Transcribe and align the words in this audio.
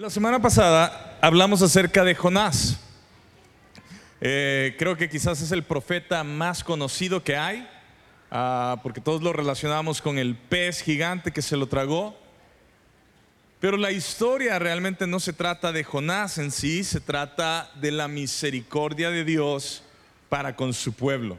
La 0.00 0.08
semana 0.08 0.40
pasada 0.40 1.18
hablamos 1.20 1.60
acerca 1.60 2.02
de 2.02 2.14
Jonás. 2.14 2.80
Eh, 4.22 4.74
creo 4.78 4.96
que 4.96 5.10
quizás 5.10 5.42
es 5.42 5.52
el 5.52 5.62
profeta 5.62 6.24
más 6.24 6.64
conocido 6.64 7.22
que 7.22 7.36
hay, 7.36 7.68
ah, 8.30 8.80
porque 8.82 9.02
todos 9.02 9.20
lo 9.20 9.34
relacionamos 9.34 10.00
con 10.00 10.16
el 10.16 10.36
pez 10.36 10.80
gigante 10.80 11.32
que 11.32 11.42
se 11.42 11.54
lo 11.54 11.66
tragó. 11.66 12.18
Pero 13.60 13.76
la 13.76 13.92
historia 13.92 14.58
realmente 14.58 15.06
no 15.06 15.20
se 15.20 15.34
trata 15.34 15.70
de 15.70 15.84
Jonás 15.84 16.38
en 16.38 16.50
sí, 16.50 16.82
se 16.82 17.00
trata 17.00 17.70
de 17.74 17.90
la 17.90 18.08
misericordia 18.08 19.10
de 19.10 19.22
Dios 19.22 19.82
para 20.30 20.56
con 20.56 20.72
su 20.72 20.94
pueblo. 20.94 21.36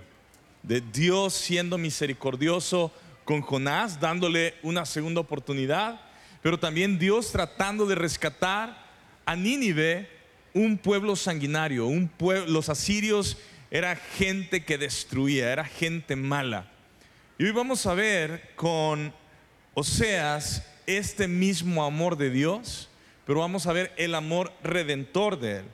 De 0.61 0.81
Dios 0.81 1.33
siendo 1.33 1.79
misericordioso 1.79 2.93
con 3.25 3.41
Jonás, 3.41 3.99
dándole 3.99 4.53
una 4.61 4.85
segunda 4.85 5.19
oportunidad 5.19 6.10
pero 6.41 6.59
también 6.59 6.97
Dios 6.97 7.31
tratando 7.31 7.85
de 7.85 7.95
rescatar 7.95 8.85
a 9.25 9.35
Nínive, 9.35 10.09
un 10.53 10.77
pueblo 10.77 11.15
sanguinario, 11.15 11.89
los 12.47 12.69
asirios 12.69 13.37
era 13.69 13.95
gente 13.95 14.65
que 14.65 14.77
destruía, 14.77 15.51
era 15.51 15.63
gente 15.63 16.15
mala. 16.15 16.69
Y 17.37 17.45
hoy 17.45 17.51
vamos 17.51 17.85
a 17.85 17.93
ver 17.93 18.51
con 18.55 19.13
Oseas 19.73 20.67
este 20.85 21.27
mismo 21.27 21.85
amor 21.85 22.17
de 22.17 22.29
Dios, 22.29 22.89
pero 23.25 23.39
vamos 23.39 23.67
a 23.67 23.73
ver 23.73 23.93
el 23.95 24.13
amor 24.13 24.51
redentor 24.61 25.39
de 25.39 25.59
él. 25.59 25.65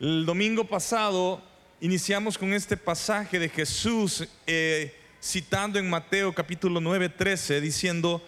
El 0.00 0.26
domingo 0.26 0.66
pasado 0.66 1.42
iniciamos 1.80 2.36
con 2.36 2.52
este 2.52 2.76
pasaje 2.76 3.38
de 3.38 3.48
Jesús 3.48 4.28
eh, 4.46 4.94
citando 5.22 5.78
en 5.78 5.88
Mateo 5.88 6.34
capítulo 6.34 6.80
9, 6.80 7.08
13, 7.08 7.60
diciendo, 7.62 8.22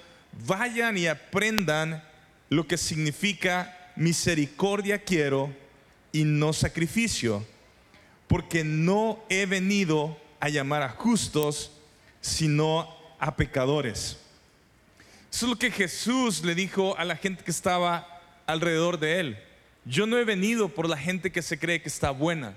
vayan 0.45 0.99
y 0.99 1.07
aprendan 1.07 2.03
lo 2.49 2.67
que 2.67 2.77
significa 2.77 3.93
misericordia 3.97 5.03
quiero 5.03 5.55
y 6.13 6.25
no 6.25 6.53
sacrificio, 6.53 7.45
porque 8.29 8.65
no 8.65 9.23
he 9.29 9.47
venido 9.47 10.19
a 10.41 10.49
llamar 10.49 10.83
a 10.83 10.91
justos, 10.91 11.73
sino 12.21 12.89
a 13.19 13.37
pecadores. 13.37 14.19
Eso 15.31 15.47
es 15.47 15.51
lo 15.51 15.59
que 15.59 15.71
Jesús 15.71 16.45
le 16.45 16.55
dijo 16.55 16.97
a 16.99 17.05
la 17.05 17.17
gente 17.17 17.45
que 17.45 17.51
estaba 17.51 18.07
alrededor 18.47 18.99
de 18.99 19.21
él. 19.21 19.39
Yo 19.85 20.07
no 20.07 20.19
he 20.19 20.25
venido 20.25 20.69
por 20.69 20.89
la 20.89 20.97
gente 20.97 21.31
que 21.31 21.43
se 21.43 21.59
cree 21.59 21.83
que 21.83 21.89
está 21.89 22.11
buena. 22.11 22.55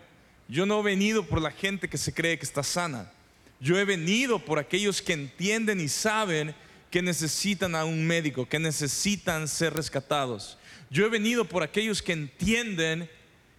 Yo 0.48 0.66
no 0.66 0.80
he 0.80 0.84
venido 0.84 1.24
por 1.24 1.42
la 1.42 1.52
gente 1.52 1.88
que 1.88 1.98
se 1.98 2.14
cree 2.14 2.40
que 2.40 2.46
está 2.46 2.64
sana. 2.64 3.12
Yo 3.60 3.78
he 3.78 3.86
venido 3.86 4.40
por 4.40 4.58
aquellos 4.58 5.02
que 5.02 5.14
entienden 5.14 5.80
y 5.80 5.90
saben 5.90 6.56
que 6.90 7.02
necesitan 7.02 7.76
a 7.76 7.86
un 7.86 8.06
médico, 8.06 8.48
que 8.48 8.60
necesitan 8.60 9.48
ser 9.48 9.74
rescatados. 9.74 10.58
Yo 10.90 11.06
he 11.06 11.10
venido 11.10 11.46
por 11.46 11.64
aquellos 11.64 12.02
que 12.02 12.14
entienden 12.14 13.10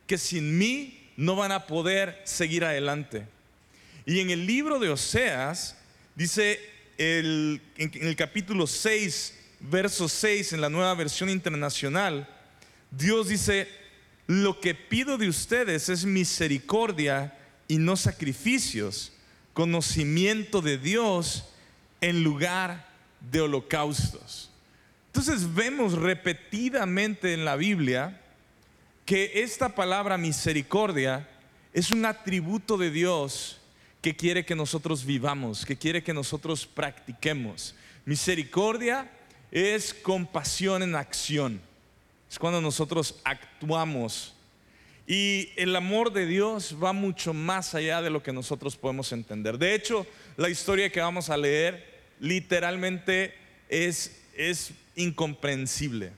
que 0.06 0.18
sin 0.18 0.58
mí 0.58 1.10
no 1.16 1.36
van 1.36 1.52
a 1.52 1.66
poder 1.66 2.20
seguir 2.24 2.64
adelante. 2.64 3.26
Y 4.06 4.20
en 4.20 4.30
el 4.30 4.46
libro 4.46 4.78
de 4.78 4.88
Oseas 4.88 5.76
dice 6.16 6.58
en 6.98 7.60
el 7.78 8.16
capítulo 8.16 8.66
6, 8.66 9.34
verso 9.60 10.08
6, 10.08 10.54
en 10.54 10.60
la 10.60 10.68
nueva 10.68 10.94
versión 10.94 11.30
internacional, 11.30 12.28
Dios 12.90 13.28
dice, 13.28 13.68
lo 14.26 14.60
que 14.60 14.74
pido 14.74 15.16
de 15.16 15.28
ustedes 15.28 15.88
es 15.88 16.04
misericordia 16.04 17.38
y 17.68 17.78
no 17.78 17.96
sacrificios, 17.96 19.12
conocimiento 19.54 20.60
de 20.60 20.78
Dios 20.78 21.44
en 22.00 22.24
lugar 22.24 22.84
de 22.84 22.89
holocaustos. 23.40 24.50
Entonces 25.06 25.52
vemos 25.54 25.94
repetidamente 25.94 27.34
en 27.34 27.44
la 27.44 27.56
Biblia 27.56 28.20
que 29.04 29.42
esta 29.42 29.74
palabra 29.74 30.16
misericordia 30.16 31.28
es 31.72 31.90
un 31.90 32.04
atributo 32.04 32.76
de 32.76 32.90
Dios 32.90 33.60
que 34.00 34.16
quiere 34.16 34.44
que 34.44 34.54
nosotros 34.54 35.04
vivamos, 35.04 35.66
que 35.66 35.76
quiere 35.76 36.02
que 36.02 36.14
nosotros 36.14 36.66
practiquemos. 36.66 37.74
Misericordia 38.04 39.10
es 39.50 39.92
compasión 39.92 40.82
en 40.82 40.94
acción. 40.94 41.60
Es 42.30 42.38
cuando 42.38 42.60
nosotros 42.60 43.16
actuamos. 43.24 44.34
Y 45.06 45.50
el 45.56 45.74
amor 45.74 46.12
de 46.12 46.26
Dios 46.26 46.76
va 46.80 46.92
mucho 46.92 47.34
más 47.34 47.74
allá 47.74 48.00
de 48.00 48.10
lo 48.10 48.22
que 48.22 48.32
nosotros 48.32 48.76
podemos 48.76 49.10
entender. 49.10 49.58
De 49.58 49.74
hecho, 49.74 50.06
la 50.36 50.48
historia 50.48 50.90
que 50.90 51.00
vamos 51.00 51.30
a 51.30 51.36
leer 51.36 51.89
literalmente 52.20 53.34
es, 53.68 54.20
es 54.36 54.72
incomprensible. 54.94 56.12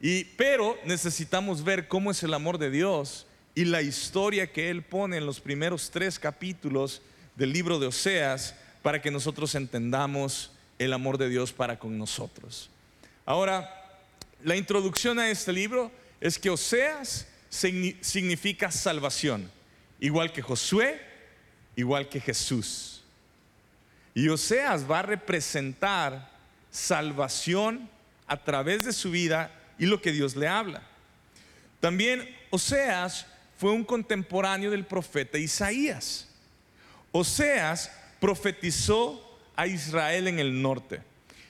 Y, 0.00 0.24
pero 0.36 0.78
necesitamos 0.84 1.64
ver 1.64 1.88
cómo 1.88 2.10
es 2.10 2.22
el 2.22 2.34
amor 2.34 2.58
de 2.58 2.70
Dios 2.70 3.26
y 3.54 3.64
la 3.64 3.82
historia 3.82 4.52
que 4.52 4.70
Él 4.70 4.82
pone 4.82 5.16
en 5.16 5.26
los 5.26 5.40
primeros 5.40 5.90
tres 5.90 6.18
capítulos 6.18 7.02
del 7.36 7.52
libro 7.52 7.78
de 7.78 7.86
Oseas 7.86 8.54
para 8.82 9.00
que 9.00 9.10
nosotros 9.10 9.54
entendamos 9.54 10.52
el 10.78 10.92
amor 10.92 11.18
de 11.18 11.28
Dios 11.28 11.52
para 11.52 11.78
con 11.78 11.96
nosotros. 11.96 12.68
Ahora, 13.24 14.00
la 14.42 14.56
introducción 14.56 15.18
a 15.18 15.30
este 15.30 15.52
libro 15.52 15.90
es 16.20 16.38
que 16.38 16.50
Oseas 16.50 17.26
significa 17.48 18.70
salvación, 18.70 19.50
igual 20.00 20.32
que 20.32 20.42
Josué, 20.42 21.00
igual 21.76 22.08
que 22.08 22.20
Jesús. 22.20 22.93
Y 24.14 24.28
Oseas 24.28 24.88
va 24.88 25.00
a 25.00 25.02
representar 25.02 26.30
salvación 26.70 27.90
a 28.26 28.42
través 28.42 28.84
de 28.84 28.92
su 28.92 29.10
vida 29.10 29.50
y 29.78 29.86
lo 29.86 30.00
que 30.00 30.12
Dios 30.12 30.36
le 30.36 30.46
habla. 30.46 30.82
También 31.80 32.28
Oseas 32.50 33.26
fue 33.58 33.72
un 33.72 33.84
contemporáneo 33.84 34.70
del 34.70 34.84
profeta 34.84 35.36
Isaías. 35.36 36.28
Oseas 37.10 37.90
profetizó 38.20 39.38
a 39.56 39.66
Israel 39.66 40.28
en 40.28 40.38
el 40.38 40.62
norte. 40.62 41.02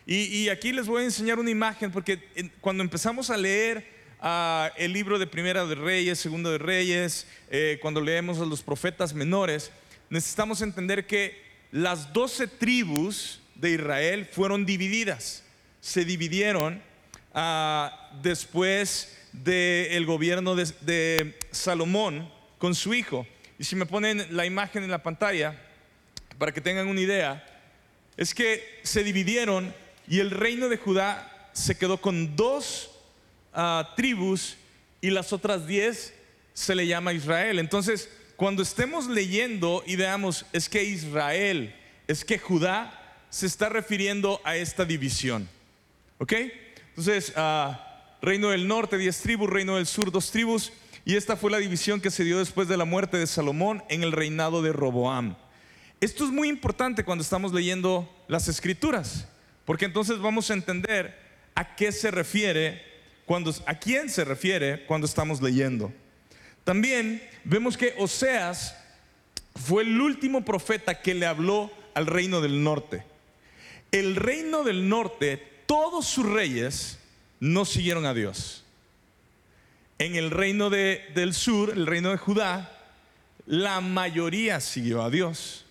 Y, 0.06 0.50
aquí 0.50 0.72
les 0.72 0.86
voy 0.86 1.02
a 1.02 1.04
enseñar 1.06 1.38
una 1.38 1.50
imagen 1.50 1.91
porque 1.91 2.50
cuando 2.60 2.82
empezamos 2.82 3.31
a 3.31 3.38
leer 3.38 3.86
ah, 4.20 4.70
el 4.76 4.92
libro 4.92 5.19
de 5.19 5.26
Primera 5.26 5.64
de 5.64 5.75
Reyes, 5.75 6.19
Segundo 6.19 6.50
de 6.50 6.58
Reyes, 6.58 7.26
eh, 7.50 7.78
cuando 7.81 8.02
leemos 8.02 8.38
a 8.38 8.44
los 8.44 8.62
profetas 8.62 9.14
menores, 9.14 9.70
necesitamos 10.10 10.60
entender 10.60 11.06
que 11.06 11.44
las 11.74 12.12
doce 12.12 12.46
tribus 12.46 13.40
de 13.56 13.70
Israel 13.70 14.28
fueron 14.30 14.64
divididas. 14.64 15.42
Se 15.80 16.04
dividieron 16.04 16.80
ah, 17.34 18.12
después 18.22 19.18
del 19.32 20.06
gobierno 20.06 20.54
de, 20.54 21.36
Salomón 21.50 22.30
con 22.58 22.76
su 22.76 22.94
hijo. 22.94 23.26
Y 23.58 23.64
si 23.64 23.74
me 23.74 23.86
ponen 23.86 24.24
la 24.36 24.46
imagen 24.46 24.84
en 24.84 24.90
la 24.92 25.02
pantalla, 25.02 25.60
para 26.38 26.52
que 26.52 26.60
tengan 26.60 26.86
una 26.86 27.00
idea, 27.00 27.44
es 28.16 28.34
que 28.34 28.80
se 28.84 29.02
dividieron 29.02 29.74
y 30.06 30.20
el 30.20 30.30
reino 30.30 30.68
de 30.68 30.76
Judá 30.76 31.48
se 31.54 31.76
quedó 31.76 32.00
con 32.00 32.36
dos 32.36 32.92
ah, 33.52 33.94
tribus 33.96 34.56
y 35.00 35.10
las 35.10 35.32
otras 35.32 35.66
diez 35.66 36.14
se 36.52 36.76
le 36.76 36.86
llama 36.86 37.12
Israel. 37.12 37.58
Entonces, 37.58 38.08
cuando 38.36 38.62
estemos 38.62 39.06
leyendo 39.06 39.82
y 39.86 39.96
veamos, 39.96 40.46
es 40.52 40.68
que 40.68 40.84
Israel, 40.84 41.74
es 42.08 42.24
que 42.24 42.38
Judá 42.38 43.00
se 43.30 43.46
está 43.46 43.68
refiriendo 43.68 44.40
a 44.44 44.56
esta 44.56 44.84
división. 44.84 45.48
¿Ok? 46.18 46.32
Entonces, 46.90 47.32
ah, 47.36 48.16
reino 48.22 48.50
del 48.50 48.66
norte, 48.66 48.98
diez 48.98 49.20
tribus, 49.20 49.50
reino 49.50 49.76
del 49.76 49.86
sur, 49.86 50.10
dos 50.10 50.30
tribus. 50.30 50.72
Y 51.04 51.16
esta 51.16 51.36
fue 51.36 51.50
la 51.50 51.58
división 51.58 52.00
que 52.00 52.10
se 52.10 52.24
dio 52.24 52.38
después 52.38 52.66
de 52.68 52.76
la 52.76 52.84
muerte 52.84 53.18
de 53.18 53.26
Salomón 53.26 53.82
en 53.88 54.02
el 54.02 54.12
reinado 54.12 54.62
de 54.62 54.72
Roboam. 54.72 55.36
Esto 56.00 56.24
es 56.24 56.30
muy 56.30 56.48
importante 56.48 57.04
cuando 57.04 57.22
estamos 57.22 57.52
leyendo 57.52 58.08
las 58.28 58.48
escrituras, 58.48 59.28
porque 59.64 59.84
entonces 59.84 60.18
vamos 60.18 60.50
a 60.50 60.54
entender 60.54 61.18
a 61.54 61.76
qué 61.76 61.92
se 61.92 62.10
refiere, 62.10 62.82
a 63.66 63.78
quién 63.78 64.08
se 64.10 64.24
refiere 64.24 64.84
cuando 64.86 65.06
estamos 65.06 65.40
leyendo. 65.40 65.92
También 66.64 67.22
vemos 67.44 67.76
que 67.76 67.94
Oseas 67.99 68.75
fue 69.55 69.82
el 69.82 70.00
último 70.00 70.44
profeta 70.44 71.00
que 71.00 71.14
le 71.14 71.26
habló 71.26 71.70
al 71.94 72.06
reino 72.06 72.40
del 72.40 72.62
norte. 72.64 73.05
El 73.93 74.16
reino 74.16 74.64
del 74.64 74.88
norte, 74.88 75.37
todos 75.66 76.06
sus 76.06 76.26
reyes 76.26 76.99
no 77.38 77.64
siguieron 77.64 78.06
a 78.06 78.14
Dios. 78.14 78.64
En 79.99 80.16
el 80.16 80.31
reino 80.31 80.70
del 80.70 81.34
sur, 81.34 81.70
el 81.70 81.87
reino 81.87 82.11
de 82.11 82.16
Judá, 82.16 82.72
la 83.46 83.81
mayoría 83.81 84.58
siguió 84.61 85.02
a 85.02 85.11
Dios. 85.11 85.64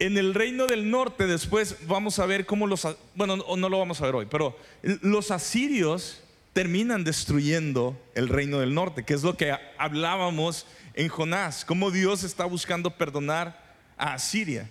En 0.00 0.18
el 0.18 0.34
reino 0.34 0.66
del 0.66 0.90
norte 0.90 1.26
después 1.26 1.76
vamos 1.86 2.18
a 2.18 2.26
ver 2.26 2.44
cómo 2.44 2.66
los, 2.66 2.86
bueno, 3.14 3.36
no 3.36 3.68
lo 3.68 3.78
vamos 3.78 4.00
a 4.00 4.06
ver 4.06 4.14
hoy, 4.14 4.26
pero 4.30 4.56
los 4.82 5.30
asirios 5.30 6.22
terminan 6.52 7.04
destruyendo 7.04 8.00
el 8.14 8.28
reino 8.28 8.60
del 8.60 8.74
norte, 8.74 9.04
que 9.04 9.14
es 9.14 9.22
lo 9.22 9.36
que 9.36 9.54
hablábamos 9.78 10.66
en 10.94 11.08
Jonás, 11.08 11.64
cómo 11.64 11.90
Dios 11.90 12.24
está 12.24 12.44
buscando 12.44 12.96
perdonar 12.96 13.76
a 13.96 14.14
Asiria. 14.14 14.68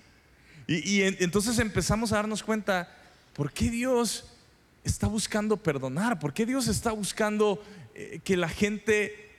Y, 0.68 1.02
entonces 1.02 1.60
empezamos 1.60 2.12
a 2.12 2.18
darnos 2.18 2.44
cuenta, 2.44 2.94
¿por 3.34 3.54
qué 3.54 3.70
Dios 3.70 4.26
está 4.84 5.08
buscando 5.08 5.56
perdonar? 5.56 6.20
¿Por 6.20 6.34
qué 6.34 6.46
Dios 6.46 6.68
está 6.68 6.92
buscando 6.92 7.64
eh, 7.96 8.20
que 8.24 8.36
la 8.36 8.50
gente 8.50 9.32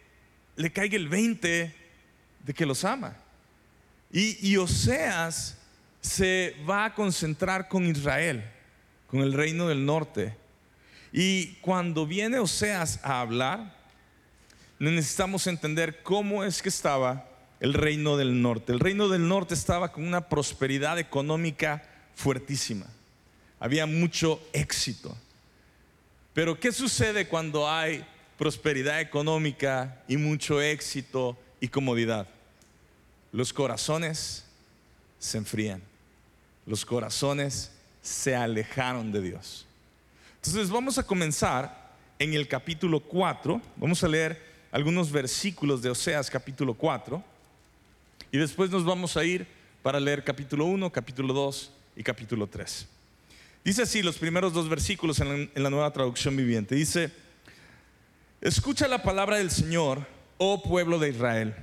le 0.57 0.73
caiga 0.73 0.97
el 0.97 1.09
20 1.09 1.75
de 2.45 2.55
que 2.55 2.65
los 2.65 2.83
ama? 2.85 3.15
Y, 4.11 4.49
y 4.49 4.57
Oseas 4.57 5.59
se 6.01 6.57
va 6.69 6.87
a 6.87 6.95
concentrar 6.95 7.69
con 7.69 7.85
Israel, 7.85 8.43
con 9.07 9.21
el 9.21 9.35
reino 9.35 9.69
del 9.69 9.85
norte. 9.85 10.35
Y 11.13 11.55
cuando 11.61 12.07
viene 12.07 12.39
Oseas 12.39 13.01
a 13.03 13.21
hablar, 13.21 13.77
necesitamos 14.79 15.47
entender 15.47 16.03
cómo 16.03 16.45
es 16.45 16.63
que 16.63 16.69
estaba 16.69 17.29
el 17.61 17.75
reino 17.75 18.17
del 18.17 18.41
norte. 18.41 18.73
El 18.73 18.81
reino 18.81 19.09
del 19.09 19.27
norte 19.27 19.55
estaba 19.55 19.93
con 19.93 20.07
una 20.07 20.29
prosperidad 20.29 20.99
económica 20.99 21.83
fuertísima. 22.15 22.87
Había 23.61 23.87
mucho 23.87 24.41
éxito. 24.53 25.17
Pero 26.33 26.61
¿qué 26.61 26.71
sucede 26.71 27.27
cuando 27.27 27.69
hay 27.69 28.05
prosperidad 28.37 29.01
económica 29.01 30.03
y 30.07 30.17
mucho 30.17 30.61
éxito 30.61 31.37
y 31.61 31.69
comodidad? 31.69 32.29
Los 33.33 33.53
corazones 33.53 34.45
se 35.19 35.39
enfrían. 35.39 35.83
Los 36.67 36.85
corazones 36.85 37.73
se 38.03 38.37
alejaron 38.37 39.11
de 39.11 39.23
Dios. 39.23 39.68
Entonces 40.49 40.73
vamos 40.73 40.97
a 40.97 41.03
comenzar 41.03 41.93
en 42.19 42.33
el 42.33 42.49
capítulo 42.49 43.01
4. 43.01 43.61
Vamos 43.77 44.03
a 44.03 44.09
leer 44.09 44.43
algunos 44.73 45.13
versículos 45.13 45.83
de 45.83 45.91
Oseas 45.91 46.31
capítulo 46.31 46.73
4. 46.73 47.23
Y 48.33 48.39
después 48.39 48.71
nos 48.71 48.83
vamos 48.83 49.19
a 49.19 49.25
ir 49.25 49.47
para 49.83 50.01
leer 50.01 50.25
capítulo 50.25 50.65
1, 50.65 50.91
capítulo 50.91 51.35
2 51.35 51.71
y 51.97 52.03
capítulo 52.03 52.47
3. 52.47 52.89
Dice 53.63 53.83
así 53.83 54.03
los 54.03 54.17
primeros 54.17 54.55
dos 54.55 54.71
versículos 54.71 55.21
en 55.21 55.51
la, 55.55 55.69
nueva 55.69 55.93
traducción 55.93 56.35
viviente. 56.35 56.75
Dice, 56.75 57.13
escucha 58.41 58.89
la 58.89 59.03
palabra 59.03 59.37
del 59.37 59.51
Señor, 59.51 60.07
oh 60.39 60.63
pueblo 60.63 60.99
de 60.99 61.11
Israel. 61.11 61.55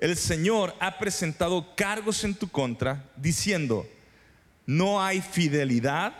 El 0.00 0.16
Señor 0.16 0.74
ha 0.80 0.98
presentado 0.98 1.76
cargos 1.76 2.24
en 2.24 2.34
tu 2.34 2.48
contra, 2.48 3.08
diciendo, 3.14 3.86
no 4.66 5.00
hay 5.00 5.20
fidelidad, 5.20 6.12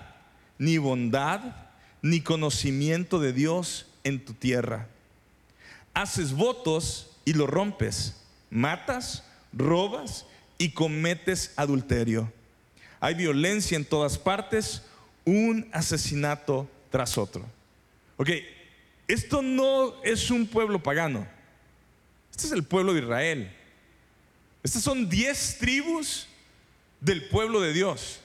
ni 0.57 0.79
bondad, 0.79 1.69
ni 2.03 2.21
conocimiento 2.21 3.19
de 3.19 3.33
Dios 3.33 3.87
en 4.05 4.25
tu 4.25 4.33
tierra. 4.35 4.89
Haces 5.95 6.33
votos 6.33 7.11
y 7.25 7.35
lo 7.35 7.47
rompes, 7.47 8.17
matas 8.51 9.25
robas 9.53 10.27
y 10.59 10.71
cometes 10.71 11.53
adulterio. 11.57 12.33
Hay 13.01 13.15
violencia 13.15 13.77
en 13.77 13.85
todas 13.85 14.19
partes, 14.19 14.83
un 15.25 15.69
asesinato 15.73 16.69
tras 16.91 17.17
otro. 17.19 17.47
Ok, 18.17 18.31
esto 19.09 19.43
no 19.43 20.03
es 20.03 20.31
un 20.31 20.47
pueblo 20.47 20.83
pagano. 20.83 21.27
Este 22.31 22.47
es 22.47 22.53
el 22.53 22.63
pueblo 22.63 22.93
de 22.95 23.01
Israel. 23.01 23.57
Estas 24.63 24.83
son 24.83 25.09
diez 25.09 25.57
tribus 25.59 26.29
del 27.01 27.29
pueblo 27.29 27.61
de 27.61 27.73
Dios. 27.73 28.21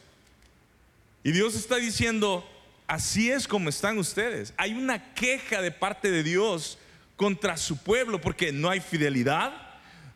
Y 1.24 1.32
Dios 1.32 1.56
está 1.56 1.78
diciendo, 1.78 2.48
así 2.88 3.32
es 3.32 3.48
como 3.48 3.70
están 3.70 3.98
ustedes. 3.98 4.54
Hay 4.58 4.74
una 4.74 5.14
queja 5.14 5.62
de 5.62 5.72
parte 5.72 6.12
de 6.12 6.24
Dios 6.24 6.78
contra 7.16 7.58
su 7.58 7.78
pueblo 7.78 8.22
porque 8.22 8.52
no 8.52 8.70
hay 8.70 8.80
fidelidad, 8.80 9.54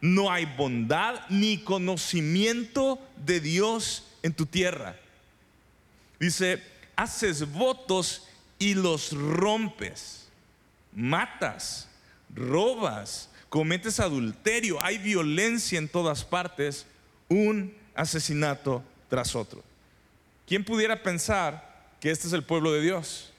no 0.01 0.31
hay 0.31 0.45
bondad 0.45 1.21
ni 1.29 1.59
conocimiento 1.59 2.99
de 3.25 3.39
Dios 3.39 4.05
en 4.23 4.33
tu 4.33 4.45
tierra. 4.45 4.95
Dice, 6.19 6.61
haces 6.95 7.51
votos 7.51 8.27
y 8.57 8.73
los 8.73 9.13
rompes, 9.13 10.27
matas, 10.93 11.89
robas, 12.33 13.29
cometes 13.47 13.99
adulterio, 13.99 14.83
hay 14.83 14.97
violencia 14.97 15.79
en 15.79 15.87
todas 15.87 16.23
partes, 16.23 16.85
un 17.29 17.73
asesinato 17.95 18.83
tras 19.09 19.35
otro. 19.35 19.63
¿Quién 20.45 20.63
pudiera 20.63 21.01
pensar 21.01 21.68
que 21.99 22.11
este 22.11 22.27
es 22.27 22.33
el 22.33 22.43
pueblo 22.43 22.71
de 22.71 22.81
Dios? 22.81 23.29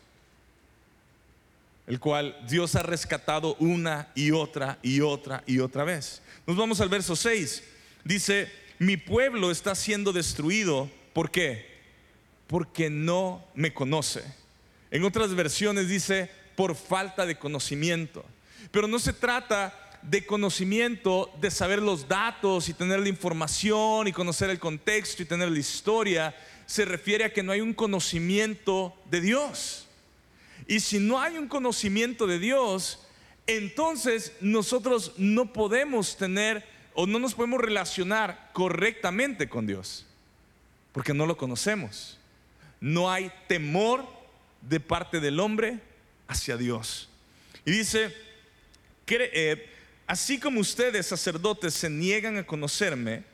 el 1.91 1.99
cual 1.99 2.39
Dios 2.49 2.77
ha 2.77 2.85
rescatado 2.85 3.57
una 3.59 4.13
y 4.15 4.31
otra 4.31 4.79
y 4.81 5.01
otra 5.01 5.43
y 5.45 5.59
otra 5.59 5.83
vez. 5.83 6.23
Nos 6.47 6.57
vamos 6.57 6.81
al 6.81 6.89
verso 6.89 7.17
6. 7.17 7.65
Dice, 8.05 8.49
mi 8.79 8.97
pueblo 8.97 9.51
está 9.51 9.75
siendo 9.75 10.13
destruido. 10.13 10.89
¿Por 11.13 11.33
qué? 11.33 11.67
Porque 12.47 12.91
no 12.91 13.45
me 13.57 13.75
conoce. 13.75 14.23
En 14.93 15.05
otras 15.05 15.35
versiones 15.35 15.89
dice, 15.89 16.31
por 16.55 16.77
falta 16.77 17.27
de 17.27 17.37
conocimiento. 17.37 18.25
Pero 18.71 18.87
no 18.87 19.01
se 19.01 19.13
trata 19.13 19.99
de 20.03 20.25
conocimiento, 20.25 21.29
de 21.41 21.51
saber 21.51 21.83
los 21.83 22.07
datos 22.07 22.69
y 22.69 22.75
tener 22.75 23.01
la 23.01 23.09
información 23.09 24.07
y 24.07 24.13
conocer 24.13 24.49
el 24.49 24.61
contexto 24.61 25.25
y 25.25 25.27
tener 25.27 25.51
la 25.51 25.59
historia. 25.59 26.37
Se 26.71 26.85
refiere 26.85 27.25
a 27.25 27.33
que 27.33 27.43
no 27.43 27.51
hay 27.51 27.61
un 27.61 27.75
conocimiento 27.75 28.97
de 29.11 29.21
Dios. 29.21 29.89
Y 30.69 30.79
si 30.79 31.01
no 31.01 31.21
hay 31.21 31.37
un 31.37 31.49
conocimiento 31.49 32.29
de 32.29 32.39
Dios, 32.39 33.01
entonces 33.49 34.35
nosotros 34.41 35.15
no 35.17 35.53
podemos 35.53 36.17
tener 36.17 36.65
o 36.95 37.09
no 37.09 37.19
nos 37.19 37.35
podemos 37.35 37.61
relacionar 37.61 38.51
correctamente 38.53 39.49
con 39.49 39.67
Dios, 39.67 40.07
porque 40.93 41.13
no 41.13 41.27
lo 41.27 41.37
conocemos. 41.37 42.21
No 42.81 43.11
hay 43.11 43.33
temor 43.49 44.07
de 44.61 44.79
parte 44.79 45.19
del 45.19 45.41
hombre 45.41 45.81
hacia 46.29 46.57
Dios. 46.57 47.09
Y 47.65 47.73
dice, 47.73 48.15
eh, 49.09 49.69
así 50.07 50.39
como 50.39 50.61
ustedes 50.61 51.09
sacerdotes 51.09 51.75
se 51.75 51.91
niegan 51.91 52.37
a 52.37 52.47
conocerme, 52.47 53.25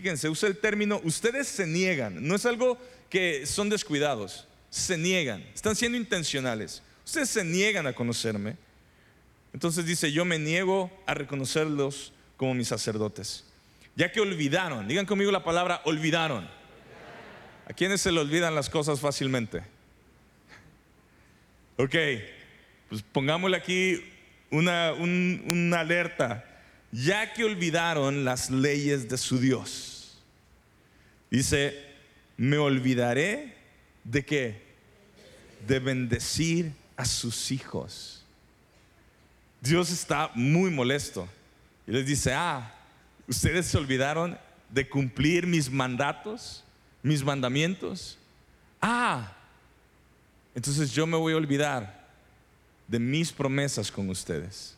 fíjense, 0.00 0.28
usa 0.28 0.48
el 0.48 0.56
término, 0.56 1.00
ustedes 1.04 1.48
se 1.48 1.66
niegan, 1.66 2.26
no 2.26 2.34
es 2.34 2.46
algo 2.46 2.78
que 3.10 3.46
son 3.46 3.68
descuidados 3.68 4.48
se 4.70 4.98
niegan, 4.98 5.42
están 5.54 5.76
siendo 5.76 5.96
intencionales. 5.96 6.82
Ustedes 7.04 7.30
se 7.30 7.44
niegan 7.44 7.86
a 7.86 7.92
conocerme. 7.92 8.56
Entonces 9.52 9.86
dice, 9.86 10.12
yo 10.12 10.24
me 10.24 10.38
niego 10.38 10.90
a 11.06 11.14
reconocerlos 11.14 12.12
como 12.36 12.54
mis 12.54 12.68
sacerdotes. 12.68 13.44
Ya 13.96 14.12
que 14.12 14.20
olvidaron, 14.20 14.86
digan 14.86 15.06
conmigo 15.06 15.32
la 15.32 15.42
palabra 15.42 15.80
olvidaron. 15.84 16.48
¿A 17.66 17.72
quiénes 17.72 18.00
se 18.00 18.12
le 18.12 18.20
olvidan 18.20 18.54
las 18.54 18.68
cosas 18.68 19.00
fácilmente? 19.00 19.62
Ok, 21.76 21.94
pues 22.88 23.02
pongámosle 23.12 23.56
aquí 23.56 24.04
una, 24.50 24.92
una 24.92 25.80
alerta. 25.80 26.44
Ya 26.90 27.32
que 27.32 27.44
olvidaron 27.44 28.24
las 28.24 28.50
leyes 28.50 29.08
de 29.08 29.18
su 29.18 29.38
Dios. 29.38 30.18
Dice, 31.30 31.76
me 32.36 32.56
olvidaré 32.56 33.58
¿De 34.08 34.24
qué? 34.24 34.62
De 35.66 35.78
bendecir 35.78 36.72
a 36.96 37.04
sus 37.04 37.52
hijos. 37.52 38.22
Dios 39.60 39.90
está 39.90 40.30
muy 40.34 40.70
molesto 40.70 41.28
y 41.86 41.92
les 41.92 42.06
dice, 42.06 42.32
ah, 42.32 42.74
ustedes 43.26 43.66
se 43.66 43.76
olvidaron 43.76 44.38
de 44.70 44.88
cumplir 44.88 45.46
mis 45.46 45.70
mandatos, 45.70 46.64
mis 47.02 47.22
mandamientos. 47.22 48.16
Ah, 48.80 49.30
entonces 50.54 50.90
yo 50.92 51.06
me 51.06 51.18
voy 51.18 51.34
a 51.34 51.36
olvidar 51.36 52.08
de 52.86 52.98
mis 52.98 53.30
promesas 53.30 53.92
con 53.92 54.08
ustedes. 54.08 54.74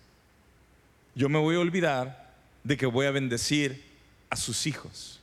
Yo 1.15 1.29
me 1.29 1.39
voy 1.39 1.57
a 1.57 1.61
olvidar 1.61 2.31
de 2.65 2.77
que 2.77 2.87
voy 2.87 3.07
a 3.07 3.11
bendecir 3.11 3.85
a 4.29 4.37
sus 4.37 4.67
hijos. 4.67 5.21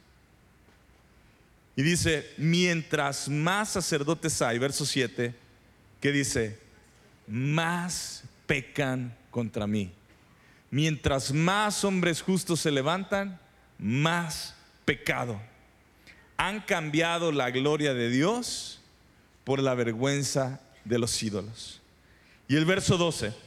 Y 1.75 1.83
dice, 1.83 2.33
mientras 2.37 3.29
más 3.29 3.69
sacerdotes 3.69 4.41
hay, 4.41 4.57
verso 4.57 4.85
7, 4.85 5.33
que 6.01 6.11
dice, 6.11 6.59
más 7.27 8.23
pecan 8.47 9.15
contra 9.29 9.67
mí. 9.67 9.91
Mientras 10.71 11.31
más 11.31 11.83
hombres 11.83 12.21
justos 12.21 12.61
se 12.61 12.71
levantan, 12.71 13.39
más 13.77 14.55
pecado. 14.85 15.39
Han 16.35 16.61
cambiado 16.61 17.31
la 17.31 17.51
gloria 17.51 17.93
de 17.93 18.09
Dios 18.09 18.81
por 19.43 19.61
la 19.61 19.75
vergüenza 19.75 20.59
de 20.83 20.99
los 20.99 21.21
ídolos. 21.21 21.81
Y 22.47 22.55
el 22.55 22.65
verso 22.65 22.97
12 22.97 23.46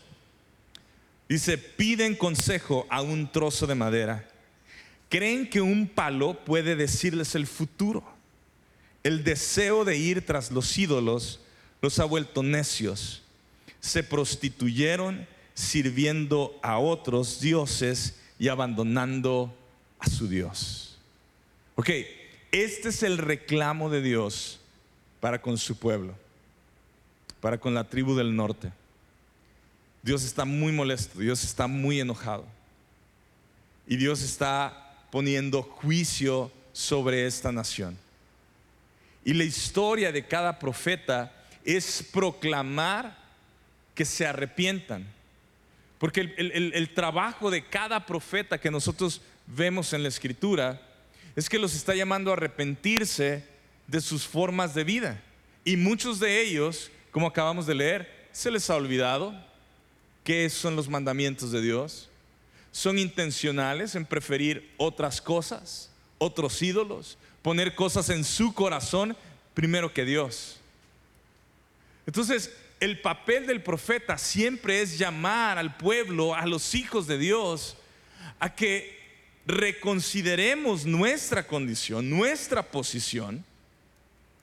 dice, 1.34 1.58
piden 1.58 2.14
consejo 2.14 2.86
a 2.90 3.02
un 3.02 3.30
trozo 3.30 3.66
de 3.66 3.74
madera. 3.74 4.28
Creen 5.08 5.48
que 5.48 5.60
un 5.60 5.88
palo 5.88 6.44
puede 6.44 6.76
decirles 6.76 7.34
el 7.34 7.46
futuro 7.46 8.20
el 9.02 9.24
deseo 9.24 9.84
de 9.84 9.96
ir 9.96 10.24
tras 10.24 10.50
los 10.50 10.76
ídolos 10.76 11.40
los 11.80 11.98
ha 11.98 12.04
vuelto 12.04 12.42
necios. 12.42 13.22
Se 13.80 14.02
prostituyeron 14.02 15.26
sirviendo 15.54 16.58
a 16.62 16.78
otros 16.78 17.40
dioses 17.40 18.16
y 18.38 18.48
abandonando 18.48 19.54
a 19.98 20.08
su 20.08 20.28
Dios. 20.28 20.98
Ok, 21.76 21.90
este 22.52 22.88
es 22.90 23.02
el 23.02 23.18
reclamo 23.18 23.88
de 23.88 24.02
Dios 24.02 24.60
para 25.20 25.40
con 25.40 25.56
su 25.58 25.76
pueblo. 25.76 26.14
para 27.40 27.56
con 27.56 27.72
la 27.72 27.84
tribu 27.84 28.14
del 28.14 28.36
norte. 28.36 28.70
Dios 30.02 30.24
está 30.24 30.44
muy 30.44 30.72
molesto, 30.72 31.18
Dios 31.18 31.44
está 31.44 31.66
muy 31.66 32.00
enojado. 32.00 32.46
Y 33.86 33.96
Dios 33.96 34.22
está 34.22 35.06
poniendo 35.10 35.62
juicio 35.62 36.50
sobre 36.72 37.26
esta 37.26 37.52
nación. 37.52 37.98
Y 39.24 39.34
la 39.34 39.44
historia 39.44 40.12
de 40.12 40.26
cada 40.26 40.58
profeta 40.58 41.32
es 41.64 42.02
proclamar 42.12 43.18
que 43.94 44.04
se 44.04 44.26
arrepientan. 44.26 45.06
Porque 45.98 46.20
el, 46.38 46.94
trabajo 46.94 47.50
de 47.50 47.66
cada 47.66 48.06
profeta 48.06 48.58
que 48.58 48.70
nosotros 48.70 49.20
vemos 49.46 49.92
en 49.92 50.02
la 50.02 50.08
escritura 50.08 50.80
es 51.36 51.48
que 51.48 51.58
los 51.58 51.74
está 51.74 51.94
llamando 51.94 52.30
a 52.30 52.34
arrepentirse 52.34 53.44
de 53.86 54.00
sus 54.00 54.26
formas 54.26 54.74
de 54.74 54.84
vida. 54.84 55.20
Y 55.62 55.76
muchos 55.76 56.18
de 56.18 56.40
ellos, 56.40 56.90
como 57.10 57.26
acabamos 57.26 57.66
de 57.66 57.74
leer, 57.74 58.28
se 58.32 58.50
les 58.50 58.70
ha 58.70 58.76
olvidado 58.76 59.34
qué 60.24 60.48
son 60.50 60.76
los 60.76 60.88
mandamientos 60.88 61.52
de 61.52 61.62
Dios. 61.62 62.08
Son 62.72 62.98
intencionales 62.98 63.94
en 63.94 64.06
preferir 64.06 64.72
otras 64.76 65.20
cosas, 65.20 65.90
otros 66.18 66.60
ídolos, 66.62 67.18
poner 67.42 67.74
cosas 67.74 68.10
en 68.10 68.24
su 68.24 68.54
corazón 68.54 69.16
primero 69.54 69.92
que 69.92 70.04
Dios. 70.04 70.60
Entonces, 72.06 72.52
el 72.80 73.00
papel 73.00 73.46
del 73.46 73.62
profeta 73.62 74.16
siempre 74.16 74.80
es 74.80 74.98
llamar 74.98 75.58
al 75.58 75.76
pueblo, 75.76 76.34
a 76.34 76.46
los 76.46 76.74
hijos 76.74 77.06
de 77.06 77.18
Dios, 77.18 77.76
a 78.38 78.54
que 78.54 78.98
reconsideremos 79.46 80.86
nuestra 80.86 81.46
condición, 81.46 82.08
nuestra 82.08 82.62
posición, 82.62 83.44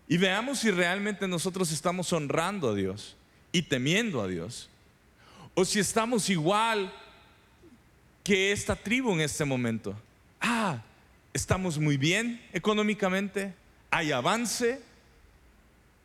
y 0.07 0.17
veamos 0.17 0.59
si 0.59 0.71
realmente 0.71 1.27
nosotros 1.27 1.71
estamos 1.71 2.13
honrando 2.13 2.69
a 2.69 2.75
Dios 2.75 3.15
y 3.51 3.63
temiendo 3.63 4.21
a 4.21 4.27
Dios, 4.27 4.69
o 5.59 5.65
si 5.65 5.79
estamos 5.79 6.29
igual 6.29 6.93
que 8.23 8.51
esta 8.51 8.75
tribu 8.75 9.11
en 9.13 9.21
este 9.21 9.43
momento. 9.43 9.99
Ah, 10.39 10.83
estamos 11.33 11.79
muy 11.79 11.97
bien 11.97 12.39
económicamente, 12.53 13.55
hay 13.89 14.11
avance, 14.11 14.79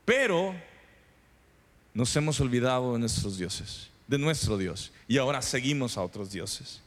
pero 0.06 0.54
nos 1.92 2.16
hemos 2.16 2.40
olvidado 2.40 2.94
de 2.94 3.00
nuestros 3.00 3.36
dioses, 3.36 3.90
de 4.08 4.16
nuestro 4.16 4.56
Dios, 4.56 4.90
y 5.06 5.18
ahora 5.18 5.42
seguimos 5.42 5.98
a 5.98 6.02
otros 6.02 6.32
dioses. 6.32 6.80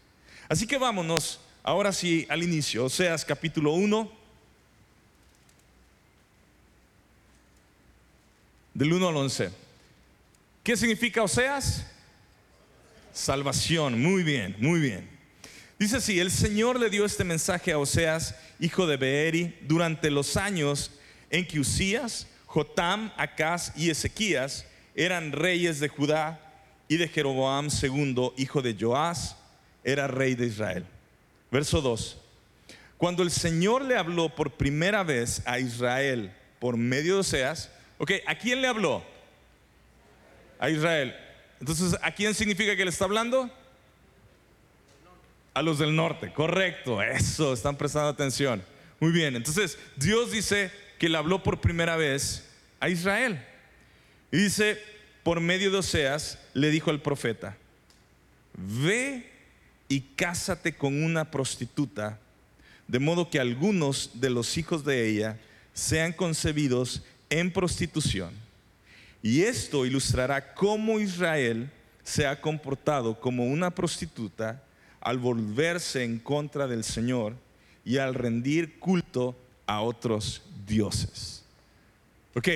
Así 0.49 0.65
que 0.65 0.79
vámonos, 0.79 1.39
ahora 1.61 1.93
sí, 1.93 2.25
al 2.31 2.41
inicio, 2.41 2.85
Oseas 2.85 3.23
capítulo 3.23 3.73
1, 3.73 4.11
del 8.73 8.91
1 8.91 9.07
al 9.07 9.17
11. 9.17 9.51
¿Qué 10.63 10.75
significa 10.75 11.21
Oseas? 11.21 11.91
Salvación, 13.15 14.01
muy 14.01 14.23
bien, 14.23 14.57
muy 14.59 14.81
bien. 14.81 15.09
Dice 15.79 15.97
así, 15.97 16.19
el 16.19 16.29
Señor 16.29 16.77
le 16.77 16.89
dio 16.89 17.05
este 17.05 17.23
mensaje 17.23 17.71
a 17.71 17.77
Oseas, 17.77 18.35
hijo 18.59 18.85
de 18.87 18.97
Beeri, 18.97 19.57
durante 19.61 20.11
los 20.11 20.35
años 20.35 20.91
en 21.29 21.47
que 21.47 21.61
Usías, 21.61 22.27
Jotam, 22.45 23.13
Acaz 23.15 23.71
y 23.77 23.89
Ezequías 23.89 24.65
eran 24.95 25.31
reyes 25.31 25.79
de 25.79 25.87
Judá 25.87 26.41
y 26.89 26.97
de 26.97 27.07
Jeroboam 27.07 27.69
II, 27.81 28.31
hijo 28.35 28.61
de 28.61 28.75
Joás, 28.77 29.37
era 29.85 30.07
rey 30.07 30.35
de 30.35 30.47
Israel. 30.47 30.85
Verso 31.49 31.79
2. 31.79 32.17
Cuando 32.97 33.23
el 33.23 33.31
Señor 33.31 33.85
le 33.85 33.95
habló 33.95 34.35
por 34.35 34.51
primera 34.51 35.03
vez 35.03 35.41
a 35.45 35.59
Israel 35.59 36.33
por 36.59 36.75
medio 36.75 37.13
de 37.13 37.19
Oseas, 37.21 37.71
ok, 37.97 38.11
¿a 38.27 38.35
quién 38.35 38.61
le 38.61 38.67
habló? 38.67 39.05
A 40.59 40.69
Israel. 40.69 41.15
Entonces, 41.59 41.97
¿a 42.01 42.11
quién 42.11 42.33
significa 42.33 42.75
que 42.75 42.83
le 42.83 42.91
está 42.91 43.05
hablando? 43.05 43.49
A 45.53 45.61
los 45.61 45.79
del 45.79 45.95
norte, 45.95 46.33
correcto, 46.33 47.01
eso, 47.01 47.53
están 47.53 47.77
prestando 47.77 48.09
atención. 48.09 48.63
Muy 48.99 49.11
bien, 49.11 49.35
entonces 49.35 49.77
Dios 49.95 50.31
dice, 50.31 50.71
que 50.97 51.09
le 51.09 51.17
habló 51.17 51.43
por 51.43 51.61
primera 51.61 51.95
vez 51.95 52.45
a 52.79 52.89
Israel. 52.89 53.43
Y 54.31 54.37
dice, 54.37 54.79
por 55.23 55.39
medio 55.39 55.71
de 55.71 55.77
Oseas, 55.77 56.39
le 56.53 56.69
dijo 56.69 56.89
al 56.89 57.01
profeta, 57.01 57.57
ve 58.53 59.29
y 59.87 60.01
cásate 60.01 60.75
con 60.75 61.03
una 61.03 61.29
prostituta, 61.29 62.19
de 62.87 62.99
modo 62.99 63.29
que 63.29 63.39
algunos 63.39 64.11
de 64.13 64.29
los 64.29 64.57
hijos 64.57 64.85
de 64.85 65.07
ella 65.07 65.37
sean 65.73 66.13
concebidos 66.13 67.03
en 67.29 67.51
prostitución. 67.51 68.33
Y 69.25 69.41
esto 69.41 69.87
ilustrará 69.87 70.53
cómo 70.53 70.99
Israel 70.99 71.67
se 72.03 72.27
ha 72.27 72.39
comportado 72.39 73.19
como 73.19 73.43
una 73.45 73.71
prostituta 73.71 74.61
al 75.01 75.17
volverse 75.17 76.03
en 76.03 76.19
contra 76.19 76.67
del 76.67 76.83
Señor 76.83 77.33
y 77.83 77.97
al 77.97 78.13
rendir 78.13 78.77
culto 78.77 79.35
a 79.65 79.81
otros 79.81 80.43
dioses. 80.67 81.43
Ok, 82.35 82.47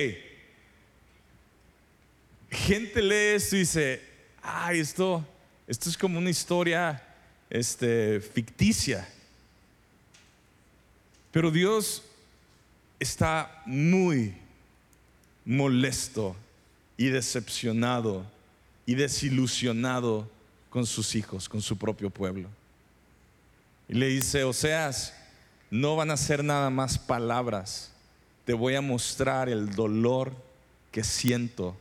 gente 2.52 3.02
lee 3.02 3.34
esto 3.34 3.56
y 3.56 3.58
dice, 3.58 4.02
ay, 4.40 4.78
esto, 4.78 5.26
esto 5.66 5.90
es 5.90 5.98
como 5.98 6.20
una 6.20 6.30
historia 6.30 7.02
este, 7.50 8.20
ficticia. 8.20 9.08
Pero 11.32 11.50
Dios 11.50 12.04
está 13.00 13.60
muy 13.66 14.36
molesto 15.44 16.36
y 17.00 17.08
decepcionado 17.08 18.26
y 18.84 18.94
desilusionado 18.94 20.28
con 20.68 20.84
sus 20.84 21.14
hijos, 21.14 21.48
con 21.48 21.62
su 21.62 21.78
propio 21.78 22.10
pueblo. 22.10 22.46
Y 23.88 23.94
le 23.94 24.08
dice, 24.08 24.44
Oseas, 24.44 25.14
no 25.70 25.96
van 25.96 26.10
a 26.10 26.18
ser 26.18 26.44
nada 26.44 26.68
más 26.68 26.98
palabras. 26.98 27.90
Te 28.44 28.52
voy 28.52 28.74
a 28.74 28.82
mostrar 28.82 29.48
el 29.48 29.74
dolor 29.74 30.34
que 30.92 31.02
siento 31.02 31.74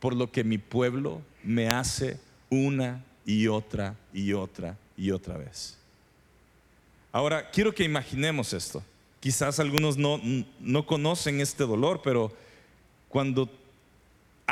por 0.00 0.16
lo 0.16 0.32
que 0.32 0.42
mi 0.42 0.58
pueblo 0.58 1.22
me 1.44 1.68
hace 1.68 2.18
una 2.50 3.04
y 3.24 3.46
otra 3.46 3.94
y 4.12 4.32
otra 4.32 4.76
y 4.96 5.12
otra 5.12 5.36
vez. 5.38 5.78
Ahora, 7.12 7.48
quiero 7.52 7.72
que 7.72 7.84
imaginemos 7.84 8.54
esto. 8.54 8.82
Quizás 9.20 9.60
algunos 9.60 9.96
no, 9.96 10.20
no 10.58 10.84
conocen 10.84 11.40
este 11.40 11.62
dolor, 11.62 12.00
pero 12.02 12.32
cuando 13.08 13.59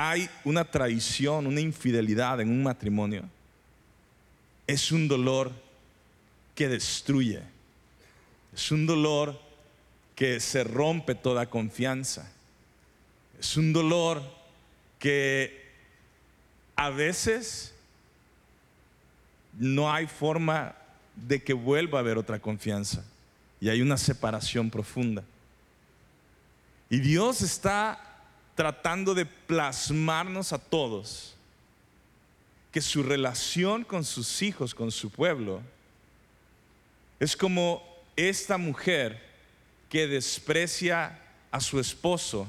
hay 0.01 0.31
una 0.45 0.65
traición, 0.65 1.47
una 1.47 1.61
infidelidad 1.61 2.41
en 2.41 2.51
un 2.51 2.63
matrimonio, 2.63 3.25
es 4.67 4.93
un 4.93 5.09
dolor 5.09 5.51
que 6.55 6.69
destruye 6.69 7.43
es 8.59 8.73
un 8.73 8.87
dolor 8.87 9.41
que 10.17 10.41
se 10.41 10.65
rompe 10.65 11.15
toda 11.15 11.49
confianza. 11.49 12.29
Es 13.39 13.57
un 13.57 13.73
dolor 13.73 14.21
que 14.99 15.65
a 16.75 16.91
veces 16.91 17.73
no 19.57 19.93
hay 19.93 20.09
forma 20.09 20.75
de 21.15 21.41
que 21.43 21.53
vuelva 21.53 21.99
a 21.99 22.01
haber 22.01 22.19
otra 22.19 22.41
confianza. 22.41 23.05
Y 23.61 23.69
hay 23.69 23.81
una 23.81 23.97
separación 23.97 24.71
profunda. 24.71 25.23
Y 26.91 26.99
Dios 26.99 27.43
está 27.43 28.08
tratando 28.59 29.15
de 29.15 29.25
plasmarnos 29.25 30.53
a 30.53 30.59
todos 30.59 31.37
que 32.73 32.81
su 32.81 33.05
relación 33.05 33.85
con 33.85 34.05
sus 34.05 34.43
hijos, 34.43 34.75
con 34.75 34.91
su 34.91 35.11
pueblo, 35.11 35.63
es 37.21 37.37
como 37.37 37.81
esta 38.17 38.59
mujer 38.59 39.23
que 39.89 40.09
desprecia 40.09 41.23
a 41.53 41.61
su 41.61 41.79
esposo 41.79 42.49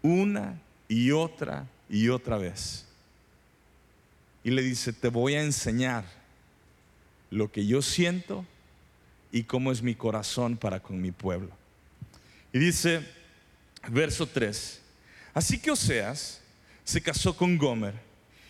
una 0.00 0.58
y 0.88 1.10
otra 1.10 1.66
y 1.90 2.08
otra 2.08 2.38
vez. 2.38 2.86
Y 4.42 4.52
le 4.52 4.62
dice, 4.62 4.90
te 4.90 5.08
voy 5.08 5.34
a 5.34 5.42
enseñar 5.42 6.06
lo 7.28 7.52
que 7.52 7.66
yo 7.66 7.82
siento 7.82 8.46
y 9.30 9.42
cómo 9.42 9.70
es 9.70 9.82
mi 9.82 9.94
corazón 9.94 10.56
para 10.56 10.80
con 10.80 10.98
mi 10.98 11.10
pueblo. 11.10 11.50
Y 12.54 12.58
dice, 12.58 13.06
verso 13.86 14.26
3, 14.26 14.79
así 15.34 15.58
que 15.58 15.70
Oseas 15.70 16.40
se 16.84 17.02
casó 17.02 17.36
con 17.36 17.56
Gomer, 17.56 17.94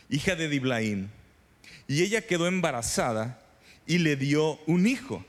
hija 0.08 0.34
de 0.34 0.48
Diblaim, 0.48 1.08
y 1.86 2.02
ella 2.02 2.26
quedó 2.26 2.46
embarazada 2.46 3.42
y 3.86 3.98
le 3.98 4.16
dio 4.16 4.58
un 4.66 4.86
hijo. 4.86 5.24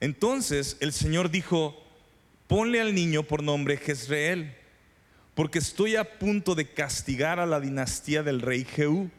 Entonces 0.00 0.76
el 0.80 0.92
Señor 0.92 1.30
dijo, 1.30 1.82
ponle 2.46 2.80
al 2.80 2.94
niño 2.94 3.22
por 3.22 3.42
nombre 3.42 3.76
Jezreel, 3.76 4.54
porque 5.34 5.58
estoy 5.58 5.96
a 5.96 6.18
punto 6.18 6.54
de 6.54 6.66
castigar 6.72 7.40
a 7.40 7.46
la 7.46 7.60
dinastía 7.60 8.22
del 8.22 8.40
rey 8.40 8.64
Jehú. 8.64 9.10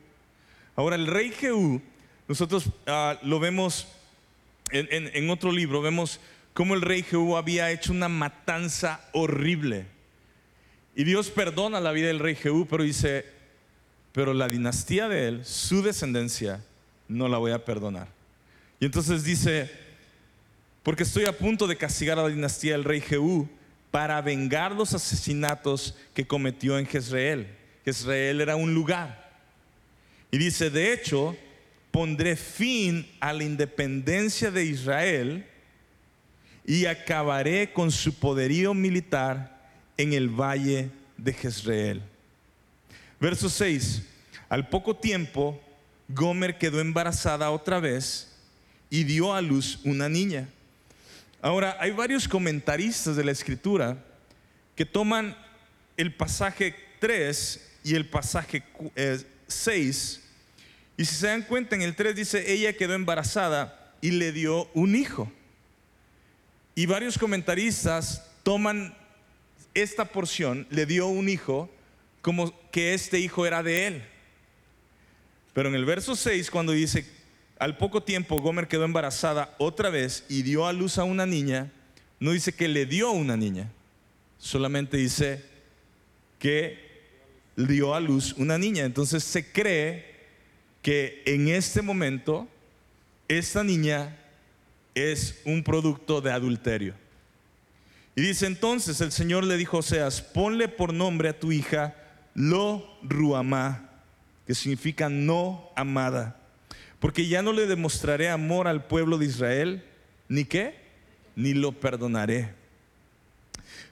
Ahora 0.75 0.95
el 0.95 1.07
rey 1.07 1.31
Jehú, 1.31 1.81
nosotros 2.27 2.69
ah, 2.85 3.19
lo 3.23 3.39
vemos 3.39 3.87
en, 4.71 4.87
en 4.91 5.29
otro 5.29 5.51
libro, 5.51 5.81
vemos 5.81 6.19
cómo 6.53 6.73
el 6.73 6.81
rey 6.81 7.03
Jehú 7.03 7.37
había 7.37 7.71
hecho 7.71 7.91
una 7.91 8.09
matanza 8.09 9.01
horrible. 9.13 9.96
Y 10.97 11.03
Dios 11.03 11.29
perdona 11.29 11.79
la 11.79 11.91
vida 11.91 12.07
del 12.07 12.17
rey 12.17 12.33
Jehú, 12.33 12.65
pero 12.67 12.81
dice, 12.83 13.23
pero 14.13 14.33
la 14.33 14.49
dinastía 14.49 15.07
de 15.07 15.27
él, 15.27 15.45
su 15.45 15.83
descendencia, 15.83 16.65
no 17.07 17.27
la 17.27 17.37
voy 17.37 17.51
a 17.51 17.63
perdonar. 17.63 18.07
Y 18.79 18.85
entonces 18.85 19.23
dice, 19.23 19.69
porque 20.81 21.03
estoy 21.03 21.25
a 21.25 21.37
punto 21.37 21.67
de 21.67 21.77
castigar 21.77 22.17
a 22.17 22.23
la 22.23 22.29
dinastía 22.29 22.71
del 22.71 22.83
rey 22.83 22.99
Jehú 22.99 23.47
para 23.91 24.19
vengar 24.23 24.71
los 24.71 24.95
asesinatos 24.95 25.95
que 26.15 26.25
cometió 26.25 26.79
en 26.79 26.87
Jezreel. 26.87 27.45
Jezreel 27.85 28.41
era 28.41 28.55
un 28.55 28.73
lugar. 28.73 29.39
Y 30.31 30.39
dice, 30.39 30.71
de 30.71 30.93
hecho, 30.93 31.37
pondré 31.91 32.35
fin 32.35 33.07
a 33.19 33.33
la 33.33 33.43
independencia 33.43 34.49
de 34.49 34.65
Israel 34.65 35.45
y 36.65 36.87
acabaré 36.87 37.71
con 37.71 37.91
su 37.91 38.15
poderío 38.15 38.73
militar 38.73 39.56
en 39.97 40.13
el 40.13 40.29
valle 40.29 40.89
de 41.17 41.33
Jezreel. 41.33 42.01
Verso 43.19 43.49
6. 43.49 44.03
Al 44.49 44.69
poco 44.69 44.95
tiempo, 44.95 45.59
Gomer 46.07 46.57
quedó 46.57 46.79
embarazada 46.79 47.51
otra 47.51 47.79
vez 47.79 48.35
y 48.89 49.03
dio 49.03 49.33
a 49.33 49.41
luz 49.41 49.79
una 49.83 50.07
niña. 50.07 50.47
Ahora, 51.41 51.77
hay 51.79 51.91
varios 51.91 52.27
comentaristas 52.27 53.15
de 53.15 53.23
la 53.23 53.31
escritura 53.31 53.97
que 54.75 54.85
toman 54.85 55.35
el 55.97 56.13
pasaje 56.13 56.75
3 56.99 57.79
y 57.83 57.95
el 57.95 58.07
pasaje 58.07 58.63
6 59.47 60.21
eh, 60.23 60.27
y 60.97 61.05
si 61.05 61.15
se 61.15 61.27
dan 61.27 61.43
cuenta 61.43 61.75
en 61.75 61.83
el 61.83 61.95
3 61.95 62.15
dice, 62.15 62.51
ella 62.51 62.73
quedó 62.73 62.95
embarazada 62.95 63.93
y 64.01 64.11
le 64.11 64.31
dio 64.31 64.67
un 64.73 64.95
hijo. 64.95 65.31
Y 66.73 66.87
varios 66.87 67.19
comentaristas 67.19 68.23
toman 68.41 68.95
esta 69.81 70.05
porción, 70.05 70.67
le 70.69 70.85
dio 70.85 71.07
un 71.07 71.29
hijo, 71.29 71.69
como 72.21 72.53
que 72.71 72.93
este 72.93 73.19
hijo 73.19 73.45
era 73.45 73.63
de 73.63 73.87
él. 73.87 74.03
Pero 75.53 75.69
en 75.69 75.75
el 75.75 75.85
verso 75.85 76.15
6, 76.15 76.51
cuando 76.51 76.71
dice, 76.71 77.05
al 77.59 77.77
poco 77.77 78.03
tiempo 78.03 78.39
Gomer 78.39 78.67
quedó 78.67 78.85
embarazada 78.85 79.55
otra 79.57 79.89
vez 79.89 80.25
y 80.29 80.41
dio 80.41 80.67
a 80.67 80.73
luz 80.73 80.97
a 80.97 81.03
una 81.03 81.25
niña, 81.25 81.71
no 82.19 82.31
dice 82.31 82.53
que 82.53 82.67
le 82.67 82.85
dio 82.85 83.11
una 83.11 83.37
niña, 83.37 83.71
solamente 84.37 84.97
dice 84.97 85.43
que 86.39 86.87
dio 87.55 87.93
a 87.93 87.99
luz 87.99 88.33
una 88.37 88.57
niña. 88.57 88.85
Entonces 88.85 89.23
se 89.23 89.51
cree 89.51 90.17
que 90.81 91.23
en 91.25 91.47
este 91.47 91.81
momento 91.81 92.47
esta 93.27 93.63
niña 93.63 94.17
es 94.95 95.41
un 95.45 95.63
producto 95.63 96.21
de 96.21 96.31
adulterio. 96.31 96.93
Y 98.17 98.23
dice 98.23 98.47
entonces 98.47 98.99
el 99.01 99.11
Señor 99.11 99.43
le 99.43 99.57
dijo 99.57 99.77
a 99.77 99.81
Oseas, 99.81 100.23
ponle 100.23 100.67
por 100.67 100.91
nombre 100.91 101.29
a 101.29 101.39
tu 101.39 101.51
hija 101.51 101.95
Lo 102.33 102.97
Ruamá, 103.03 103.91
que 104.47 104.55
significa 104.55 105.07
no 105.07 105.69
amada, 105.75 106.35
porque 106.99 107.27
ya 107.27 107.43
no 107.43 107.53
le 107.53 107.67
demostraré 107.67 108.27
amor 108.29 108.67
al 108.67 108.87
pueblo 108.87 109.19
de 109.19 109.27
Israel, 109.27 109.83
ni 110.29 110.45
qué, 110.45 110.79
ni 111.35 111.53
lo 111.53 111.73
perdonaré. 111.73 112.55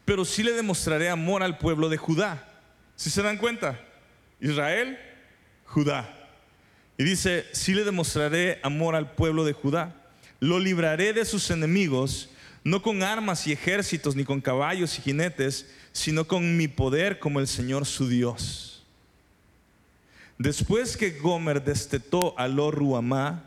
Pero 0.05 0.25
sí 0.25 0.41
le 0.41 0.53
demostraré 0.53 1.09
amor 1.09 1.43
al 1.43 1.59
pueblo 1.59 1.87
de 1.87 1.97
Judá. 1.97 2.51
Si 2.95 3.11
se 3.11 3.21
dan 3.21 3.37
cuenta, 3.37 3.79
Israel, 4.41 4.97
Judá. 5.65 6.11
Y 6.97 7.03
dice, 7.03 7.45
sí 7.51 7.75
le 7.75 7.83
demostraré 7.83 8.59
amor 8.63 8.95
al 8.95 9.11
pueblo 9.11 9.45
de 9.45 9.53
Judá 9.53 9.93
lo 10.39 10.59
libraré 10.59 11.13
de 11.13 11.25
sus 11.25 11.49
enemigos, 11.49 12.29
no 12.65 12.81
con 12.81 13.03
armas 13.03 13.45
y 13.45 13.51
ejércitos, 13.51 14.15
ni 14.15 14.25
con 14.25 14.41
caballos 14.41 14.97
y 14.97 15.01
jinetes, 15.03 15.67
sino 15.93 16.25
con 16.25 16.57
mi 16.57 16.67
poder 16.67 17.19
como 17.19 17.39
el 17.39 17.47
Señor 17.47 17.85
su 17.85 18.09
Dios. 18.09 18.83
Después 20.39 20.97
que 20.97 21.11
Gomer 21.11 21.63
destetó 21.63 22.37
a 22.39 22.47
Lo 22.47 22.71
Ruamá, 22.71 23.45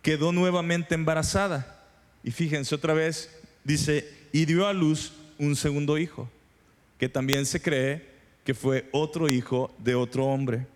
quedó 0.00 0.32
nuevamente 0.32 0.94
embarazada. 0.94 1.84
Y 2.24 2.30
fíjense 2.30 2.74
otra 2.74 2.94
vez, 2.94 3.30
dice, 3.64 4.10
y 4.32 4.46
dio 4.46 4.66
a 4.66 4.72
luz 4.72 5.12
un 5.38 5.54
segundo 5.54 5.98
hijo, 5.98 6.30
que 6.98 7.10
también 7.10 7.44
se 7.44 7.60
cree 7.60 8.08
que 8.44 8.54
fue 8.54 8.88
otro 8.92 9.28
hijo 9.28 9.74
de 9.76 9.94
otro 9.94 10.24
hombre. 10.24 10.66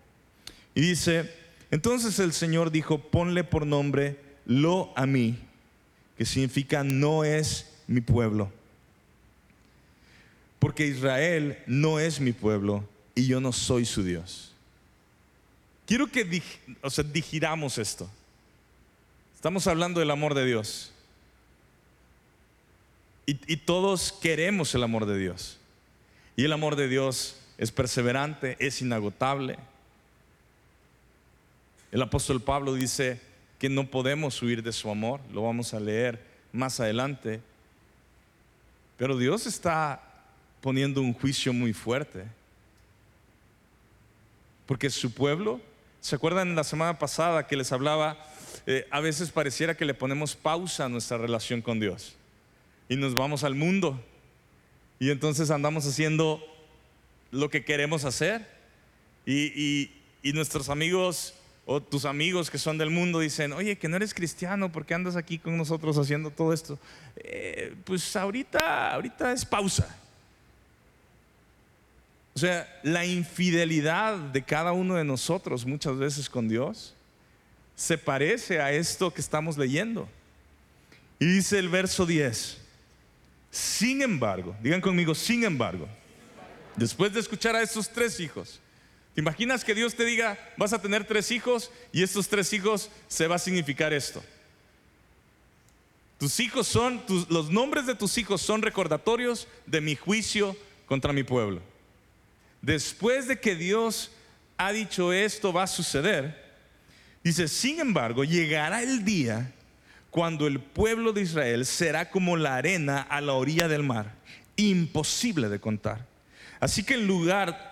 Y 0.74 0.82
dice, 0.82 1.32
entonces 1.70 2.18
el 2.18 2.34
Señor 2.34 2.70
dijo, 2.70 2.98
ponle 2.98 3.44
por 3.44 3.66
nombre 3.66 4.18
lo 4.44 4.92
a 4.94 5.06
mí, 5.06 5.38
que 6.16 6.24
significa 6.24 6.84
no 6.84 7.24
es 7.24 7.70
mi 7.86 8.00
pueblo. 8.00 8.50
Porque 10.58 10.86
Israel 10.86 11.58
no 11.66 11.98
es 11.98 12.20
mi 12.20 12.32
pueblo 12.32 12.88
y 13.14 13.26
yo 13.26 13.40
no 13.40 13.52
soy 13.52 13.84
su 13.84 14.04
Dios. 14.04 14.52
Quiero 15.86 16.06
que 16.06 16.42
o 16.80 16.90
sea, 16.90 17.04
digiramos 17.04 17.78
esto. 17.78 18.08
Estamos 19.34 19.66
hablando 19.66 20.00
del 20.00 20.10
amor 20.10 20.34
de 20.34 20.46
Dios. 20.46 20.92
Y 23.26 23.56
todos 23.56 24.12
queremos 24.12 24.74
el 24.74 24.82
amor 24.82 25.06
de 25.06 25.18
Dios. 25.18 25.58
Y 26.36 26.44
el 26.44 26.52
amor 26.52 26.76
de 26.76 26.88
Dios 26.88 27.36
es 27.58 27.70
perseverante, 27.72 28.56
es 28.58 28.80
inagotable. 28.82 29.58
El 31.90 32.02
apóstol 32.02 32.40
Pablo 32.40 32.74
dice, 32.74 33.20
que 33.62 33.68
no 33.68 33.86
podemos 33.86 34.42
huir 34.42 34.60
de 34.60 34.72
su 34.72 34.90
amor, 34.90 35.20
lo 35.32 35.42
vamos 35.42 35.72
a 35.72 35.78
leer 35.78 36.20
más 36.50 36.80
adelante. 36.80 37.40
Pero 38.96 39.16
Dios 39.16 39.46
está 39.46 40.02
poniendo 40.60 41.00
un 41.00 41.14
juicio 41.14 41.52
muy 41.52 41.72
fuerte. 41.72 42.24
Porque 44.66 44.90
su 44.90 45.14
pueblo, 45.14 45.60
¿se 46.00 46.16
acuerdan 46.16 46.56
la 46.56 46.64
semana 46.64 46.98
pasada 46.98 47.46
que 47.46 47.54
les 47.54 47.70
hablaba? 47.70 48.18
Eh, 48.66 48.88
a 48.90 48.98
veces 48.98 49.30
pareciera 49.30 49.76
que 49.76 49.84
le 49.84 49.94
ponemos 49.94 50.34
pausa 50.34 50.86
a 50.86 50.88
nuestra 50.88 51.16
relación 51.16 51.62
con 51.62 51.78
Dios 51.78 52.16
y 52.88 52.96
nos 52.96 53.14
vamos 53.14 53.44
al 53.44 53.54
mundo 53.54 54.04
y 54.98 55.10
entonces 55.10 55.52
andamos 55.52 55.86
haciendo 55.86 56.42
lo 57.30 57.48
que 57.48 57.64
queremos 57.64 58.04
hacer 58.04 58.44
y, 59.24 59.92
y 60.20 60.32
nuestros 60.32 60.68
amigos 60.68 61.34
o 61.64 61.80
tus 61.80 62.04
amigos 62.04 62.50
que 62.50 62.58
son 62.58 62.76
del 62.78 62.90
mundo 62.90 63.20
dicen, 63.20 63.52
oye, 63.52 63.76
que 63.78 63.88
no 63.88 63.96
eres 63.96 64.14
cristiano, 64.14 64.72
¿por 64.72 64.84
qué 64.84 64.94
andas 64.94 65.16
aquí 65.16 65.38
con 65.38 65.56
nosotros 65.56 65.96
haciendo 65.96 66.30
todo 66.30 66.52
esto? 66.52 66.78
Eh, 67.16 67.74
pues 67.84 68.16
ahorita, 68.16 68.92
ahorita 68.92 69.32
es 69.32 69.44
pausa. 69.44 69.96
O 72.34 72.38
sea, 72.38 72.66
la 72.82 73.04
infidelidad 73.04 74.16
de 74.16 74.42
cada 74.42 74.72
uno 74.72 74.94
de 74.94 75.04
nosotros 75.04 75.66
muchas 75.66 75.96
veces 75.98 76.28
con 76.28 76.48
Dios 76.48 76.94
se 77.76 77.98
parece 77.98 78.60
a 78.60 78.72
esto 78.72 79.12
que 79.12 79.20
estamos 79.20 79.58
leyendo. 79.58 80.08
Y 81.18 81.26
dice 81.26 81.58
el 81.58 81.68
verso 81.68 82.06
10, 82.06 82.58
sin 83.50 84.02
embargo, 84.02 84.56
digan 84.62 84.80
conmigo, 84.80 85.14
sin 85.14 85.44
embargo, 85.44 85.86
después 86.74 87.12
de 87.12 87.20
escuchar 87.20 87.54
a 87.54 87.62
estos 87.62 87.88
tres 87.88 88.18
hijos, 88.18 88.61
¿Te 89.14 89.20
imaginas 89.20 89.64
que 89.64 89.74
Dios 89.74 89.94
te 89.94 90.04
diga, 90.04 90.38
vas 90.56 90.72
a 90.72 90.80
tener 90.80 91.04
tres 91.04 91.30
hijos 91.30 91.70
y 91.92 92.02
estos 92.02 92.28
tres 92.28 92.52
hijos 92.52 92.90
se 93.08 93.26
va 93.26 93.36
a 93.36 93.38
significar 93.38 93.92
esto? 93.92 94.22
Tus 96.18 96.40
hijos 96.40 96.66
son, 96.66 97.02
los 97.28 97.50
nombres 97.50 97.86
de 97.86 97.94
tus 97.94 98.16
hijos 98.16 98.40
son 98.40 98.62
recordatorios 98.62 99.48
de 99.66 99.80
mi 99.80 99.96
juicio 99.96 100.56
contra 100.86 101.12
mi 101.12 101.24
pueblo. 101.24 101.60
Después 102.62 103.26
de 103.26 103.40
que 103.40 103.56
Dios 103.56 104.12
ha 104.56 104.72
dicho 104.72 105.12
esto 105.12 105.52
va 105.52 105.64
a 105.64 105.66
suceder, 105.66 106.54
dice, 107.24 107.48
sin 107.48 107.80
embargo, 107.80 108.24
llegará 108.24 108.82
el 108.82 109.04
día 109.04 109.52
cuando 110.10 110.46
el 110.46 110.60
pueblo 110.60 111.12
de 111.12 111.22
Israel 111.22 111.66
será 111.66 112.08
como 112.08 112.36
la 112.36 112.56
arena 112.56 113.00
a 113.00 113.20
la 113.20 113.32
orilla 113.32 113.66
del 113.66 113.82
mar, 113.82 114.14
imposible 114.56 115.48
de 115.48 115.58
contar. 115.58 116.06
Así 116.60 116.84
que 116.84 116.94
en 116.94 117.06
lugar 117.06 117.71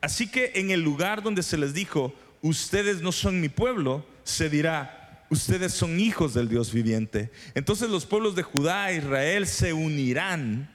Así 0.00 0.28
que 0.28 0.52
en 0.54 0.70
el 0.70 0.82
lugar 0.82 1.22
donde 1.22 1.42
se 1.42 1.58
les 1.58 1.74
dijo, 1.74 2.14
ustedes 2.42 3.02
no 3.02 3.12
son 3.12 3.40
mi 3.40 3.48
pueblo, 3.48 4.06
se 4.22 4.48
dirá, 4.48 5.26
ustedes 5.30 5.72
son 5.72 5.98
hijos 5.98 6.34
del 6.34 6.48
Dios 6.48 6.72
viviente. 6.72 7.30
Entonces 7.54 7.90
los 7.90 8.06
pueblos 8.06 8.36
de 8.36 8.42
Judá 8.42 8.90
e 8.90 8.98
Israel 8.98 9.46
se 9.46 9.72
unirán, 9.72 10.72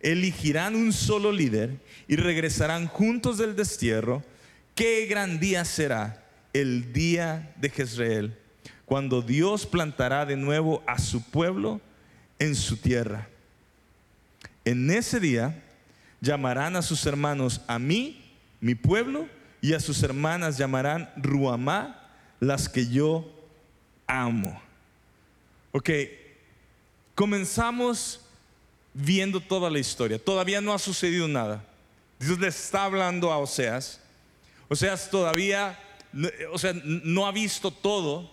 elegirán 0.00 0.74
un 0.76 0.92
solo 0.92 1.30
líder 1.30 1.78
y 2.08 2.16
regresarán 2.16 2.86
juntos 2.86 3.38
del 3.38 3.54
destierro. 3.54 4.22
Qué 4.74 5.06
gran 5.06 5.38
día 5.38 5.64
será 5.64 6.24
el 6.52 6.92
día 6.92 7.52
de 7.56 7.68
Jezreel, 7.68 8.38
cuando 8.86 9.22
Dios 9.22 9.66
plantará 9.66 10.24
de 10.24 10.36
nuevo 10.36 10.82
a 10.86 10.98
su 10.98 11.22
pueblo 11.22 11.80
en 12.38 12.54
su 12.54 12.76
tierra. 12.76 13.28
En 14.64 14.90
ese 14.90 15.20
día 15.20 15.62
llamarán 16.20 16.76
a 16.76 16.82
sus 16.82 17.04
hermanos 17.04 17.60
a 17.66 17.78
mí 17.78 18.23
mi 18.64 18.74
pueblo, 18.74 19.28
y 19.60 19.74
a 19.74 19.80
sus 19.80 20.02
hermanas 20.02 20.56
llamarán 20.56 21.12
Ruamá, 21.18 22.02
las 22.40 22.66
que 22.66 22.88
yo 22.88 23.30
amo. 24.06 24.58
Ok, 25.70 25.90
comenzamos 27.14 28.22
viendo 28.94 29.38
toda 29.38 29.68
la 29.68 29.78
historia. 29.78 30.18
Todavía 30.18 30.62
no 30.62 30.72
ha 30.72 30.78
sucedido 30.78 31.28
nada. 31.28 31.62
Dios 32.18 32.38
le 32.38 32.48
está 32.48 32.84
hablando 32.84 33.30
a 33.30 33.36
Oseas. 33.36 34.00
Oseas 34.70 35.10
todavía, 35.10 35.78
o 36.50 36.58
sea, 36.58 36.72
no 36.72 37.26
ha 37.26 37.32
visto 37.32 37.70
todo, 37.70 38.30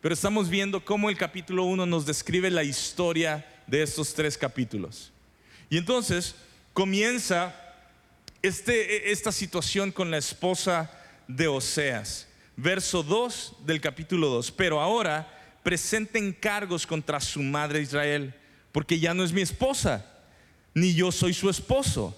pero 0.00 0.12
estamos 0.12 0.48
viendo 0.48 0.84
cómo 0.84 1.08
el 1.08 1.16
capítulo 1.16 1.62
1 1.62 1.86
nos 1.86 2.04
describe 2.04 2.50
la 2.50 2.64
historia 2.64 3.46
de 3.68 3.84
estos 3.84 4.12
tres 4.12 4.36
capítulos. 4.36 5.12
Y 5.70 5.78
entonces 5.78 6.34
comienza 6.72 7.67
este, 8.42 9.10
esta 9.10 9.32
situación 9.32 9.90
con 9.92 10.10
la 10.10 10.18
esposa 10.18 10.90
de 11.26 11.48
Oseas. 11.48 12.26
Verso 12.56 13.02
2 13.02 13.56
del 13.66 13.80
capítulo 13.80 14.28
2. 14.28 14.50
Pero 14.52 14.80
ahora 14.80 15.60
presenten 15.62 16.32
cargos 16.32 16.86
contra 16.86 17.20
su 17.20 17.42
madre 17.42 17.80
Israel, 17.80 18.34
porque 18.72 18.98
ya 18.98 19.14
no 19.14 19.22
es 19.22 19.32
mi 19.32 19.42
esposa, 19.42 20.06
ni 20.74 20.94
yo 20.94 21.12
soy 21.12 21.34
su 21.34 21.50
esposo. 21.50 22.16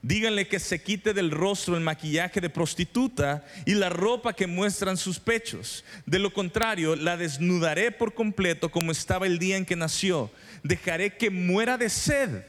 Díganle 0.00 0.48
que 0.48 0.58
se 0.58 0.82
quite 0.82 1.14
del 1.14 1.30
rostro 1.30 1.76
el 1.76 1.82
maquillaje 1.82 2.38
de 2.38 2.50
prostituta 2.50 3.42
y 3.64 3.72
la 3.72 3.88
ropa 3.88 4.34
que 4.34 4.46
muestran 4.46 4.98
sus 4.98 5.18
pechos. 5.18 5.82
De 6.04 6.18
lo 6.18 6.30
contrario, 6.30 6.94
la 6.94 7.16
desnudaré 7.16 7.90
por 7.90 8.12
completo 8.12 8.70
como 8.70 8.92
estaba 8.92 9.26
el 9.26 9.38
día 9.38 9.56
en 9.56 9.64
que 9.64 9.76
nació. 9.76 10.30
Dejaré 10.62 11.16
que 11.16 11.30
muera 11.30 11.78
de 11.78 11.88
sed, 11.88 12.44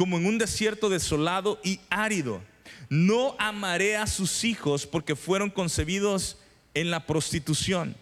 como 0.00 0.16
en 0.16 0.24
un 0.24 0.38
desierto 0.38 0.88
desolado 0.88 1.60
y 1.62 1.78
árido. 1.90 2.40
No 2.88 3.36
amaré 3.38 3.98
a 3.98 4.06
sus 4.06 4.44
hijos 4.44 4.86
porque 4.86 5.14
fueron 5.14 5.50
concebidos 5.50 6.38
en 6.72 6.90
la 6.90 7.04
prostitución. 7.06 7.94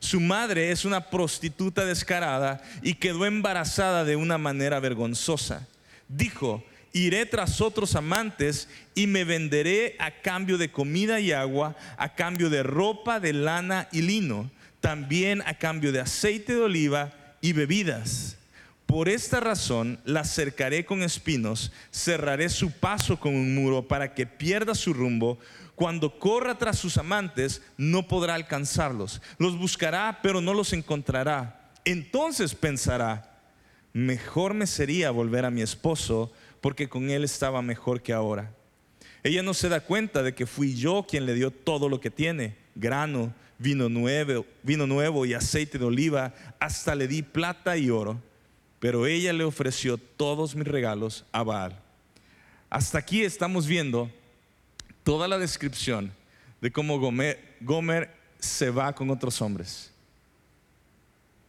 Su 0.00 0.18
madre 0.18 0.72
es 0.72 0.84
una 0.84 1.10
prostituta 1.10 1.84
descarada 1.84 2.60
y 2.82 2.94
quedó 2.94 3.24
embarazada 3.24 4.04
de 4.04 4.16
una 4.16 4.36
manera 4.36 4.80
vergonzosa. 4.80 5.68
Dijo, 6.08 6.64
iré 6.92 7.24
tras 7.24 7.60
otros 7.60 7.94
amantes 7.94 8.68
y 8.96 9.06
me 9.06 9.22
venderé 9.22 9.94
a 10.00 10.10
cambio 10.10 10.58
de 10.58 10.72
comida 10.72 11.20
y 11.20 11.30
agua, 11.30 11.76
a 11.98 12.16
cambio 12.16 12.50
de 12.50 12.64
ropa, 12.64 13.20
de 13.20 13.32
lana 13.32 13.88
y 13.92 14.02
lino, 14.02 14.50
también 14.80 15.40
a 15.46 15.56
cambio 15.56 15.92
de 15.92 16.00
aceite 16.00 16.52
de 16.52 16.62
oliva 16.62 17.12
y 17.40 17.52
bebidas. 17.52 18.38
Por 18.86 19.08
esta 19.08 19.40
razón 19.40 19.98
la 20.04 20.24
cercaré 20.24 20.84
con 20.84 21.02
espinos, 21.02 21.72
cerraré 21.90 22.48
su 22.48 22.70
paso 22.70 23.18
con 23.18 23.34
un 23.34 23.54
muro 23.54 23.88
para 23.88 24.14
que 24.14 24.26
pierda 24.26 24.74
su 24.74 24.92
rumbo. 24.92 25.38
Cuando 25.74 26.18
corra 26.18 26.58
tras 26.58 26.78
sus 26.78 26.98
amantes, 26.98 27.62
no 27.76 28.06
podrá 28.06 28.34
alcanzarlos. 28.34 29.20
Los 29.38 29.58
buscará, 29.58 30.20
pero 30.22 30.40
no 30.40 30.54
los 30.54 30.72
encontrará. 30.72 31.72
Entonces 31.84 32.54
pensará, 32.54 33.40
mejor 33.92 34.54
me 34.54 34.66
sería 34.66 35.10
volver 35.10 35.44
a 35.44 35.50
mi 35.50 35.62
esposo, 35.62 36.30
porque 36.60 36.88
con 36.88 37.10
él 37.10 37.24
estaba 37.24 37.62
mejor 37.62 38.02
que 38.02 38.12
ahora. 38.12 38.54
Ella 39.22 39.42
no 39.42 39.54
se 39.54 39.70
da 39.70 39.80
cuenta 39.80 40.22
de 40.22 40.34
que 40.34 40.46
fui 40.46 40.74
yo 40.76 41.06
quien 41.08 41.26
le 41.26 41.34
dio 41.34 41.50
todo 41.50 41.88
lo 41.88 42.00
que 42.00 42.10
tiene, 42.10 42.56
grano, 42.74 43.34
vino 43.58 43.88
nuevo, 43.88 44.46
vino 44.62 44.86
nuevo 44.86 45.24
y 45.24 45.34
aceite 45.34 45.78
de 45.78 45.86
oliva, 45.86 46.34
hasta 46.60 46.94
le 46.94 47.08
di 47.08 47.22
plata 47.22 47.76
y 47.76 47.90
oro 47.90 48.20
pero 48.84 49.06
ella 49.06 49.32
le 49.32 49.44
ofreció 49.44 49.96
todos 49.96 50.54
mis 50.54 50.68
regalos 50.68 51.24
a 51.32 51.42
Baal. 51.42 51.74
Hasta 52.68 52.98
aquí 52.98 53.24
estamos 53.24 53.66
viendo 53.66 54.10
toda 55.02 55.26
la 55.26 55.38
descripción 55.38 56.12
de 56.60 56.70
cómo 56.70 56.98
Gomer, 57.00 58.14
se 58.38 58.68
va 58.68 58.94
con 58.94 59.08
otros 59.08 59.40
hombres. 59.40 59.90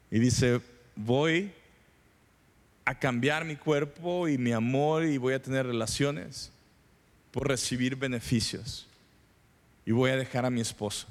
Y 0.09 0.17
dice, 0.17 0.61
voy 0.95 1.51
a 2.85 2.97
cambiar 2.97 3.43
mi 3.43 3.57
cuerpo 3.57 4.29
y 4.29 4.37
mi 4.37 4.53
amor 4.53 5.03
y 5.03 5.17
voy 5.17 5.33
a 5.33 5.41
tener 5.41 5.65
relaciones 5.65 6.53
por 7.31 7.49
recibir 7.49 7.97
beneficios. 7.97 8.87
Y 9.85 9.91
voy 9.91 10.11
a 10.11 10.15
dejar 10.15 10.45
a 10.45 10.49
mi 10.49 10.61
esposo. 10.61 11.05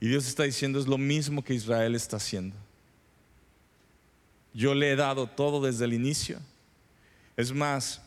Y 0.00 0.08
Dios 0.08 0.26
está 0.26 0.42
diciendo, 0.42 0.80
es 0.80 0.88
lo 0.88 0.98
mismo 0.98 1.44
que 1.44 1.54
Israel 1.54 1.94
está 1.94 2.16
haciendo. 2.16 2.56
Yo 4.54 4.74
le 4.74 4.92
he 4.92 4.96
dado 4.96 5.26
todo 5.26 5.64
desde 5.64 5.84
el 5.84 5.94
inicio. 5.94 6.38
Es 7.36 7.52
más, 7.52 8.02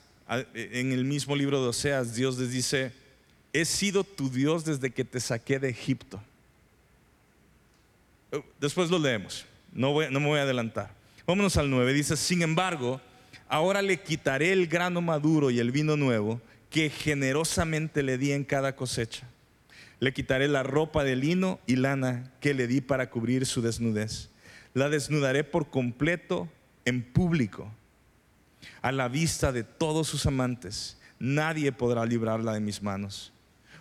en 0.53 0.91
el 0.91 1.03
mismo 1.03 1.35
libro 1.35 1.61
de 1.61 1.69
Oseas, 1.69 2.15
Dios 2.15 2.37
les 2.37 2.51
dice, 2.51 2.91
he 3.53 3.65
sido 3.65 4.03
tu 4.03 4.29
Dios 4.29 4.65
desde 4.65 4.91
que 4.91 5.03
te 5.03 5.19
saqué 5.19 5.59
de 5.59 5.69
Egipto. 5.69 6.21
Uh, 8.31 8.41
después 8.59 8.89
lo 8.89 8.99
leemos, 8.99 9.45
no, 9.73 10.09
no 10.09 10.19
me 10.19 10.27
voy 10.27 10.39
a 10.39 10.43
adelantar. 10.43 10.91
Vámonos 11.25 11.57
al 11.57 11.69
9, 11.69 11.93
dice, 11.93 12.15
sin 12.17 12.43
embargo, 12.43 13.01
ahora 13.47 13.81
le 13.81 13.99
quitaré 14.01 14.51
el 14.51 14.67
grano 14.67 15.01
maduro 15.01 15.49
y 15.49 15.59
el 15.59 15.71
vino 15.71 15.97
nuevo 15.97 16.39
que 16.69 16.89
generosamente 16.89 18.03
le 18.03 18.17
di 18.17 18.31
en 18.31 18.43
cada 18.43 18.75
cosecha. 18.75 19.27
Le 19.99 20.13
quitaré 20.13 20.47
la 20.47 20.61
ropa 20.61 21.03
de 21.03 21.15
lino 21.15 21.59
y 21.65 21.77
lana 21.77 22.31
que 22.41 22.53
le 22.53 22.67
di 22.67 22.81
para 22.81 23.09
cubrir 23.09 23.45
su 23.45 23.61
desnudez 23.61 24.29
la 24.75 24.89
desnudaré 24.89 25.43
por 25.43 25.71
completo 25.71 26.47
en 26.83 27.01
público, 27.01 27.71
a 28.81 28.91
la 28.91 29.07
vista 29.07 29.51
de 29.51 29.63
todos 29.63 30.07
sus 30.07 30.25
amantes. 30.27 30.97
Nadie 31.17 31.71
podrá 31.71 32.05
librarla 32.05 32.53
de 32.53 32.59
mis 32.59 32.83
manos. 32.83 33.31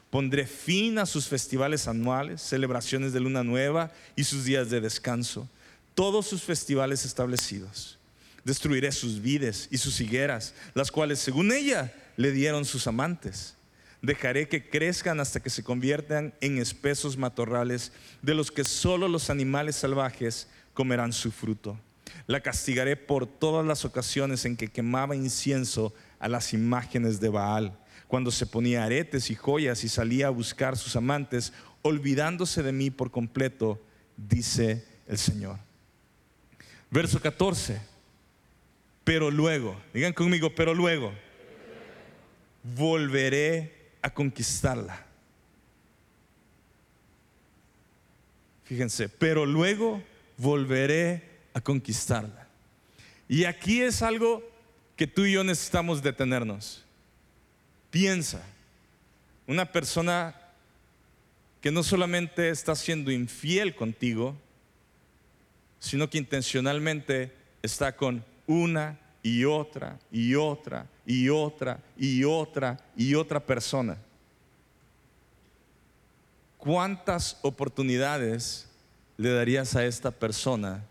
Pondré 0.09 0.47
fin 0.47 0.99
a 0.99 1.05
sus 1.05 1.27
festivales 1.27 1.89
anuales, 1.89 2.41
celebraciones 2.41 3.13
de 3.13 3.19
luna 3.19 3.43
nueva 3.43 3.91
y 4.15 4.23
sus 4.23 4.45
días 4.45 4.71
de 4.71 4.81
descanso, 4.81 5.49
todos 5.95 6.27
sus 6.27 6.43
festivales 6.43 7.05
establecidos. 7.05 7.99
Destruiré 8.45 8.93
sus 8.93 9.21
vides 9.21 9.67
y 9.73 9.79
sus 9.79 10.01
higueras, 10.01 10.55
las 10.75 10.93
cuales 10.93 11.19
según 11.19 11.51
ella 11.51 11.93
le 12.17 12.31
dieron 12.31 12.65
sus 12.65 12.87
amantes. 12.87 13.57
Dejaré 14.01 14.49
que 14.49 14.69
crezcan 14.69 15.19
hasta 15.19 15.41
que 15.41 15.51
se 15.51 15.65
conviertan 15.65 16.35
en 16.41 16.59
espesos 16.59 17.17
matorrales 17.17 17.91
de 18.23 18.35
los 18.35 18.53
que 18.53 18.63
solo 18.63 19.09
los 19.09 19.29
animales 19.29 19.75
salvajes 19.75 20.47
comerán 20.75 21.13
su 21.13 21.31
fruto. 21.31 21.79
La 22.27 22.41
castigaré 22.41 22.97
por 22.97 23.27
todas 23.27 23.65
las 23.67 23.85
ocasiones 23.85 24.45
en 24.45 24.57
que 24.57 24.69
quemaba 24.69 25.17
incienso 25.17 25.95
a 26.19 26.29
las 26.29 26.53
imágenes 26.53 27.21
de 27.21 27.29
Baal, 27.29 27.79
cuando 28.09 28.31
se 28.31 28.47
ponía 28.47 28.85
aretes 28.85 29.31
y 29.31 29.35
joyas 29.35 29.83
y 29.85 29.89
salía 29.89 30.27
a 30.27 30.31
buscar 30.31 30.77
sus 30.77 30.97
amantes, 30.97 31.53
olvidándose 31.83 32.63
de 32.63 32.73
mí 32.73 32.91
por 32.91 33.11
completo, 33.11 33.81
dice 34.17 34.85
el 35.07 35.19
Señor. 35.19 35.59
Verso 36.91 37.21
14. 37.21 37.81
Pero 39.05 39.31
luego, 39.31 39.77
digan 39.93 40.13
conmigo, 40.13 40.55
pero 40.55 40.73
luego, 40.73 41.13
volveré 42.63 43.91
a 44.01 44.11
conquistarla. 44.11 45.05
Fíjense, 48.65 49.11
pero 49.11 49.45
luego 49.45 50.03
volveré 50.37 51.23
a 51.53 51.61
conquistarla. 51.61 52.49
Y 53.29 53.45
aquí 53.45 53.81
es 53.83 54.03
algo 54.03 54.43
que 54.97 55.07
tú 55.07 55.25
y 55.25 55.33
yo 55.33 55.45
necesitamos 55.45 56.03
detenernos. 56.03 56.85
Piensa, 57.91 58.43
una 59.47 59.71
persona 59.71 60.35
que 61.61 61.71
no 61.71 61.83
solamente 61.83 62.51
está 62.51 62.75
siendo 62.75 63.11
infiel 63.11 63.75
contigo, 63.75 64.37
sino 65.79 66.09
que 66.11 66.19
intencionalmente 66.19 67.33
está 67.63 67.97
con 67.97 68.25
una 68.47 68.99
y 69.23 69.45
otra 69.45 69.99
y 70.11 70.35
otra 70.35 70.87
y 71.07 71.29
otra 71.31 71.81
y 71.97 72.25
otra 72.25 72.79
y 72.97 73.15
otra 73.15 73.41
persona. 73.41 73.97
¿Cuántas 76.59 77.39
oportunidades 77.43 78.69
le 79.17 79.31
darías 79.31 79.77
a 79.77 79.85
esta 79.85 80.11
persona 80.11 80.85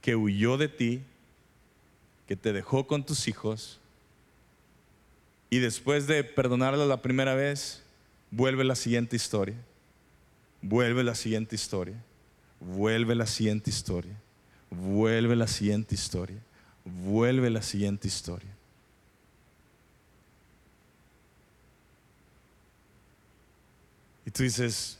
que 0.00 0.16
huyó 0.16 0.56
de 0.56 0.68
ti, 0.68 1.02
que 2.26 2.36
te 2.36 2.52
dejó 2.52 2.86
con 2.86 3.04
tus 3.04 3.28
hijos, 3.28 3.78
y 5.50 5.58
después 5.58 6.06
de 6.06 6.24
perdonarla 6.24 6.86
la 6.86 7.02
primera 7.02 7.34
vez, 7.34 7.82
vuelve 8.30 8.64
la 8.64 8.74
siguiente 8.74 9.16
historia, 9.16 9.56
vuelve 10.62 11.04
la 11.04 11.14
siguiente 11.14 11.54
historia, 11.54 12.02
vuelve 12.58 13.14
la 13.14 13.26
siguiente 13.26 13.68
historia, 13.68 14.14
vuelve 14.70 15.36
la 15.36 15.46
siguiente 15.46 15.94
historia, 15.94 16.38
vuelve 16.84 17.50
la 17.50 17.62
siguiente 17.62 18.08
historia. 18.08 18.48
Y 24.24 24.30
tú 24.30 24.42
dices, 24.42 24.98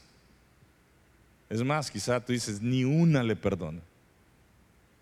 es 1.53 1.61
más, 1.61 1.91
quizá 1.91 2.19
tú 2.19 2.33
dices, 2.33 2.63
ni 2.63 2.83
una 2.83 3.21
le 3.21 3.35
perdona. 3.35 3.79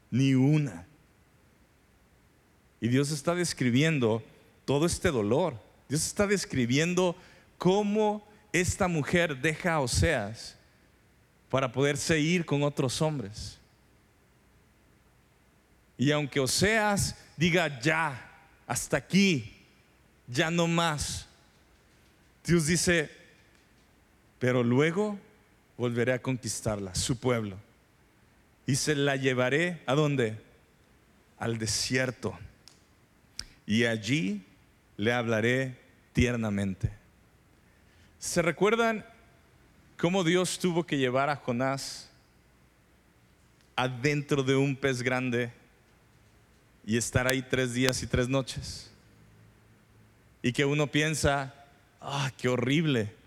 Ni 0.09 0.33
una. 0.33 0.85
Y 2.81 2.89
Dios 2.89 3.09
está 3.09 3.33
describiendo 3.33 4.21
todo 4.65 4.85
este 4.85 5.11
dolor. 5.11 5.55
Dios 5.87 6.05
está 6.05 6.27
describiendo 6.27 7.15
cómo 7.57 8.27
esta 8.51 8.89
mujer 8.89 9.39
deja 9.39 9.75
a 9.75 9.79
Oseas 9.79 10.57
para 11.49 11.71
poderse 11.71 12.19
ir 12.19 12.45
con 12.45 12.63
otros 12.63 13.01
hombres. 13.01 13.57
Y 15.97 16.11
aunque 16.11 16.41
Oseas 16.41 17.15
diga 17.37 17.79
ya, 17.79 18.29
hasta 18.67 18.97
aquí, 18.97 19.55
ya 20.27 20.51
no 20.51 20.67
más. 20.67 21.29
Dios 22.43 22.67
dice, 22.67 23.09
pero 24.37 24.63
luego 24.63 25.17
volveré 25.81 26.13
a 26.13 26.21
conquistarla, 26.21 26.93
su 26.93 27.19
pueblo. 27.19 27.57
Y 28.67 28.75
se 28.75 28.93
la 28.93 29.15
llevaré 29.15 29.81
a 29.87 29.95
dónde? 29.95 30.39
Al 31.39 31.57
desierto. 31.57 32.37
Y 33.65 33.85
allí 33.85 34.45
le 34.95 35.11
hablaré 35.11 35.75
tiernamente. 36.13 36.91
¿Se 38.19 38.43
recuerdan 38.43 39.03
cómo 39.97 40.23
Dios 40.23 40.59
tuvo 40.59 40.85
que 40.85 40.99
llevar 40.99 41.31
a 41.31 41.37
Jonás 41.37 42.11
adentro 43.75 44.43
de 44.43 44.55
un 44.55 44.75
pez 44.75 45.01
grande 45.01 45.51
y 46.85 46.95
estar 46.95 47.25
ahí 47.25 47.41
tres 47.41 47.73
días 47.73 48.03
y 48.03 48.05
tres 48.05 48.29
noches? 48.29 48.91
Y 50.43 50.53
que 50.53 50.63
uno 50.63 50.85
piensa, 50.85 51.55
ah, 51.99 52.31
qué 52.37 52.49
horrible. 52.49 53.20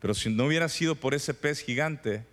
Pero 0.00 0.14
si 0.14 0.30
no 0.30 0.44
hubiera 0.46 0.68
sido 0.68 0.94
por 0.94 1.14
ese 1.14 1.34
pez 1.34 1.60
gigante, 1.60 2.24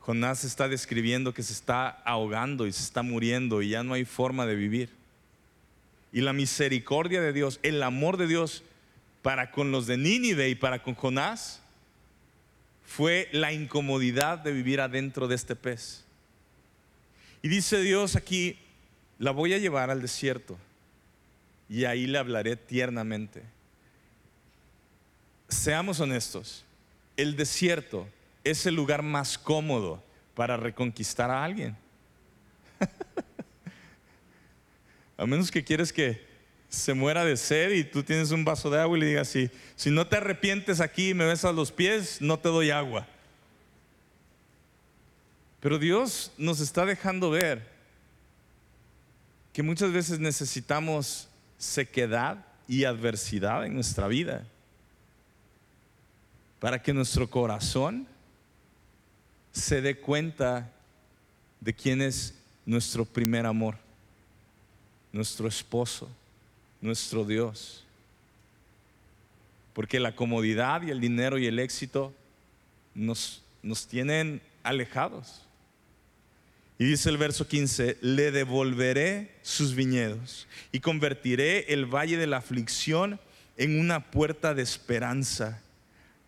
Jonás 0.00 0.44
está 0.44 0.68
describiendo 0.68 1.32
que 1.32 1.42
se 1.42 1.52
está 1.52 1.88
ahogando 1.88 2.66
y 2.66 2.72
se 2.72 2.82
está 2.82 3.02
muriendo 3.02 3.62
y 3.62 3.70
ya 3.70 3.82
no 3.82 3.94
hay 3.94 4.04
forma 4.04 4.46
de 4.46 4.54
vivir. 4.54 4.90
Y 6.12 6.20
la 6.20 6.32
misericordia 6.32 7.20
de 7.20 7.32
Dios, 7.32 7.58
el 7.62 7.82
amor 7.82 8.16
de 8.16 8.26
Dios 8.26 8.62
para 9.22 9.50
con 9.50 9.72
los 9.72 9.86
de 9.86 9.96
Nínive 9.96 10.48
y 10.48 10.54
para 10.54 10.82
con 10.82 10.94
Jonás, 10.94 11.60
fue 12.86 13.28
la 13.32 13.52
incomodidad 13.52 14.38
de 14.38 14.52
vivir 14.52 14.80
adentro 14.80 15.26
de 15.26 15.34
este 15.34 15.56
pez. 15.56 16.04
Y 17.42 17.48
dice 17.48 17.80
Dios 17.80 18.16
aquí, 18.16 18.58
la 19.18 19.30
voy 19.30 19.54
a 19.54 19.58
llevar 19.58 19.90
al 19.90 20.02
desierto 20.02 20.58
y 21.68 21.84
ahí 21.84 22.06
le 22.06 22.18
hablaré 22.18 22.56
tiernamente. 22.56 23.42
Seamos 25.48 26.00
honestos, 26.00 26.64
el 27.16 27.36
desierto 27.36 28.08
es 28.42 28.66
el 28.66 28.74
lugar 28.74 29.02
más 29.02 29.38
cómodo 29.38 30.02
para 30.34 30.56
reconquistar 30.56 31.30
a 31.30 31.44
alguien. 31.44 31.76
a 35.16 35.26
menos 35.26 35.50
que 35.50 35.64
quieres 35.64 35.92
que 35.92 36.24
se 36.68 36.92
muera 36.92 37.24
de 37.24 37.36
sed 37.36 37.70
y 37.70 37.84
tú 37.84 38.02
tienes 38.02 38.32
un 38.32 38.44
vaso 38.44 38.68
de 38.68 38.80
agua 38.80 38.96
y 38.96 39.00
le 39.00 39.06
digas 39.06 39.28
así, 39.28 39.48
si 39.76 39.90
no 39.90 40.06
te 40.06 40.16
arrepientes 40.16 40.80
aquí 40.80 41.10
y 41.10 41.14
me 41.14 41.24
besas 41.24 41.54
los 41.54 41.70
pies, 41.70 42.20
no 42.20 42.38
te 42.38 42.48
doy 42.48 42.70
agua. 42.70 43.06
Pero 45.60 45.78
Dios 45.78 46.32
nos 46.36 46.60
está 46.60 46.84
dejando 46.84 47.30
ver 47.30 47.72
que 49.52 49.62
muchas 49.62 49.92
veces 49.92 50.18
necesitamos 50.18 51.28
sequedad 51.58 52.44
y 52.66 52.84
adversidad 52.84 53.64
en 53.64 53.74
nuestra 53.74 54.08
vida 54.08 54.44
para 56.64 56.82
que 56.82 56.94
nuestro 56.94 57.28
corazón 57.28 58.06
se 59.52 59.82
dé 59.82 59.98
cuenta 59.98 60.72
de 61.60 61.74
quién 61.74 62.00
es 62.00 62.32
nuestro 62.64 63.04
primer 63.04 63.44
amor, 63.44 63.76
nuestro 65.12 65.46
esposo 65.46 66.08
nuestro 66.80 67.26
Dios. 67.26 67.84
Porque 69.74 70.00
la 70.00 70.16
comodidad 70.16 70.80
y 70.80 70.90
el 70.90 71.02
dinero 71.02 71.36
y 71.36 71.44
el 71.44 71.58
éxito 71.58 72.14
nos, 72.94 73.42
nos 73.62 73.86
tienen 73.86 74.40
alejados. 74.62 75.42
Y 76.78 76.86
dice 76.86 77.10
el 77.10 77.18
verso 77.18 77.46
15, 77.46 77.98
le 78.00 78.30
devolveré 78.30 79.34
sus 79.42 79.74
viñedos 79.74 80.48
y 80.72 80.80
convertiré 80.80 81.74
el 81.74 81.84
valle 81.84 82.16
de 82.16 82.26
la 82.26 82.38
aflicción 82.38 83.20
en 83.58 83.78
una 83.78 84.10
puerta 84.10 84.54
de 84.54 84.62
esperanza. 84.62 85.60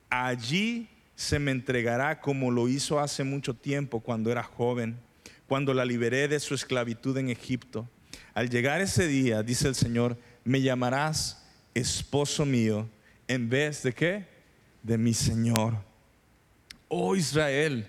Allí 0.08 0.88
se 1.14 1.38
me 1.38 1.50
entregará 1.50 2.20
como 2.20 2.50
lo 2.50 2.68
hizo 2.68 3.00
hace 3.00 3.24
mucho 3.24 3.54
tiempo 3.54 4.00
cuando 4.00 4.30
era 4.30 4.42
joven, 4.42 4.98
cuando 5.48 5.72
la 5.74 5.84
liberé 5.84 6.28
de 6.28 6.40
su 6.40 6.54
esclavitud 6.54 7.16
en 7.16 7.30
Egipto. 7.30 7.88
Al 8.34 8.50
llegar 8.50 8.80
ese 8.80 9.06
día, 9.06 9.42
dice 9.42 9.68
el 9.68 9.74
Señor, 9.74 10.18
me 10.44 10.60
llamarás 10.60 11.44
esposo 11.74 12.44
mío 12.44 12.88
en 13.28 13.48
vez 13.48 13.82
de 13.82 13.92
qué? 13.92 14.28
De 14.82 14.98
mi 14.98 15.14
Señor. 15.14 15.82
Oh 16.88 17.16
Israel, 17.16 17.86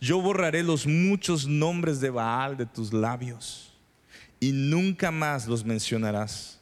yo 0.00 0.20
borraré 0.20 0.62
los 0.62 0.86
muchos 0.86 1.46
nombres 1.46 2.00
de 2.00 2.10
Baal 2.10 2.56
de 2.56 2.66
tus 2.66 2.92
labios 2.92 3.72
y 4.38 4.52
nunca 4.52 5.10
más 5.10 5.46
los 5.46 5.64
mencionarás. 5.64 6.60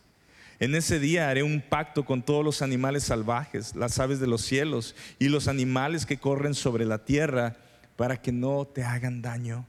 En 0.63 0.77
ese 0.77 1.01
día 1.01 1.29
haré 1.29 1.43
un 1.43 1.61
pacto 1.61 2.05
con 2.05 2.23
todos 2.23 2.45
los 2.45 2.63
animales 2.63 3.03
salvajes, 3.03 3.75
las 3.75 3.99
aves 3.99 4.21
de 4.21 4.29
los 4.29 4.43
cielos 4.43 4.95
y 5.19 5.29
los 5.29 5.49
animales 5.49 6.07
que 6.07 6.19
corren 6.19 6.55
sobre 6.55 6.85
la 6.85 7.05
tierra 7.05 7.57
para 7.97 8.23
que 8.23 8.31
no 8.31 8.65
te 8.65 8.85
hagan 8.85 9.23
daño. 9.23 9.67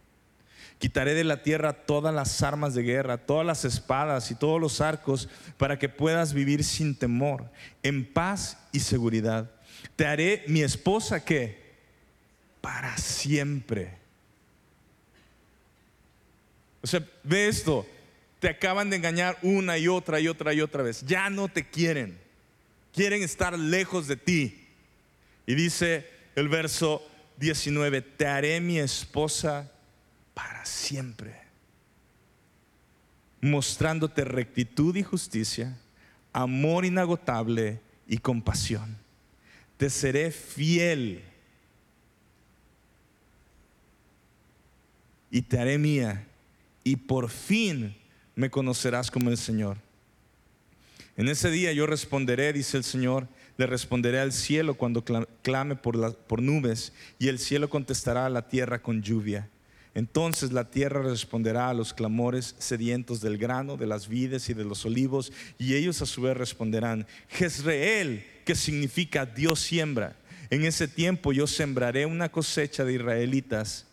Quitaré 0.77 1.15
de 1.15 1.23
la 1.23 1.41
tierra 1.41 1.73
todas 1.73 2.13
las 2.13 2.43
armas 2.43 2.75
de 2.75 2.83
guerra, 2.83 3.17
todas 3.17 3.43
las 3.43 3.65
espadas 3.65 4.29
y 4.29 4.35
todos 4.35 4.61
los 4.61 4.81
arcos, 4.81 5.29
para 5.57 5.79
que 5.79 5.89
puedas 5.89 6.35
vivir 6.35 6.63
sin 6.63 6.93
temor, 6.93 7.49
en 7.81 8.05
paz 8.05 8.59
y 8.71 8.79
seguridad. 8.79 9.49
Te 9.95 10.05
haré 10.05 10.43
mi 10.45 10.61
esposa 10.61 11.25
que 11.25 11.73
para 12.61 12.95
siempre. 12.97 13.97
O 16.83 16.85
sea, 16.85 17.03
ve 17.23 17.47
esto, 17.47 17.83
te 18.43 18.49
acaban 18.49 18.89
de 18.89 18.97
engañar 18.97 19.37
una 19.41 19.77
y 19.77 19.87
otra 19.87 20.19
y 20.19 20.27
otra 20.27 20.53
y 20.53 20.59
otra 20.59 20.83
vez. 20.83 21.05
Ya 21.05 21.29
no 21.29 21.47
te 21.47 21.69
quieren, 21.69 22.19
quieren 22.93 23.23
estar 23.23 23.57
lejos 23.57 24.05
de 24.05 24.17
ti. 24.17 24.67
Y 25.45 25.55
dice 25.55 26.09
el 26.35 26.49
verso 26.49 27.09
19, 27.37 28.01
te 28.01 28.27
haré 28.27 28.59
mi 28.59 28.79
esposa 28.79 29.71
para 30.33 30.65
siempre, 30.65 31.39
mostrándote 33.39 34.25
rectitud 34.25 34.93
y 34.97 35.03
justicia, 35.03 35.77
amor 36.33 36.83
inagotable 36.83 37.79
y 38.09 38.17
compasión. 38.17 38.97
Te 39.77 39.89
seré 39.89 40.31
fiel 40.31 41.23
y 45.31 45.43
te 45.43 45.57
haré 45.57 45.77
mía 45.77 46.27
y 46.83 46.97
por 46.97 47.29
fin 47.29 48.02
me 48.35 48.49
conocerás 48.49 49.11
como 49.11 49.29
el 49.29 49.37
Señor. 49.37 49.77
En 51.15 51.27
ese 51.27 51.51
día 51.51 51.71
yo 51.73 51.85
responderé, 51.85 52.53
dice 52.53 52.77
el 52.77 52.83
Señor, 52.83 53.27
le 53.57 53.67
responderé 53.67 54.19
al 54.19 54.33
cielo 54.33 54.73
cuando 54.73 55.03
clame 55.43 55.75
por, 55.75 56.15
por 56.15 56.41
nubes 56.41 56.91
y 57.19 57.27
el 57.27 57.37
cielo 57.37 57.69
contestará 57.69 58.25
a 58.25 58.29
la 58.29 58.47
tierra 58.47 58.81
con 58.81 59.03
lluvia. 59.03 59.49
Entonces 59.95 60.51
la 60.51 60.71
tierra 60.71 61.03
responderá 61.03 61.69
a 61.69 61.73
los 61.73 61.93
clamores 61.93 62.55
sedientos 62.57 63.21
del 63.21 63.37
grano, 63.37 63.77
de 63.77 63.85
las 63.85 64.07
vides 64.07 64.49
y 64.49 64.55
de 64.55 64.63
los 64.63 64.85
olivos, 64.85 65.31
y 65.59 65.75
ellos 65.75 66.01
a 66.01 66.07
su 66.07 66.23
vez 66.23 66.35
responderán, 66.35 67.05
Jezreel, 67.29 68.25
que 68.43 68.55
significa 68.55 69.25
Dios 69.25 69.59
siembra. 69.59 70.15
En 70.49 70.65
ese 70.65 70.87
tiempo 70.87 71.31
yo 71.31 71.45
sembraré 71.45 72.07
una 72.07 72.29
cosecha 72.29 72.83
de 72.83 72.93
israelitas 72.93 73.85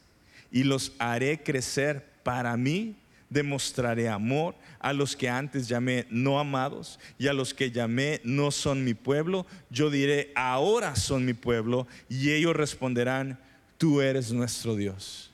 y 0.50 0.64
los 0.64 0.92
haré 0.98 1.42
crecer 1.42 2.04
para 2.22 2.56
mí. 2.56 2.96
Demostraré 3.30 4.08
amor 4.08 4.54
a 4.78 4.92
los 4.92 5.16
que 5.16 5.28
antes 5.28 5.68
llamé 5.68 6.06
no 6.10 6.38
amados 6.38 6.98
y 7.18 7.28
a 7.28 7.32
los 7.32 7.54
que 7.54 7.70
llamé 7.70 8.20
no 8.24 8.50
son 8.50 8.84
mi 8.84 8.94
pueblo. 8.94 9.46
Yo 9.70 9.88
diré, 9.88 10.32
ahora 10.34 10.96
son 10.96 11.24
mi 11.24 11.32
pueblo 11.32 11.86
y 12.08 12.32
ellos 12.32 12.54
responderán, 12.54 13.38
tú 13.78 14.00
eres 14.02 14.32
nuestro 14.32 14.76
Dios. 14.76 15.30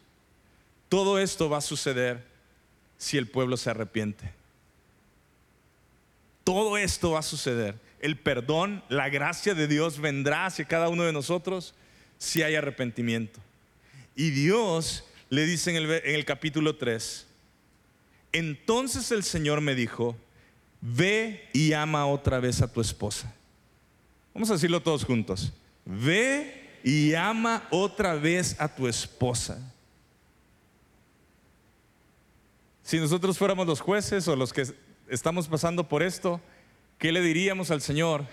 Todo 0.88 1.18
esto 1.18 1.48
va 1.48 1.58
a 1.58 1.62
suceder 1.62 2.22
si 2.98 3.18
el 3.18 3.26
pueblo 3.26 3.56
se 3.56 3.70
arrepiente. 3.70 4.32
Todo 6.44 6.78
esto 6.78 7.10
va 7.12 7.20
a 7.20 7.22
suceder. 7.22 7.74
El 8.00 8.16
perdón, 8.16 8.84
la 8.88 9.08
gracia 9.08 9.54
de 9.54 9.66
Dios 9.66 9.98
vendrá 9.98 10.46
hacia 10.46 10.64
cada 10.64 10.88
uno 10.88 11.02
de 11.02 11.12
nosotros 11.12 11.74
si 12.18 12.42
hay 12.42 12.54
arrepentimiento. 12.54 13.40
Y 14.14 14.30
Dios 14.30 15.04
le 15.28 15.44
dice 15.44 15.76
en 15.76 15.90
el, 15.90 16.24
capítulo 16.24 16.76
3, 16.76 17.25
entonces 18.36 19.10
el 19.12 19.22
Señor 19.22 19.60
me 19.60 19.74
dijo, 19.74 20.16
ve 20.80 21.48
y 21.52 21.72
ama 21.72 22.06
otra 22.06 22.38
vez 22.38 22.60
a 22.60 22.70
tu 22.70 22.80
esposa. 22.80 23.34
Vamos 24.34 24.50
a 24.50 24.54
decirlo 24.54 24.82
todos 24.82 25.04
juntos. 25.04 25.52
Ve 25.84 26.78
y 26.84 27.14
ama 27.14 27.66
otra 27.70 28.14
vez 28.14 28.54
a 28.60 28.68
tu 28.68 28.86
esposa. 28.86 29.58
Si 32.82 32.98
nosotros 32.98 33.38
fuéramos 33.38 33.66
los 33.66 33.80
jueces 33.80 34.28
o 34.28 34.36
los 34.36 34.52
que 34.52 34.66
estamos 35.08 35.48
pasando 35.48 35.88
por 35.88 36.02
esto, 36.02 36.40
¿qué 36.98 37.12
le 37.12 37.22
diríamos 37.22 37.70
al 37.70 37.80
Señor? 37.80 38.26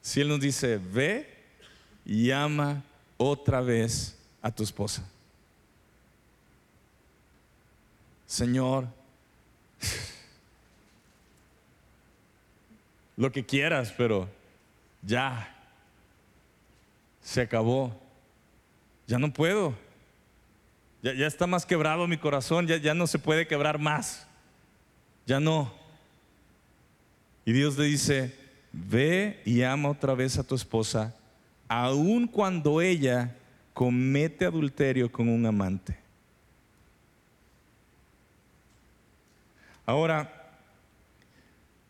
Si 0.00 0.20
Él 0.20 0.28
nos 0.28 0.40
dice, 0.40 0.78
ve 0.78 1.28
y 2.06 2.30
ama 2.30 2.82
otra 3.16 3.60
vez 3.60 4.16
a 4.40 4.50
tu 4.50 4.62
esposa. 4.62 5.04
Señor, 8.30 8.86
lo 13.16 13.32
que 13.32 13.44
quieras, 13.44 13.92
pero 13.98 14.28
ya, 15.02 15.52
se 17.20 17.40
acabó, 17.40 18.00
ya 19.08 19.18
no 19.18 19.32
puedo, 19.32 19.74
ya, 21.02 21.12
ya 21.12 21.26
está 21.26 21.48
más 21.48 21.66
quebrado 21.66 22.06
mi 22.06 22.18
corazón, 22.18 22.68
ya, 22.68 22.76
ya 22.76 22.94
no 22.94 23.08
se 23.08 23.18
puede 23.18 23.48
quebrar 23.48 23.80
más, 23.80 24.28
ya 25.26 25.40
no. 25.40 25.74
Y 27.44 27.50
Dios 27.50 27.76
le 27.76 27.86
dice, 27.86 28.32
ve 28.70 29.42
y 29.44 29.62
ama 29.62 29.88
otra 29.88 30.14
vez 30.14 30.38
a 30.38 30.44
tu 30.44 30.54
esposa, 30.54 31.16
aun 31.66 32.28
cuando 32.28 32.80
ella 32.80 33.36
comete 33.74 34.44
adulterio 34.44 35.10
con 35.10 35.28
un 35.28 35.44
amante. 35.46 35.99
Ahora, 39.90 40.62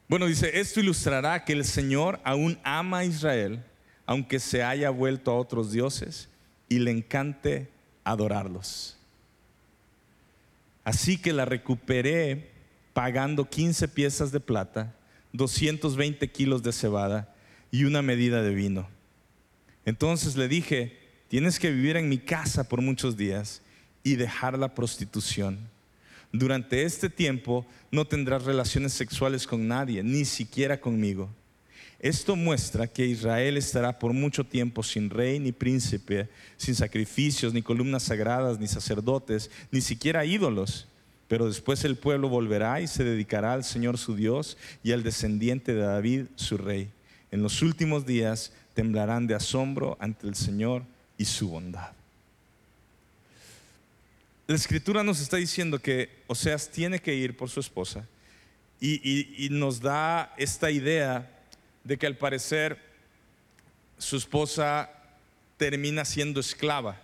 bueno, 0.08 0.24
dice, 0.24 0.58
esto 0.58 0.80
ilustrará 0.80 1.44
que 1.44 1.52
el 1.52 1.66
Señor 1.66 2.18
aún 2.24 2.58
ama 2.64 3.00
a 3.00 3.04
Israel, 3.04 3.62
aunque 4.06 4.40
se 4.40 4.62
haya 4.62 4.88
vuelto 4.88 5.30
a 5.30 5.36
otros 5.36 5.70
dioses 5.70 6.30
y 6.66 6.78
le 6.78 6.92
encante 6.92 7.68
adorarlos. 8.02 8.96
Así 10.82 11.18
que 11.18 11.34
la 11.34 11.44
recuperé 11.44 12.52
pagando 12.94 13.50
15 13.50 13.88
piezas 13.88 14.32
de 14.32 14.40
plata, 14.40 14.94
220 15.34 16.26
kilos 16.32 16.62
de 16.62 16.72
cebada 16.72 17.34
y 17.70 17.84
una 17.84 18.00
medida 18.00 18.40
de 18.40 18.54
vino. 18.54 18.88
Entonces 19.84 20.36
le 20.36 20.48
dije, 20.48 20.98
tienes 21.28 21.58
que 21.58 21.70
vivir 21.70 21.98
en 21.98 22.08
mi 22.08 22.16
casa 22.16 22.66
por 22.66 22.80
muchos 22.80 23.18
días 23.18 23.60
y 24.02 24.16
dejar 24.16 24.58
la 24.58 24.74
prostitución 24.74 25.68
durante 26.32 26.84
este 26.84 27.10
tiempo 27.10 27.66
no 27.90 28.06
tendrás 28.06 28.44
relaciones 28.44 28.92
sexuales 28.92 29.46
con 29.46 29.66
nadie, 29.66 30.02
ni 30.02 30.24
siquiera 30.24 30.80
conmigo. 30.80 31.28
Esto 31.98 32.34
muestra 32.34 32.86
que 32.86 33.04
Israel 33.04 33.58
estará 33.58 33.98
por 33.98 34.14
mucho 34.14 34.44
tiempo 34.44 34.82
sin 34.82 35.10
rey 35.10 35.38
ni 35.38 35.52
príncipe, 35.52 36.28
sin 36.56 36.74
sacrificios, 36.74 37.52
ni 37.52 37.60
columnas 37.60 38.04
sagradas, 38.04 38.58
ni 38.58 38.68
sacerdotes, 38.68 39.50
ni 39.70 39.82
siquiera 39.82 40.24
ídolos. 40.24 40.88
Pero 41.28 41.46
después 41.46 41.84
el 41.84 41.96
pueblo 41.96 42.28
volverá 42.28 42.80
y 42.80 42.86
se 42.86 43.04
dedicará 43.04 43.52
al 43.52 43.64
Señor 43.64 43.98
su 43.98 44.16
Dios 44.16 44.56
y 44.82 44.92
al 44.92 45.02
descendiente 45.02 45.74
de 45.74 45.82
David 45.82 46.26
su 46.36 46.56
rey. 46.56 46.90
En 47.30 47.42
los 47.42 47.60
últimos 47.60 48.06
días 48.06 48.52
temblarán 48.72 49.26
de 49.26 49.34
asombro 49.34 49.98
ante 50.00 50.26
el 50.26 50.34
Señor 50.34 50.84
y 51.18 51.26
su 51.26 51.50
bondad. 51.50 51.99
La 54.50 54.56
escritura 54.56 55.04
nos 55.04 55.20
está 55.20 55.36
diciendo 55.36 55.78
que 55.78 56.10
Oseas 56.26 56.72
tiene 56.72 56.98
que 56.98 57.14
ir 57.14 57.36
por 57.36 57.48
su 57.48 57.60
esposa 57.60 58.08
y, 58.80 59.46
nos 59.52 59.80
da 59.80 60.34
esta 60.36 60.72
idea 60.72 61.30
de 61.84 61.96
que 61.96 62.08
al 62.08 62.16
parecer 62.16 62.76
su 63.96 64.16
esposa 64.16 64.90
termina 65.56 66.04
siendo 66.04 66.40
esclava, 66.40 67.00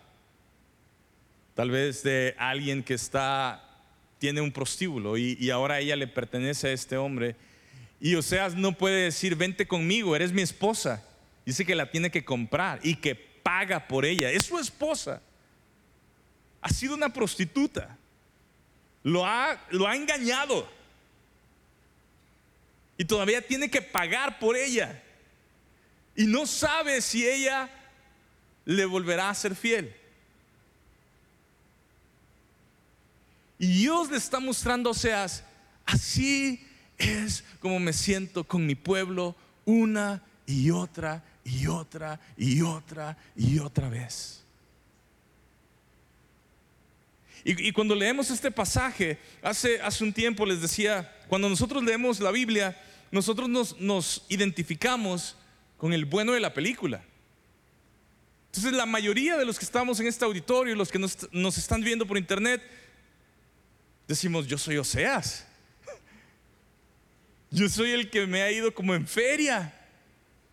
tal 1.55 1.71
vez 1.71 2.03
de 2.03 2.35
alguien 2.37 2.83
que 2.83 2.95
está, 2.95 3.63
tiene 4.19 4.41
un 4.41 4.51
prostíbulo 4.51 5.17
y, 5.17 5.49
ahora 5.51 5.79
ella 5.79 5.95
le 5.95 6.09
pertenece 6.09 6.67
a 6.67 6.73
este 6.73 6.97
hombre. 6.97 7.37
Y 8.01 8.17
Oseas 8.17 8.57
no 8.57 8.73
puede 8.73 9.05
decir, 9.05 9.37
vente 9.37 9.69
conmigo, 9.69 10.17
eres 10.17 10.33
mi 10.33 10.43
esposa. 10.43 11.05
Dice 11.45 11.65
que 11.65 11.77
la 11.77 11.93
tiene 11.93 12.11
que 12.11 12.25
comprar 12.25 12.81
y 12.83 12.97
que 12.97 13.15
paga 13.15 13.87
por 13.87 14.05
ella, 14.05 14.33
es 14.33 14.47
su 14.47 14.59
esposa 14.59 15.23
ha 16.67 16.69
sido 16.69 16.97
una 16.97 17.13
prostituta. 17.13 17.97
Lo 19.05 19.25
ha, 19.25 19.57
lo 19.71 19.87
ha 19.87 19.95
engañado. 19.95 20.69
Y 22.99 23.05
todavía 23.05 23.41
tiene 23.41 23.71
que 23.71 23.81
pagar 23.81 24.41
por 24.41 24.57
ella. 24.57 25.01
Y 26.17 26.27
no 26.27 26.45
sabe 26.45 27.01
si 27.03 27.25
ella 27.25 27.71
le 28.65 28.85
volverá 28.85 29.31
a 29.31 29.35
ser 29.35 29.55
fiel. 29.55 29.95
Y 33.61 33.69
Dios 33.69 34.11
le 34.11 34.17
está 34.17 34.41
mostrando, 34.41 34.91
o 34.91 34.95
sea, 34.95 35.25
así 35.85 36.67
es 36.99 37.45
como 37.61 37.79
me 37.79 37.93
siento 37.93 38.43
con 38.43 38.67
mi 38.67 38.75
pueblo 38.75 39.37
una 39.65 40.21
y 40.47 40.73
otra 40.73 41.23
y 41.45 41.69
otra 41.69 42.19
y 42.37 42.61
otra 42.61 43.17
y 43.37 43.61
otra 43.61 43.89
vez. 43.89 44.46
Y, 47.49 47.71
cuando 47.71 47.95
leemos 47.95 48.29
este 48.31 48.51
pasaje, 48.51 49.21
hace, 49.41 49.81
hace 49.81 50.03
un 50.03 50.13
tiempo 50.13 50.45
les 50.45 50.61
decía, 50.61 51.17
cuando 51.29 51.49
nosotros 51.49 51.85
leemos 51.85 52.19
la 52.19 52.33
Biblia, 52.33 52.77
nosotros 53.13 53.49
nos, 53.79 54.25
identificamos 54.29 55.37
con 55.77 55.93
el 55.93 56.07
bueno 56.07 56.33
de 56.33 56.41
la 56.41 56.53
película. 56.53 57.05
Entonces 58.47 58.73
la 58.73 58.85
mayoría 58.85 59.37
de 59.37 59.45
los 59.45 59.61
que 59.61 59.65
estamos 59.65 60.01
en 60.01 60.09
este 60.09 60.25
auditorio, 60.25 60.75
los 60.75 60.91
que 60.91 60.99
nos, 60.99 61.29
nos 61.31 61.57
están 61.57 61.83
viendo 61.83 62.05
por 62.05 62.19
internet, 62.19 62.61
decimos, 64.09 64.49
yo 64.49 64.59
soy 64.59 64.79
Oseas. 64.79 65.47
Yo 67.53 67.69
soy 67.69 67.93
el 67.93 68.11
que 68.11 68.27
me 68.27 68.43
ha 68.43 68.51
ido 68.51 68.75
como 68.75 68.93
en 68.93 69.07
feria. 69.07 69.73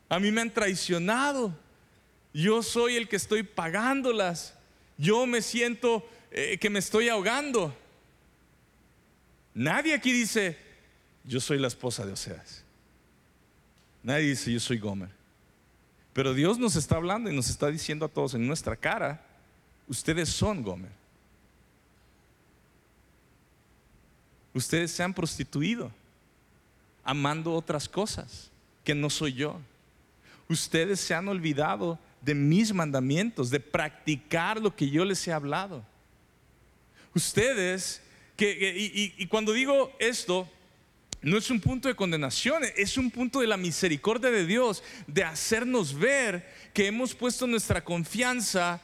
A 0.10 0.20
mí 0.20 0.32
me 0.32 0.42
han 0.42 0.54
traicionado. 0.54 1.58
Yo 2.36 2.62
soy 2.62 2.98
el 2.98 3.10
que 3.10 3.16
estoy 3.16 3.42
pagándolas. 3.42 4.54
Yo 4.96 5.26
me 5.26 5.42
siento 5.42 6.08
eh, 6.36 6.58
que 6.58 6.70
me 6.70 6.80
estoy 6.80 7.10
ahogando. 7.10 7.72
Nadie 9.54 9.94
aquí 9.94 10.12
dice, 10.12 10.58
yo 11.24 11.40
soy 11.40 11.60
la 11.60 11.68
esposa 11.68 12.04
de 12.08 12.12
Oseas. 12.12 12.64
Nadie 14.02 14.30
dice, 14.30 14.52
yo 14.52 14.60
soy 14.60 14.80
Gomer. 14.80 15.12
Pero 16.12 16.34
Dios 16.34 16.58
nos 16.58 16.76
está 16.76 16.96
hablando 16.96 17.30
y 17.30 17.36
nos 17.36 17.50
está 17.50 17.68
diciendo 17.68 18.06
a 18.06 18.10
todos 18.10 18.34
en 18.34 18.48
nuestra 18.48 18.76
cara, 18.76 19.24
ustedes 19.88 20.28
son 20.30 20.64
Gomer. 20.64 20.92
Ustedes 24.56 24.90
se 24.92 25.04
han 25.04 25.14
prostituido 25.14 25.92
amando 27.04 27.54
otras 27.54 27.88
cosas 27.88 28.50
que 28.84 28.96
no 28.96 29.12
soy 29.12 29.34
yo. 29.34 29.60
Ustedes 30.50 31.00
se 31.00 31.14
han 31.14 31.28
olvidado 31.28 32.00
de 32.22 32.34
mis 32.34 32.74
mandamientos, 32.74 33.52
de 33.52 33.60
practicar 33.60 34.60
lo 34.60 34.76
que 34.76 34.90
yo 34.90 35.06
les 35.06 35.28
he 35.28 35.32
hablado 35.32 35.93
ustedes, 37.14 38.02
que, 38.36 39.12
y, 39.18 39.28
cuando 39.28 39.54
digo 39.54 39.96
esto, 40.00 40.50
no 41.22 41.38
es 41.38 41.50
un 41.50 41.62
punto 41.62 41.88
de 41.88 41.96
condenación, 41.96 42.64
es 42.76 42.98
un 42.98 43.10
punto 43.10 43.40
de 43.40 43.48
la 43.48 43.58
misericordia 43.58 44.30
de 44.30 44.46
Dios, 44.46 44.84
de 45.08 45.24
hacernos 45.24 45.98
ver 45.98 46.52
que 46.74 46.88
hemos 46.88 47.14
puesto 47.16 47.48
nuestra 47.48 47.84
confianza 47.84 48.82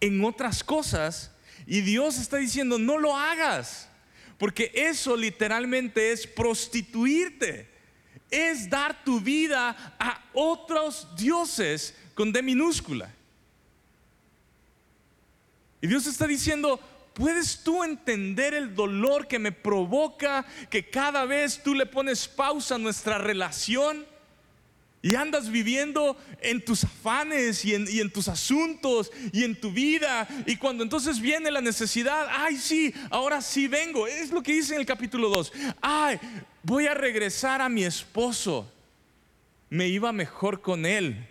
en 0.00 0.22
otras 0.24 0.62
cosas 0.62 1.32
y 1.66 1.80
Dios 1.80 2.18
está 2.18 2.36
diciendo, 2.38 2.78
no 2.78 2.98
lo 2.98 3.16
hagas, 3.16 3.88
porque 4.38 4.70
eso 4.74 5.16
literalmente 5.16 6.12
es 6.12 6.26
prostituirte, 6.26 7.68
es 8.30 8.68
dar 8.68 9.04
tu 9.04 9.20
vida 9.20 9.96
a 9.98 10.24
otros 10.32 11.08
dioses 11.16 11.94
con 12.14 12.32
D 12.32 12.42
minúscula. 12.42 13.14
Y 15.80 15.86
Dios 15.86 16.06
está 16.06 16.26
diciendo, 16.26 16.80
¿Puedes 17.18 17.64
tú 17.64 17.82
entender 17.82 18.54
el 18.54 18.76
dolor 18.76 19.26
que 19.26 19.40
me 19.40 19.50
provoca 19.50 20.46
que 20.70 20.88
cada 20.88 21.24
vez 21.24 21.60
tú 21.64 21.74
le 21.74 21.84
pones 21.84 22.28
pausa 22.28 22.76
a 22.76 22.78
nuestra 22.78 23.18
relación? 23.18 24.06
Y 25.02 25.16
andas 25.16 25.50
viviendo 25.50 26.16
en 26.40 26.64
tus 26.64 26.84
afanes 26.84 27.64
y 27.64 27.74
en, 27.74 28.12
tus 28.12 28.28
asuntos 28.28 29.10
y 29.32 29.42
en 29.42 29.60
tu 29.60 29.72
vida. 29.72 30.28
Y 30.46 30.56
cuando 30.56 30.84
entonces 30.84 31.18
viene 31.20 31.50
la 31.50 31.60
necesidad, 31.60 32.28
ay 32.30 32.56
sí, 32.56 32.94
ahora 33.10 33.42
sí 33.42 33.66
vengo. 33.66 34.06
Es 34.06 34.30
lo 34.30 34.40
que 34.40 34.52
dice 34.52 34.74
en 34.74 34.80
el 34.80 34.86
capítulo 34.86 35.28
2. 35.28 35.52
Ay, 35.80 36.20
voy 36.62 36.86
a 36.86 36.94
regresar 36.94 37.60
a 37.60 37.68
mi 37.68 37.82
esposo. 37.82 38.70
Me 39.70 39.88
iba 39.88 40.12
mejor 40.12 40.60
con 40.60 40.86
él. 40.86 41.26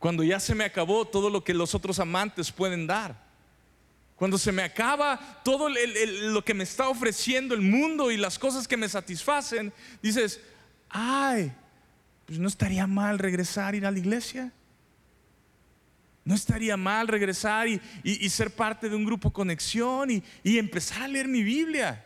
Cuando 0.00 0.24
ya 0.24 0.40
se 0.40 0.56
me 0.56 0.64
acabó 0.64 1.04
todo 1.04 1.30
lo 1.30 1.44
que 1.44 1.54
los 1.54 1.76
otros 1.76 2.00
amantes 2.00 2.50
pueden 2.50 2.88
dar. 2.88 3.27
Cuando 4.18 4.36
se 4.36 4.50
me 4.50 4.64
acaba 4.64 5.40
todo 5.44 5.68
lo 5.68 6.44
que 6.44 6.52
me 6.52 6.64
está 6.64 6.88
ofreciendo 6.88 7.54
el 7.54 7.60
mundo 7.60 8.10
y 8.10 8.16
las 8.16 8.36
cosas 8.36 8.66
que 8.66 8.76
me 8.76 8.88
satisfacen, 8.88 9.72
dices, 10.02 10.40
ay, 10.88 11.52
pues 12.26 12.40
no 12.40 12.48
estaría 12.48 12.88
mal 12.88 13.20
regresar, 13.20 13.76
ir 13.76 13.86
a 13.86 13.92
la 13.92 13.98
iglesia. 14.00 14.52
No 16.24 16.34
estaría 16.34 16.76
mal 16.76 17.06
regresar 17.06 17.68
y, 17.68 18.28
ser 18.28 18.50
parte 18.50 18.88
de 18.88 18.96
un 18.96 19.04
grupo 19.04 19.32
conexión 19.32 20.10
y, 20.10 20.24
y 20.42 20.58
empezar 20.58 21.02
a 21.02 21.08
leer 21.08 21.28
mi 21.28 21.44
Biblia. 21.44 22.04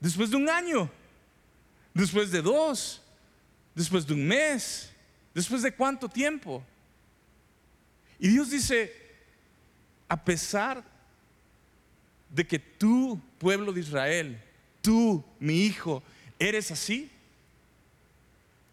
Después 0.00 0.28
de 0.28 0.36
un 0.36 0.48
año, 0.48 0.90
después 1.94 2.32
de 2.32 2.42
dos, 2.42 3.00
después 3.76 4.04
de 4.08 4.14
un 4.14 4.26
mes, 4.26 4.90
después 5.32 5.62
de 5.62 5.72
cuánto 5.72 6.08
tiempo. 6.08 6.64
Y 8.18 8.26
Dios 8.26 8.50
dice, 8.50 9.03
a 10.08 10.22
pesar 10.22 10.84
de 12.30 12.46
que 12.46 12.58
tú, 12.58 13.20
pueblo 13.38 13.72
de 13.72 13.80
Israel, 13.80 14.40
tú, 14.82 15.24
mi 15.38 15.64
hijo, 15.64 16.02
eres 16.38 16.70
así, 16.70 17.10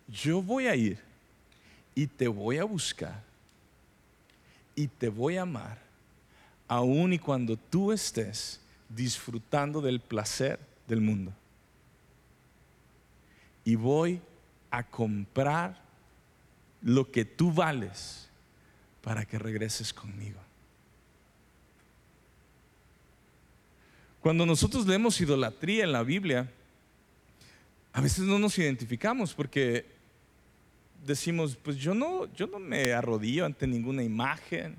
yo 0.08 0.42
voy 0.42 0.68
a 0.68 0.76
ir 0.76 1.00
y 1.96 2.08
te 2.08 2.28
voy 2.28 2.58
a 2.58 2.64
buscar 2.64 3.24
y 4.76 4.88
te 4.88 5.10
voy 5.10 5.38
a 5.38 5.44
amar, 5.44 5.78
aun 6.68 7.14
y 7.14 7.20
cuando 7.20 7.56
tú 7.56 7.92
estés 7.92 8.60
disfrutando 8.90 9.82
del 9.82 10.00
placer 10.00 10.60
del 10.88 11.02
mundo. 11.02 11.34
Y 13.64 13.76
voy 13.76 14.22
a 14.72 14.84
comprar 14.84 15.80
lo 16.82 17.12
que 17.12 17.26
tú 17.26 17.52
vales 17.52 18.28
para 19.04 19.26
que 19.26 19.38
regreses 19.38 19.94
conmigo. 19.94 20.40
Cuando 24.22 24.46
nosotros 24.46 24.86
leemos 24.86 25.20
idolatría 25.20 25.84
en 25.84 25.92
la 25.92 26.04
Biblia, 26.04 26.48
a 27.92 28.02
veces 28.02 28.20
no 28.20 28.38
nos 28.38 28.56
identificamos 28.60 29.34
porque 29.34 29.86
decimos, 31.06 31.58
pues 31.62 31.78
yo 31.78 31.96
no, 31.96 32.32
yo 32.36 32.46
no 32.46 32.60
me 32.60 32.94
arrodillo 32.94 33.46
ante 33.46 33.66
ninguna 33.66 34.04
imagen, 34.04 34.76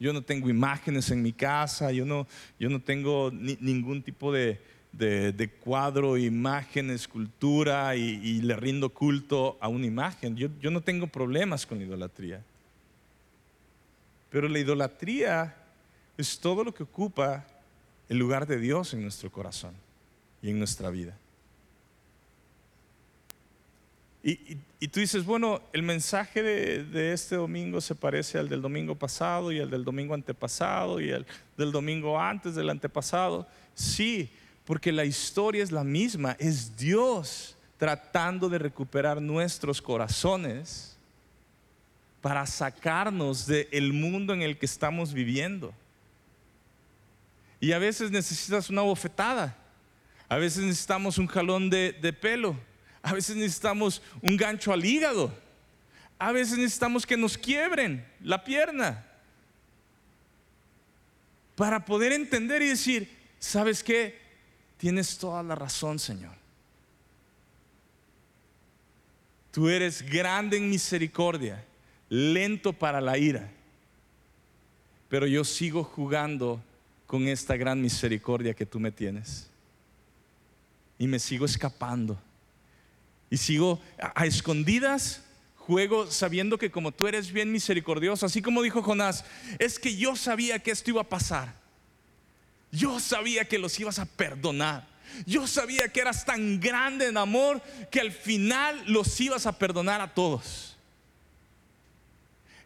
yo 0.00 0.12
no 0.12 0.22
tengo 0.22 0.50
imágenes 0.50 1.08
en 1.12 1.22
mi 1.22 1.32
casa, 1.32 1.92
yo 1.92 2.04
no, 2.04 2.26
yo 2.58 2.68
no 2.68 2.80
tengo 2.80 3.30
ningún 3.32 4.02
tipo 4.02 4.32
de, 4.32 4.60
de, 4.90 5.50
cuadro, 5.60 6.18
imagen, 6.18 6.90
escultura 6.90 7.94
y, 7.94 8.40
le 8.40 8.56
rindo 8.56 8.90
culto 8.90 9.56
a 9.60 9.68
una 9.68 9.86
imagen. 9.86 10.36
Yo, 10.36 10.48
yo 10.60 10.72
no 10.72 10.80
tengo 10.80 11.06
problemas 11.06 11.64
con 11.64 11.78
la 11.78 11.84
idolatría. 11.84 12.42
Pero 14.30 14.48
la 14.48 14.58
idolatría 14.58 15.54
es 16.18 16.40
todo 16.40 16.64
lo 16.64 16.74
que 16.74 16.82
ocupa 16.82 17.46
el 18.08 18.18
lugar 18.18 18.46
de 18.46 18.58
Dios 18.58 18.94
en 18.94 19.02
nuestro 19.02 19.30
corazón 19.30 19.74
y 20.42 20.50
en 20.50 20.58
nuestra 20.58 20.90
vida. 20.90 21.16
Y, 24.26 24.88
tú 24.88 25.00
dices, 25.00 25.22
bueno, 25.26 25.60
el 25.74 25.82
mensaje 25.82 26.42
de, 26.42 27.12
este 27.12 27.36
domingo 27.36 27.82
se 27.82 27.94
parece 27.94 28.38
al 28.38 28.48
del 28.48 28.62
domingo 28.62 28.94
pasado 28.94 29.52
y 29.52 29.60
al 29.60 29.68
del 29.68 29.84
domingo 29.84 30.14
antepasado 30.14 30.98
y 30.98 31.12
al 31.12 31.26
del 31.58 31.70
domingo 31.70 32.18
antes 32.18 32.54
del 32.54 32.70
antepasado. 32.70 33.46
Sí, 33.74 34.30
porque 34.64 34.92
la 34.92 35.04
historia 35.04 35.62
es 35.62 35.70
la 35.70 35.84
misma, 35.84 36.36
es 36.38 36.74
Dios 36.74 37.54
tratando 37.76 38.48
de 38.48 38.58
recuperar 38.58 39.20
nuestros 39.20 39.82
corazones 39.82 40.96
para 42.22 42.46
sacarnos 42.46 43.46
del 43.46 43.92
mundo 43.92 44.32
en 44.32 44.40
el 44.40 44.56
que 44.56 44.64
estamos 44.64 45.12
viviendo. 45.12 45.74
Y 47.64 47.72
a 47.72 47.78
veces 47.78 48.10
necesitas 48.10 48.68
una 48.68 48.82
bofetada, 48.82 49.56
a 50.28 50.36
veces 50.36 50.64
necesitamos 50.64 51.18
un 51.18 51.26
jalón 51.26 51.70
de 51.70 52.18
pelo 52.20 52.56
a 53.04 53.12
veces 53.12 53.36
necesitamos 53.36 54.00
un 54.22 54.34
gancho 54.34 54.72
al 54.72 54.82
hígado. 54.82 55.30
A 56.18 56.32
veces 56.32 56.56
necesitamos 56.56 57.04
que 57.04 57.18
nos 57.18 57.36
quiebren 57.36 58.02
la 58.22 58.42
pierna. 58.42 59.04
Para 61.54 61.84
poder 61.84 62.12
entender 62.12 62.62
y 62.62 62.68
decir, 62.68 63.14
¿sabes 63.38 63.84
qué? 63.84 64.18
Tienes 64.78 65.18
toda 65.18 65.42
la 65.42 65.54
razón, 65.54 65.98
Señor. 65.98 66.32
Tú 69.50 69.68
eres 69.68 70.00
grande 70.00 70.56
en 70.56 70.70
misericordia, 70.70 71.62
lento 72.08 72.72
para 72.72 73.02
la 73.02 73.18
ira. 73.18 73.50
Pero 75.10 75.26
yo 75.26 75.44
sigo 75.44 75.84
jugando 75.84 76.58
con 77.14 77.28
esta 77.28 77.56
gran 77.56 77.80
misericordia 77.80 78.54
que 78.54 78.66
tú 78.66 78.80
me 78.80 78.90
tienes. 78.90 79.48
Y 80.98 81.06
me 81.06 81.20
sigo 81.20 81.46
escapando 81.46 82.20
y 83.30 83.36
sigo 83.36 83.80
a, 84.00 84.26
escondidas 84.26 85.22
juego 85.54 86.10
sabiendo 86.10 86.58
que 86.58 86.72
como 86.72 86.90
tú 86.90 87.06
eres 87.06 87.30
bien 87.30 87.52
misericordioso, 87.52 88.26
así 88.26 88.42
como 88.42 88.62
dijo 88.62 88.82
Jonás, 88.82 89.24
es 89.60 89.78
que 89.78 89.94
yo 89.94 90.16
sabía 90.16 90.58
que 90.58 90.72
esto 90.72 90.90
iba 90.90 91.02
a 91.02 91.08
pasar. 91.08 91.54
Yo 92.72 92.98
sabía 92.98 93.44
que 93.44 93.60
los 93.60 93.78
ibas 93.78 94.00
a 94.00 94.06
perdonar. 94.06 94.84
Yo 95.24 95.46
sabía 95.46 95.92
que 95.92 96.00
eras 96.00 96.24
tan 96.24 96.58
grande 96.58 97.06
en 97.06 97.16
amor 97.16 97.62
que 97.92 98.00
al 98.00 98.10
final 98.10 98.82
los 98.88 99.20
ibas 99.20 99.46
a 99.46 99.56
perdonar 99.56 100.00
a 100.00 100.12
todos. 100.12 100.76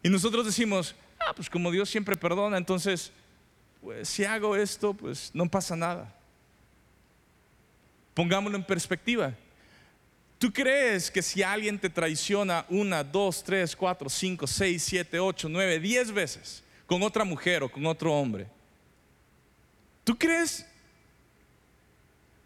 Y 0.01 0.09
nosotros 0.09 0.43
decimos, 0.43 0.95
ah, 1.19 1.33
pues 1.35 1.51
como 1.51 1.69
Dios 1.69 1.87
siempre 1.87 2.15
perdona, 2.15 2.57
entonces, 2.57 3.11
pues 3.81 4.09
si 4.09 4.25
hago 4.25 4.55
esto, 4.55 4.93
pues 4.93 5.31
no 5.33 5.49
pasa 5.49 5.75
nada. 5.75 6.13
Pongámoslo 8.13 8.57
en 8.57 8.63
perspectiva. 8.63 9.33
¿Tú 10.37 10.51
crees 10.51 11.11
que 11.11 11.21
si 11.21 11.43
alguien 11.43 11.77
te 11.77 11.89
traiciona 11.89 12.65
una, 12.69 13.03
dos, 13.03 13.43
tres, 13.43 13.75
cuatro, 13.75 14.09
cinco, 14.09 14.47
seis, 14.47 14.83
siete, 14.83 15.19
ocho, 15.19 15.49
nueve, 15.49 15.79
diez 15.79 16.11
veces 16.11 16.63
con 16.85 17.03
otra 17.03 17.23
mujer 17.23 17.61
o 17.63 17.71
con 17.71 17.85
otro 17.85 18.13
hombre, 18.13 18.47
¿tú 20.03 20.17
crees 20.17 20.65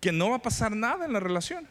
que 0.02 0.12
no 0.12 0.32
va 0.32 0.38
a 0.38 0.42
pasar 0.42 0.76
nada 0.76 1.06
en 1.06 1.14
la 1.14 1.20
relación? 1.20 1.68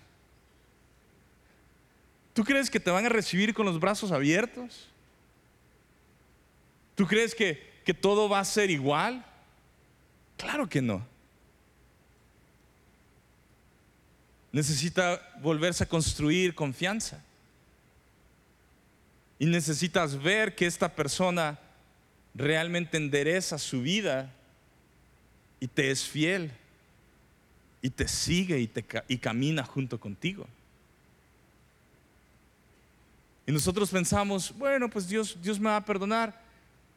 ¿Tú 2.32 2.44
crees 2.44 2.70
que 2.70 2.80
te 2.80 2.90
van 2.90 3.04
a 3.04 3.10
recibir 3.10 3.52
con 3.52 3.66
los 3.66 3.78
brazos 3.78 4.10
abiertos? 4.10 4.88
¿Tú 6.94 7.06
crees 7.06 7.34
que, 7.34 7.82
que 7.84 7.92
todo 7.92 8.28
va 8.28 8.38
a 8.38 8.44
ser 8.44 8.70
igual? 8.70 9.26
Claro 10.42 10.68
que 10.68 10.82
no. 10.82 11.12
necesita 14.52 15.20
volverse 15.40 15.82
a 15.82 15.88
construir 15.88 16.54
confianza. 16.54 17.20
Y 19.38 19.46
necesitas 19.46 20.22
ver 20.22 20.54
que 20.54 20.66
esta 20.66 20.94
persona 20.94 21.58
realmente 22.34 22.96
endereza 22.96 23.58
su 23.58 23.82
vida 23.82 24.30
y 25.58 25.66
te 25.66 25.90
es 25.90 26.04
fiel 26.04 26.52
y 27.80 27.90
te 27.90 28.06
sigue 28.06 28.60
y, 28.60 28.68
te, 28.68 28.84
y 29.08 29.16
camina 29.18 29.64
junto 29.64 29.98
contigo. 29.98 30.46
Y 33.46 33.50
nosotros 33.50 33.90
pensamos, 33.90 34.56
bueno, 34.56 34.88
pues 34.88 35.08
Dios, 35.08 35.36
Dios 35.42 35.58
me 35.58 35.70
va 35.70 35.76
a 35.76 35.84
perdonar. 35.84 36.40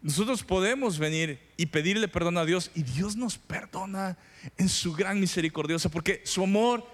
Nosotros 0.01 0.43
podemos 0.43 0.99
venir 0.99 1.39
y 1.57 1.65
pedirle 1.65 2.07
perdón 2.07 2.37
a 2.37 2.45
Dios 2.45 2.69
y 2.75 2.83
Dios 2.83 3.15
nos 3.15 3.37
perdona 3.37 4.17
en 4.57 4.69
su 4.69 4.93
gran 4.93 5.19
misericordiosa 5.19 5.89
porque 5.89 6.21
su 6.25 6.43
amor 6.43 6.85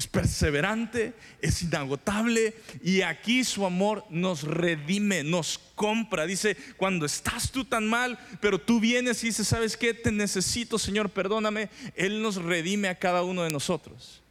es 0.00 0.06
perseverante, 0.06 1.12
es 1.42 1.62
inagotable 1.62 2.54
y 2.82 3.02
aquí 3.02 3.44
su 3.44 3.66
amor 3.66 4.04
nos 4.08 4.44
redime, 4.44 5.22
nos 5.22 5.60
compra. 5.74 6.24
Dice, 6.24 6.56
cuando 6.78 7.04
estás 7.04 7.50
tú 7.50 7.66
tan 7.66 7.86
mal, 7.86 8.18
pero 8.40 8.58
tú 8.58 8.80
vienes 8.80 9.22
y 9.22 9.26
dices, 9.26 9.46
¿sabes 9.46 9.76
qué? 9.76 9.92
Te 9.92 10.10
necesito, 10.10 10.78
Señor, 10.78 11.10
perdóname. 11.10 11.68
Él 11.96 12.22
nos 12.22 12.36
redime 12.36 12.88
a 12.88 12.98
cada 12.98 13.22
uno 13.22 13.42
de 13.42 13.50
nosotros. 13.50 14.22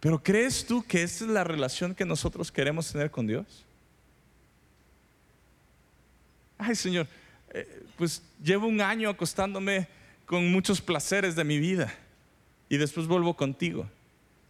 Pero 0.00 0.22
¿crees 0.22 0.64
tú 0.64 0.82
que 0.82 1.02
esta 1.02 1.24
es 1.24 1.30
la 1.30 1.44
relación 1.44 1.94
que 1.94 2.06
nosotros 2.06 2.50
queremos 2.50 2.90
tener 2.90 3.10
con 3.10 3.26
Dios? 3.26 3.66
Ay, 6.60 6.76
Señor, 6.76 7.06
eh, 7.54 7.84
pues 7.96 8.22
llevo 8.42 8.66
un 8.66 8.82
año 8.82 9.08
acostándome 9.08 9.88
con 10.26 10.52
muchos 10.52 10.80
placeres 10.80 11.34
de 11.34 11.42
mi 11.42 11.58
vida 11.58 11.92
y 12.68 12.76
después 12.76 13.06
vuelvo 13.06 13.34
contigo. 13.34 13.88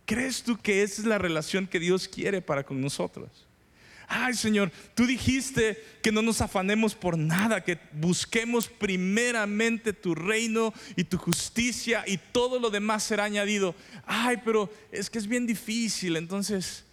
¿Crees 0.07 0.43
tú 0.43 0.59
que 0.59 0.83
esa 0.83 1.03
es 1.03 1.07
la 1.07 1.19
relación 1.19 1.69
que 1.69 1.79
Dios 1.79 2.09
quiere 2.09 2.43
para 2.43 2.65
con 2.65 2.81
nosotros? 2.81 3.31
Ay 4.09 4.35
Señor, 4.35 4.73
tú 4.97 5.07
dijiste 5.07 5.81
que 6.03 6.11
no 6.11 6.21
nos 6.21 6.41
afanemos 6.41 6.97
por 6.97 7.17
nada, 7.17 7.63
que 7.63 7.79
busquemos 7.93 8.67
primeramente 8.67 9.93
tu 9.93 10.17
reino 10.17 10.75
y 10.97 11.05
tu 11.05 11.17
justicia 11.17 12.03
y 12.09 12.19
todo 12.19 12.59
lo 12.59 12.71
demás 12.71 13.05
será 13.05 13.23
añadido. 13.23 13.73
Ay, 14.05 14.39
pero 14.45 14.69
es 14.91 15.09
que 15.09 15.19
es 15.19 15.29
bien 15.29 15.47
difícil, 15.47 16.17
entonces, 16.17 16.85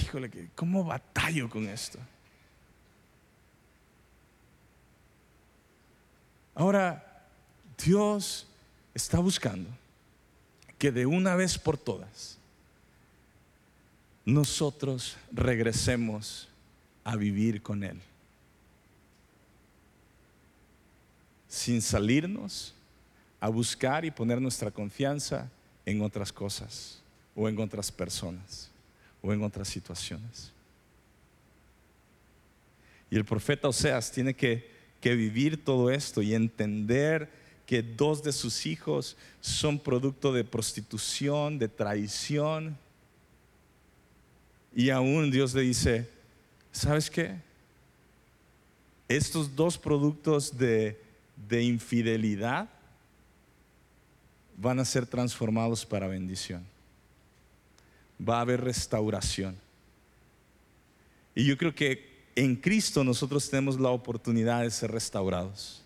híjole, 0.00 0.30
¿cómo 0.54 0.84
batallo 0.84 1.50
con 1.50 1.68
esto? 1.68 1.98
Ahora, 6.54 7.26
Dios 7.82 8.46
está 8.94 9.18
buscando 9.18 9.68
que 10.78 10.92
de 10.92 11.06
una 11.06 11.34
vez 11.34 11.58
por 11.58 11.78
todas 11.78 12.38
nosotros 14.24 15.16
regresemos 15.32 16.48
a 17.04 17.16
vivir 17.16 17.62
con 17.62 17.82
Él. 17.82 18.00
Sin 21.48 21.82
salirnos 21.82 22.74
a 23.40 23.48
buscar 23.48 24.04
y 24.04 24.10
poner 24.10 24.40
nuestra 24.40 24.70
confianza 24.70 25.50
en 25.84 26.00
otras 26.02 26.32
cosas 26.32 27.00
o 27.34 27.48
en 27.48 27.58
otras 27.58 27.90
personas 27.90 28.70
o 29.20 29.32
en 29.32 29.42
otras 29.42 29.68
situaciones. 29.68 30.52
Y 33.10 33.16
el 33.16 33.24
profeta 33.24 33.68
Oseas 33.68 34.10
tiene 34.10 34.34
que, 34.34 34.70
que 35.02 35.16
vivir 35.16 35.62
todo 35.62 35.90
esto 35.90 36.22
y 36.22 36.32
entender 36.32 37.28
que 37.66 37.82
dos 37.82 38.22
de 38.22 38.32
sus 38.32 38.66
hijos 38.66 39.16
son 39.40 39.78
producto 39.78 40.32
de 40.32 40.44
prostitución, 40.44 41.58
de 41.58 41.68
traición, 41.68 42.78
Y 44.74 44.88
aún 44.88 45.30
Dios 45.30 45.52
le 45.52 45.62
dice, 45.62 46.08
¿sabes 46.70 47.10
qué? 47.10 47.34
Estos 49.06 49.54
dos 49.54 49.76
productos 49.76 50.56
de, 50.56 50.98
de 51.48 51.62
infidelidad 51.62 52.70
van 54.56 54.78
a 54.78 54.84
ser 54.86 55.04
transformados 55.06 55.84
para 55.84 56.06
bendición. 56.06 56.64
Va 58.26 58.38
a 58.38 58.42
haber 58.42 58.62
restauración. 58.62 59.56
Y 61.34 61.44
yo 61.44 61.58
creo 61.58 61.74
que 61.74 62.11
en 62.34 62.56
Cristo 62.56 63.04
nosotros 63.04 63.48
tenemos 63.50 63.78
la 63.78 63.90
oportunidad 63.90 64.62
de 64.62 64.70
ser 64.70 64.90
restaurados. 64.90 65.82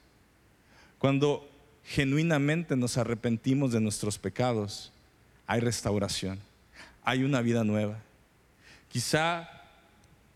Cuando 0.98 1.48
genuinamente 1.84 2.76
nos 2.76 2.96
arrepentimos 2.96 3.72
de 3.72 3.80
nuestros 3.80 4.18
pecados, 4.18 4.92
hay 5.46 5.60
restauración, 5.60 6.38
hay 7.04 7.22
una 7.22 7.40
vida 7.40 7.64
nueva. 7.64 7.98
Quizá 8.88 9.48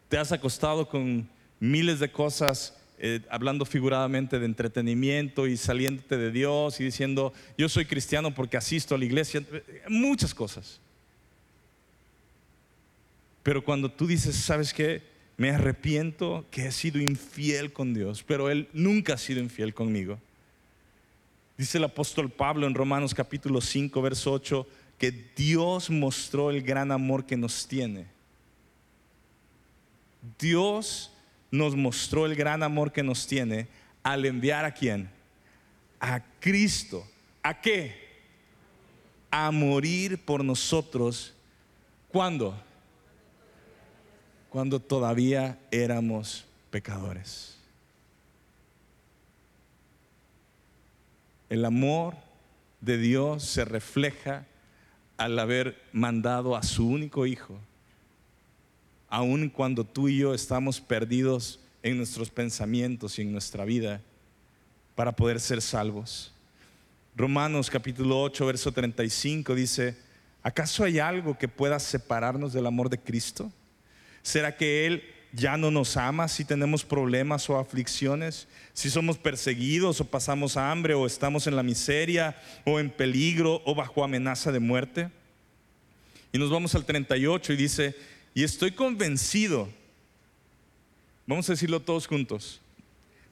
te 0.09 0.19
has 0.19 0.33
acostado 0.33 0.89
con 0.89 1.29
miles 1.59 2.01
de 2.01 2.11
cosas, 2.11 2.77
eh, 2.99 3.21
hablando 3.31 3.65
figuradamente 3.65 4.39
de 4.39 4.47
entretenimiento 4.47 5.47
y 5.47 5.57
saliéndote 5.57 6.17
de 6.17 6.31
Dios 6.31 6.81
y 6.81 6.85
diciendo, 6.85 7.33
yo 7.57 7.69
soy 7.69 7.87
cristiano 7.87 8.35
porque 8.35 8.57
asisto 8.57 8.95
a 8.95 8.99
la 8.99 9.05
iglesia, 9.05 9.43
muchas 9.89 10.35
cosas. 10.35 10.81
Pero 13.43 13.65
cuando 13.65 13.91
tú 13.91 14.07
dices, 14.07 14.37
¿sabes 14.37 14.75
qué? 14.75 15.10
Me 15.41 15.49
arrepiento 15.53 16.45
que 16.51 16.67
he 16.67 16.71
sido 16.71 17.01
infiel 17.01 17.73
con 17.73 17.95
Dios, 17.95 18.23
pero 18.23 18.51
Él 18.51 18.69
nunca 18.75 19.15
ha 19.15 19.17
sido 19.17 19.41
infiel 19.41 19.73
conmigo. 19.73 20.19
Dice 21.57 21.79
el 21.79 21.85
apóstol 21.85 22.29
Pablo 22.29 22.67
en 22.67 22.75
Romanos 22.75 23.15
capítulo 23.15 23.63
5, 23.63 24.03
verso 24.03 24.33
8, 24.33 24.67
que 24.99 25.11
Dios 25.35 25.89
mostró 25.89 26.51
el 26.51 26.61
gran 26.61 26.93
amor 26.93 27.25
que 27.25 27.39
nos 27.39 27.67
tiene. 27.67 28.07
Dios 30.39 31.11
nos 31.51 31.75
mostró 31.75 32.27
el 32.27 32.35
gran 32.35 32.63
amor 32.63 32.93
que 32.93 33.03
nos 33.03 33.27
tiene 33.27 33.67
al 34.03 34.27
enviar 34.27 34.67
a 34.67 34.75
quién? 34.75 35.09
A 36.01 36.21
Cristo. 36.39 37.09
¿A 37.43 37.63
qué? 37.63 37.95
A 39.31 39.51
morir 39.51 40.23
por 40.23 40.45
nosotros. 40.45 41.33
¿Cuándo? 42.09 42.63
Cuando 44.51 44.81
todavía 44.81 45.59
éramos 45.71 46.45
pecadores. 46.71 47.57
El 51.49 51.65
amor 51.65 52.17
de 52.81 52.99
Dios 52.99 53.45
se 53.45 53.65
refleja 53.65 54.45
al 55.17 55.39
haber 55.39 55.81
mandado 55.93 56.57
a 56.57 56.65
su 56.65 56.89
único 56.89 57.27
hijo, 57.27 57.59
aun 59.09 59.49
cuando 59.51 59.85
tú 59.85 60.09
y 60.09 60.19
yo 60.19 60.35
estamos 60.35 60.81
perdidos 60.81 61.61
en 61.83 61.97
nuestros 61.97 62.31
pensamientos 62.31 63.19
y 63.19 63.23
en 63.23 63.33
nuestra 63.33 63.65
vida, 63.65 64.01
para 64.97 65.13
poder 65.13 65.39
ser 65.39 65.63
salvos. 65.63 66.33
Romanos 67.15 67.71
capítulo 67.71 68.21
8, 68.23 68.47
verso 68.47 68.73
35 68.73 69.55
dice, 69.55 69.97
¿acaso 70.43 70.85
hay 70.85 70.99
algo 70.99 71.39
que 71.39 71.49
pueda 71.49 71.79
separarnos 71.79 72.53
del 72.53 72.67
amor 72.67 72.91
de 72.91 72.99
Cristo? 72.99 73.53
¿Será 74.23 74.57
que 74.57 74.87
Él 74.87 75.03
ya 75.33 75.57
no 75.57 75.71
nos 75.71 75.97
ama 75.97 76.29
si 76.29 76.45
tenemos 76.45 76.85
problemas 76.85 77.49
o 77.51 77.59
aflicciones, 77.59 78.49
si 78.73 78.91
somos 78.91 79.17
perseguidos 79.17 80.01
o 80.01 80.05
pasamos 80.05 80.57
hambre 80.57 80.95
o 80.95 81.07
estamos 81.07 81.47
en 81.47 81.57
la 81.57 81.63
miseria 81.63 82.37
o 82.65 82.81
en 82.81 82.91
peligro 82.91 83.63
o 83.65 83.75
bajo 83.75 84.03
amenaza 84.03 84.51
de 84.51 84.61
muerte. 84.61 85.11
Y 86.33 86.39
nos 86.39 86.51
vamos 86.51 86.75
al 86.75 86.85
38 86.85 87.53
y 87.53 87.57
dice, 87.57 87.97
y 88.35 88.43
estoy 88.43 88.73
convencido, 88.73 89.69
vamos 91.27 91.49
a 91.49 91.53
decirlo 91.53 91.81
todos 91.81 92.07
juntos, 92.07 92.61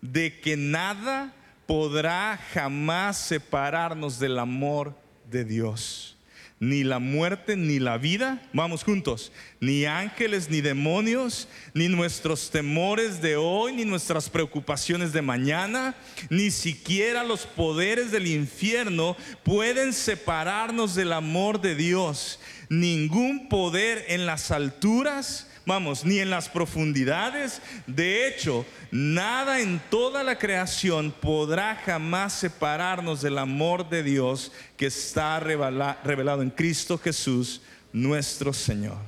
de 0.00 0.40
que 0.40 0.56
nada 0.56 1.34
podrá 1.66 2.38
jamás 2.52 3.18
separarnos 3.18 4.18
del 4.18 4.38
amor 4.38 4.96
de 5.30 5.44
Dios 5.44 6.17
ni 6.60 6.82
la 6.82 6.98
muerte, 6.98 7.56
ni 7.56 7.78
la 7.78 7.98
vida, 7.98 8.42
vamos 8.52 8.82
juntos, 8.82 9.32
ni 9.60 9.84
ángeles, 9.84 10.50
ni 10.50 10.60
demonios, 10.60 11.48
ni 11.72 11.88
nuestros 11.88 12.50
temores 12.50 13.22
de 13.22 13.36
hoy, 13.36 13.72
ni 13.74 13.84
nuestras 13.84 14.28
preocupaciones 14.28 15.12
de 15.12 15.22
mañana, 15.22 15.94
ni 16.30 16.50
siquiera 16.50 17.22
los 17.22 17.46
poderes 17.46 18.10
del 18.10 18.26
infierno 18.26 19.16
pueden 19.44 19.92
separarnos 19.92 20.94
del 20.94 21.12
amor 21.12 21.60
de 21.60 21.74
Dios. 21.74 22.40
Ningún 22.68 23.48
poder 23.48 24.04
en 24.08 24.26
las 24.26 24.50
alturas, 24.50 25.46
vamos, 25.68 26.04
ni 26.04 26.18
en 26.18 26.30
las 26.30 26.48
profundidades. 26.48 27.62
De 27.86 28.26
hecho, 28.26 28.66
nada 28.90 29.60
en 29.60 29.80
toda 29.88 30.24
la 30.24 30.36
creación 30.38 31.12
podrá 31.12 31.76
jamás 31.76 32.32
separarnos 32.32 33.22
del 33.22 33.38
amor 33.38 33.88
de 33.88 34.02
Dios 34.02 34.50
que 34.76 34.86
está 34.86 35.38
revelado 35.38 36.42
en 36.42 36.50
Cristo 36.50 36.98
Jesús, 36.98 37.60
nuestro 37.92 38.52
Señor. 38.52 38.98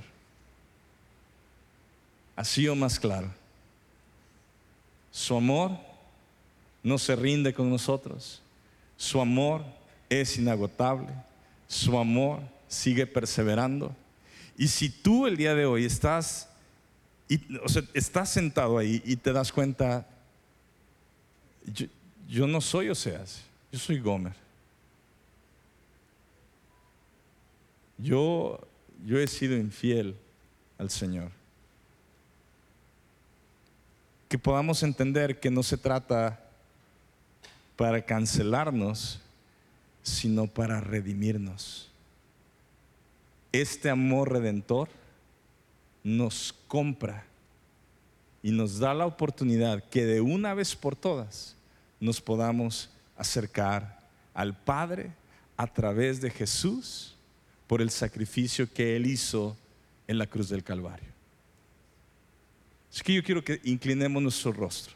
Así 2.36 2.68
o 2.68 2.76
más 2.76 3.00
claro. 3.00 3.28
Su 5.10 5.36
amor 5.36 5.72
no 6.82 6.96
se 6.98 7.16
rinde 7.16 7.52
con 7.52 7.68
nosotros. 7.68 8.40
Su 8.96 9.20
amor 9.20 9.64
es 10.08 10.38
inagotable. 10.38 11.08
Su 11.66 11.98
amor 11.98 12.40
sigue 12.68 13.06
perseverando. 13.06 13.94
Y 14.56 14.68
si 14.68 14.90
tú 14.90 15.26
el 15.26 15.36
día 15.36 15.54
de 15.54 15.66
hoy 15.66 15.86
estás 15.86 16.49
o 17.62 17.68
sea, 17.68 17.82
estás 17.94 18.30
sentado 18.30 18.78
ahí 18.78 19.00
y 19.04 19.14
te 19.14 19.32
das 19.32 19.52
cuenta, 19.52 20.06
yo, 22.28 22.46
no 22.46 22.60
soy 22.60 22.88
Oseas, 22.88 23.42
yo 23.70 23.78
soy 23.78 24.00
Gomer. 24.00 24.34
Yo, 27.98 28.58
yo 29.04 29.20
he 29.20 29.26
sido 29.28 29.56
infiel 29.56 30.16
al 30.78 30.90
Señor. 30.90 31.30
Que 34.28 34.38
podamos 34.38 34.82
entender 34.82 35.38
que 35.38 35.50
no 35.50 35.62
se 35.62 35.76
trata 35.76 36.40
para 37.76 38.04
cancelarnos, 38.04 39.20
sino 40.02 40.46
para 40.46 40.80
redimirnos. 40.80 41.88
Este 43.52 43.90
amor 43.90 44.32
redentor 44.32 44.88
nos 46.02 46.54
compra 46.66 47.24
y 48.42 48.50
nos 48.52 48.78
da 48.78 48.94
la 48.94 49.06
oportunidad 49.06 49.84
que 49.84 50.04
de 50.06 50.20
una 50.20 50.54
vez 50.54 50.74
por 50.74 50.96
todas 50.96 51.56
nos 51.98 52.20
podamos 52.20 52.90
acercar 53.16 54.00
al 54.32 54.56
Padre 54.56 55.12
a 55.56 55.66
través 55.66 56.20
de 56.20 56.30
Jesús 56.30 57.14
por 57.66 57.82
el 57.82 57.90
sacrificio 57.90 58.72
que 58.72 58.96
Él 58.96 59.06
hizo 59.06 59.56
en 60.06 60.18
la 60.18 60.26
cruz 60.26 60.48
del 60.48 60.64
Calvario. 60.64 61.08
Es 62.92 63.02
que 63.02 63.14
yo 63.14 63.22
quiero 63.22 63.44
que 63.44 63.60
inclinemos 63.64 64.22
nuestro 64.22 64.52
rostro, 64.52 64.94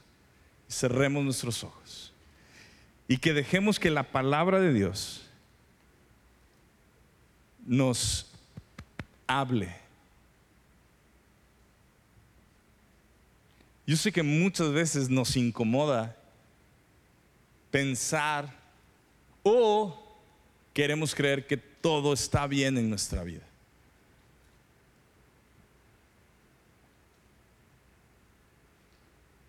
cerremos 0.69 1.23
nuestros 1.23 1.63
ojos 1.63 2.13
y 3.07 3.19
que 3.19 3.35
dejemos 3.35 3.79
que 3.79 3.91
la 3.91 4.11
palabra 4.11 4.59
de 4.59 4.73
Dios 4.73 5.29
nos 7.67 8.31
hable 9.27 9.84
Yo 13.87 13.97
sé 13.97 14.11
que 14.11 14.23
muchas 14.23 14.73
veces 14.73 15.09
nos 15.11 15.37
incomoda 15.37 16.17
pensar 17.71 18.49
o 19.43 20.19
queremos 20.73 21.15
creer 21.15 21.47
que 21.47 21.57
todo 21.57 22.13
está 22.13 22.47
bien 22.47 22.79
en 22.79 22.89
nuestra 22.89 23.23
vida. 23.25 23.45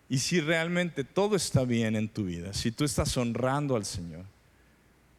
Y 0.08 0.18
si 0.18 0.40
realmente 0.40 1.02
todo 1.02 1.34
está 1.34 1.64
bien 1.64 1.96
en 1.96 2.08
tu 2.08 2.24
vida, 2.24 2.52
si 2.52 2.70
tú 2.70 2.84
estás 2.84 3.16
honrando 3.16 3.74
al 3.74 3.84
Señor, 3.84 4.24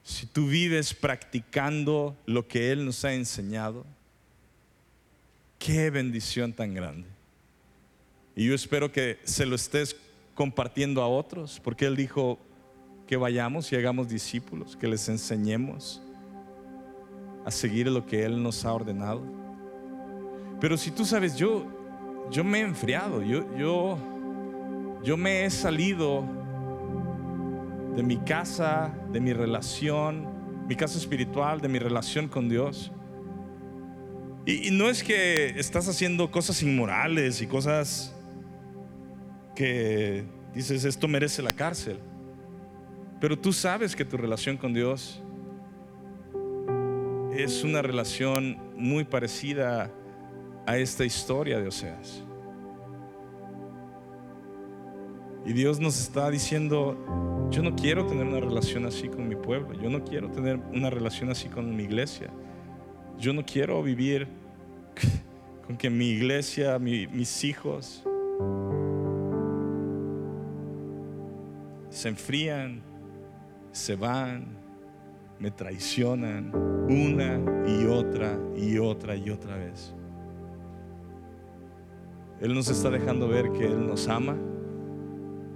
si 0.03 0.25
tú 0.25 0.47
vives 0.47 0.93
practicando 0.93 2.15
lo 2.25 2.47
que 2.47 2.71
Él 2.71 2.85
nos 2.85 3.03
ha 3.03 3.13
enseñado, 3.13 3.85
qué 5.59 5.89
bendición 5.89 6.53
tan 6.53 6.73
grande. 6.73 7.16
Y 8.37 8.45
yo 8.45 8.53
espero 8.53 8.91
que 8.91 9.17
se 9.23 9.47
lo 9.47 9.55
estés 9.55 9.95
compartiendo 10.35 11.01
a 11.01 11.07
otros, 11.07 11.59
porque 11.59 11.87
Él 11.87 11.95
dijo 11.95 12.37
que 13.07 13.17
vayamos 13.17 13.71
y 13.71 13.75
hagamos 13.75 14.09
discípulos, 14.09 14.77
que 14.77 14.87
les 14.87 15.09
enseñemos 15.09 16.03
a 17.45 17.49
seguir 17.49 17.87
lo 17.87 18.05
que 18.05 18.23
Él 18.23 18.43
nos 18.43 18.63
ha 18.63 18.73
ordenado. 18.73 19.23
Pero 20.61 20.77
si 20.77 20.91
tú 20.91 21.03
sabes, 21.03 21.35
yo, 21.35 21.65
yo 22.29 22.43
me 22.43 22.59
he 22.59 22.61
enfriado, 22.61 23.23
yo, 23.23 23.43
yo, 23.57 23.97
yo 25.03 25.17
me 25.17 25.43
he 25.45 25.49
salido 25.49 26.23
de 27.95 28.03
mi 28.03 28.17
casa, 28.17 28.93
de 29.11 29.19
mi 29.19 29.33
relación, 29.33 30.27
mi 30.67 30.75
casa 30.75 30.99
espiritual, 30.99 31.59
de 31.59 31.69
mi 31.69 31.79
relación 31.79 32.27
con 32.27 32.49
Dios. 32.49 32.91
Y, 34.45 34.67
y 34.67 34.71
no 34.71 34.91
es 34.91 35.01
que 35.01 35.59
estás 35.59 35.87
haciendo 35.87 36.29
cosas 36.29 36.61
inmorales 36.61 37.41
y 37.41 37.47
cosas 37.47 38.13
que 39.57 40.23
dices, 40.53 40.85
esto 40.85 41.07
merece 41.07 41.41
la 41.41 41.51
cárcel. 41.51 41.97
Pero 43.19 43.39
tú 43.39 43.51
sabes 43.51 43.95
que 43.95 44.05
tu 44.05 44.15
relación 44.15 44.55
con 44.55 44.71
Dios 44.71 45.23
es 47.35 47.63
una 47.63 47.81
relación 47.81 48.55
muy 48.75 49.03
parecida 49.03 49.91
a 50.67 50.77
esta 50.77 51.03
historia 51.05 51.59
de 51.59 51.69
Oseas. 51.69 52.23
Y 55.43 55.53
Dios 55.53 55.79
nos 55.79 55.99
está 55.99 56.29
diciendo, 56.29 57.47
yo 57.49 57.63
no 57.63 57.75
quiero 57.75 58.05
tener 58.05 58.27
una 58.27 58.39
relación 58.39 58.85
así 58.85 59.09
con 59.09 59.27
mi 59.27 59.35
pueblo, 59.35 59.73
yo 59.81 59.89
no 59.89 60.03
quiero 60.03 60.29
tener 60.29 60.59
una 60.71 60.91
relación 60.91 61.31
así 61.31 61.49
con 61.49 61.75
mi 61.75 61.83
iglesia, 61.83 62.29
yo 63.17 63.33
no 63.33 63.43
quiero 63.43 63.81
vivir 63.81 64.27
con 65.65 65.77
que 65.77 65.89
mi 65.89 66.09
iglesia, 66.09 66.77
mis 66.77 67.43
hijos 67.43 68.03
se 71.89 72.09
enfrían, 72.09 72.81
se 73.71 73.95
van, 73.95 74.57
me 75.39 75.51
traicionan 75.51 76.51
una 76.89 77.39
y 77.67 77.85
otra 77.85 78.39
y 78.55 78.77
otra 78.77 79.15
y 79.15 79.29
otra 79.29 79.55
vez. 79.57 79.93
Él 82.41 82.53
nos 82.53 82.69
está 82.69 82.89
dejando 82.89 83.27
ver 83.27 83.51
que 83.51 83.65
Él 83.65 83.87
nos 83.87 84.07
ama, 84.07 84.35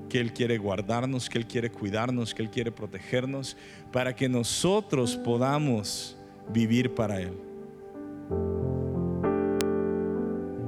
que 0.10 0.20
Él 0.20 0.34
quiere 0.34 0.58
guardarnos, 0.58 1.30
que 1.30 1.38
Él 1.38 1.48
quiere 1.48 1.72
cuidarnos, 1.72 2.34
que 2.34 2.44
Él 2.44 2.50
quiere 2.50 2.72
protegernos, 2.72 3.56
para 3.92 4.16
que 4.16 4.28
nosotros 4.28 5.16
podamos 5.16 6.18
vivir 6.52 6.94
para 6.94 7.22
Él. 7.22 7.38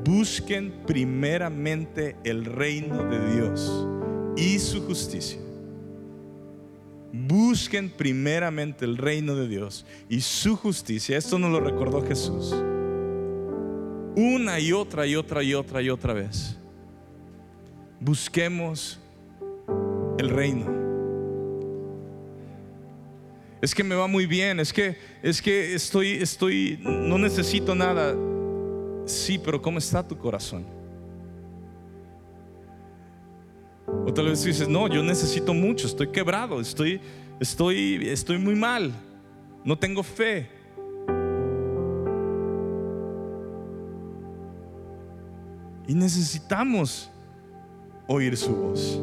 Busquen 0.05 0.83
primeramente 0.85 2.15
el 2.23 2.45
reino 2.45 3.03
de 3.05 3.33
Dios 3.33 3.87
y 4.35 4.59
su 4.59 4.85
justicia 4.85 5.42
busquen 7.13 7.91
primeramente 7.91 8.85
el 8.85 8.97
reino 8.97 9.35
de 9.35 9.47
Dios 9.47 9.85
y 10.09 10.19
su 10.21 10.57
justicia. 10.57 11.15
Esto 11.15 11.37
nos 11.37 11.51
lo 11.51 11.59
recordó 11.59 12.05
Jesús. 12.05 12.53
Una 14.15 14.59
y 14.59 14.73
otra 14.73 15.05
y 15.05 15.15
otra 15.15 15.43
y 15.43 15.53
otra 15.53 15.81
y 15.81 15.89
otra 15.89 16.13
vez. 16.13 16.57
Busquemos 17.99 18.99
el 20.17 20.29
reino. 20.29 20.83
Es 23.61 23.73
que 23.73 23.83
me 23.83 23.95
va 23.95 24.07
muy 24.07 24.25
bien, 24.25 24.59
es 24.59 24.73
que 24.73 24.97
es 25.21 25.41
que 25.41 25.73
estoy 25.73 26.13
estoy 26.13 26.79
no 26.83 27.17
necesito 27.17 27.75
nada. 27.75 28.13
Sí, 29.05 29.39
pero 29.39 29.61
¿cómo 29.61 29.77
está 29.77 30.05
tu 30.05 30.17
corazón? 30.17 30.82
O 33.87 34.13
tal 34.13 34.27
vez 34.27 34.43
dices, 34.43 34.67
no, 34.67 34.87
yo 34.87 35.03
necesito 35.03 35.53
mucho, 35.53 35.87
estoy 35.87 36.07
quebrado, 36.07 36.59
estoy, 36.59 37.01
estoy, 37.39 38.07
estoy 38.07 38.37
muy 38.37 38.55
mal, 38.55 38.93
no 39.63 39.77
tengo 39.77 40.03
fe. 40.03 40.49
Y 45.87 45.93
necesitamos 45.93 47.09
oír 48.07 48.37
su 48.37 48.55
voz. 48.55 48.99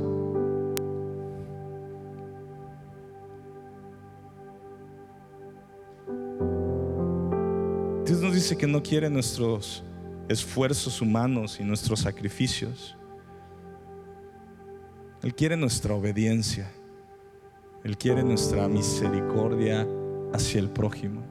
Dios 8.07 8.21
nos 8.23 8.35
dice 8.35 8.57
que 8.57 8.67
no 8.67 8.83
quiere 8.83 9.09
nuestros 9.09 9.85
esfuerzos 10.29 11.01
humanos 11.01 11.59
y 11.61 11.65
nuestros 11.65 12.01
sacrificios. 12.01 12.97
Él 15.23 15.35
quiere 15.35 15.57
nuestra 15.57 15.95
obediencia. 15.95 16.71
Él 17.85 17.97
quiere 17.97 18.23
nuestra 18.23 18.69
misericordia 18.69 19.87
hacia 20.33 20.61
el 20.61 20.71
prójimo. 20.71 21.23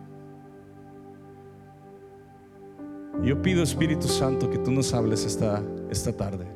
Yo 3.23 3.41
pido 3.41 3.63
Espíritu 3.63 4.07
Santo 4.07 4.49
que 4.49 4.59
tú 4.59 4.71
nos 4.71 4.93
hables 4.93 5.25
esta, 5.25 5.63
esta 5.89 6.15
tarde 6.15 6.47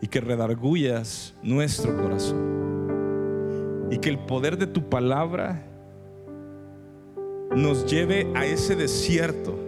y 0.00 0.06
que 0.06 0.20
redargullas 0.20 1.34
nuestro 1.42 1.96
corazón 1.96 3.88
y 3.90 3.98
que 3.98 4.08
el 4.08 4.18
poder 4.20 4.56
de 4.56 4.66
tu 4.66 4.88
palabra 4.88 5.62
nos 7.54 7.86
lleve 7.86 8.30
a 8.34 8.46
ese 8.46 8.76
desierto 8.76 9.65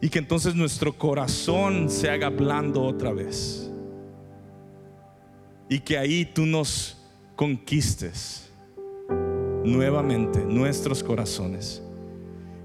y 0.00 0.08
que 0.08 0.18
entonces 0.18 0.54
nuestro 0.54 0.92
corazón 0.92 1.88
se 1.88 2.10
haga 2.10 2.28
blando 2.28 2.82
otra 2.82 3.12
vez. 3.12 3.70
Y 5.68 5.80
que 5.80 5.98
ahí 5.98 6.24
tú 6.24 6.46
nos 6.46 6.98
conquistes 7.34 8.50
nuevamente 9.64 10.44
nuestros 10.44 11.02
corazones. 11.02 11.82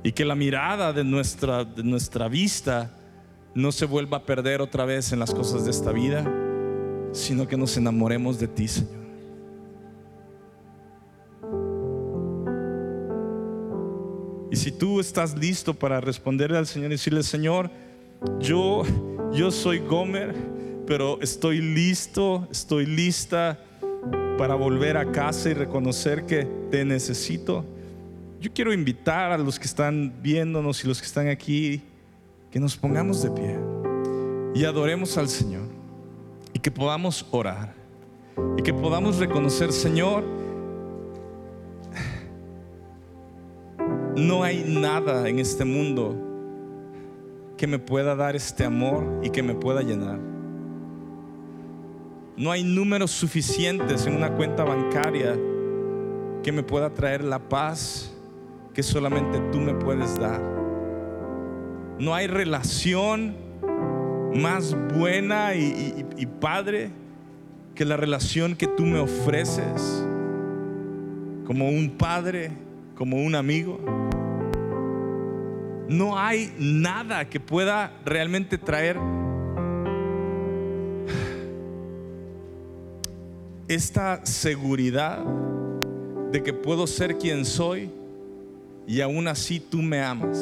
Y 0.03 0.11
que 0.11 0.25
la 0.25 0.35
mirada 0.35 0.93
de 0.93 1.03
nuestra, 1.03 1.63
de 1.63 1.83
nuestra 1.83 2.27
vista 2.27 2.91
no 3.53 3.71
se 3.71 3.85
vuelva 3.85 4.17
a 4.17 4.25
perder 4.25 4.61
otra 4.61 4.85
vez 4.85 5.11
en 5.11 5.19
las 5.19 5.33
cosas 5.33 5.65
de 5.65 5.71
esta 5.71 5.91
vida, 5.91 6.25
sino 7.11 7.47
que 7.47 7.57
nos 7.57 7.75
enamoremos 7.77 8.39
de 8.39 8.47
ti, 8.47 8.67
Señor. 8.67 9.00
Y 14.51 14.57
si 14.57 14.71
tú 14.73 14.99
estás 14.99 15.37
listo 15.37 15.73
para 15.73 16.01
responderle 16.01 16.57
al 16.57 16.67
Señor 16.67 16.91
y 16.91 16.95
decirle, 16.95 17.23
Señor, 17.23 17.71
yo, 18.41 18.83
yo 19.31 19.49
soy 19.49 19.79
Gomer, 19.79 20.35
pero 20.85 21.21
estoy 21.21 21.61
listo, 21.61 22.49
estoy 22.51 22.85
lista 22.85 23.57
para 24.37 24.55
volver 24.55 24.97
a 24.97 25.09
casa 25.09 25.49
y 25.49 25.53
reconocer 25.53 26.25
que 26.25 26.45
te 26.69 26.83
necesito. 26.83 27.63
Yo 28.41 28.51
quiero 28.53 28.73
invitar 28.73 29.31
a 29.31 29.37
los 29.37 29.57
que 29.57 29.67
están 29.67 30.13
viéndonos 30.21 30.83
y 30.83 30.87
los 30.87 30.99
que 30.99 31.07
están 31.07 31.29
aquí 31.29 31.81
que 32.51 32.59
nos 32.59 32.75
pongamos 32.75 33.23
de 33.23 33.31
pie 33.31 33.57
y 34.53 34.65
adoremos 34.65 35.17
al 35.17 35.29
Señor 35.29 35.63
y 36.53 36.59
que 36.59 36.71
podamos 36.71 37.25
orar 37.31 37.73
y 38.57 38.63
que 38.63 38.73
podamos 38.73 39.17
reconocer, 39.17 39.71
Señor, 39.71 40.40
No 44.21 44.43
hay 44.43 44.63
nada 44.67 45.27
en 45.27 45.39
este 45.39 45.65
mundo 45.65 46.15
que 47.57 47.65
me 47.65 47.79
pueda 47.79 48.15
dar 48.15 48.35
este 48.35 48.63
amor 48.63 49.19
y 49.23 49.31
que 49.31 49.41
me 49.41 49.55
pueda 49.55 49.81
llenar. 49.81 50.19
No 52.37 52.51
hay 52.51 52.63
números 52.63 53.09
suficientes 53.09 54.05
en 54.05 54.15
una 54.15 54.31
cuenta 54.33 54.63
bancaria 54.63 55.35
que 56.43 56.51
me 56.51 56.61
pueda 56.61 56.93
traer 56.93 57.23
la 57.23 57.39
paz 57.39 58.13
que 58.75 58.83
solamente 58.83 59.39
tú 59.51 59.57
me 59.57 59.73
puedes 59.73 60.19
dar. 60.19 60.39
No 61.97 62.13
hay 62.13 62.27
relación 62.27 63.35
más 64.35 64.77
buena 64.95 65.55
y, 65.55 66.27
padre 66.39 66.91
que 67.73 67.85
la 67.85 67.97
relación 67.97 68.55
que 68.55 68.67
tú 68.67 68.85
me 68.85 68.99
ofreces 68.99 70.05
como 71.43 71.69
un 71.69 71.95
padre, 71.97 72.51
como 72.95 73.17
un 73.17 73.33
amigo 73.33 73.79
no 75.91 76.17
hay 76.17 76.53
nada 76.57 77.29
que 77.29 77.39
pueda 77.39 77.91
realmente 78.05 78.57
traer 78.57 78.97
esta 83.67 84.25
seguridad 84.25 85.19
de 86.31 86.41
que 86.41 86.53
puedo 86.53 86.87
ser 86.87 87.17
quien 87.17 87.43
soy 87.43 87.91
y 88.87 89.01
aún 89.01 89.27
así 89.27 89.59
tú 89.59 89.81
me 89.81 90.01
amas. 90.01 90.39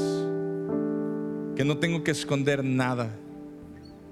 Que 1.55 1.65
no 1.65 1.77
tengo 1.77 2.03
que 2.03 2.11
esconder 2.11 2.63
nada. 2.63 3.09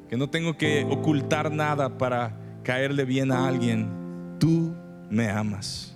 Que 0.10 0.18
no 0.18 0.30
tengo 0.30 0.58
que 0.58 0.86
ocultar 0.90 1.52
nada 1.52 1.98
para 1.98 2.36
caerle 2.64 3.06
bien 3.06 3.32
a 3.32 3.48
alguien. 3.48 3.88
Tú 4.40 4.74
me 5.10 5.30
amas. 5.30 5.96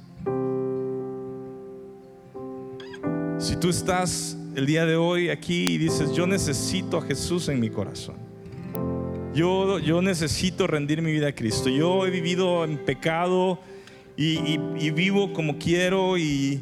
Si 3.39 3.55
tú 3.55 3.69
estás 3.69 4.37
el 4.55 4.65
día 4.65 4.85
de 4.85 4.95
hoy 4.95 5.29
aquí 5.29 5.73
y 5.73 5.77
dices, 5.77 6.13
yo 6.13 6.27
necesito 6.27 6.97
a 6.97 7.01
Jesús 7.01 7.47
en 7.49 7.59
mi 7.59 7.69
corazón. 7.69 8.15
Yo, 9.33 9.79
yo 9.79 10.01
necesito 10.01 10.67
rendir 10.67 11.01
mi 11.01 11.11
vida 11.11 11.29
a 11.29 11.35
Cristo. 11.35 11.69
Yo 11.69 12.05
he 12.05 12.09
vivido 12.09 12.65
en 12.65 12.77
pecado 12.77 13.59
y, 14.17 14.57
vivo 14.91 15.33
como 15.33 15.57
quiero 15.57 16.17
y, 16.17 16.61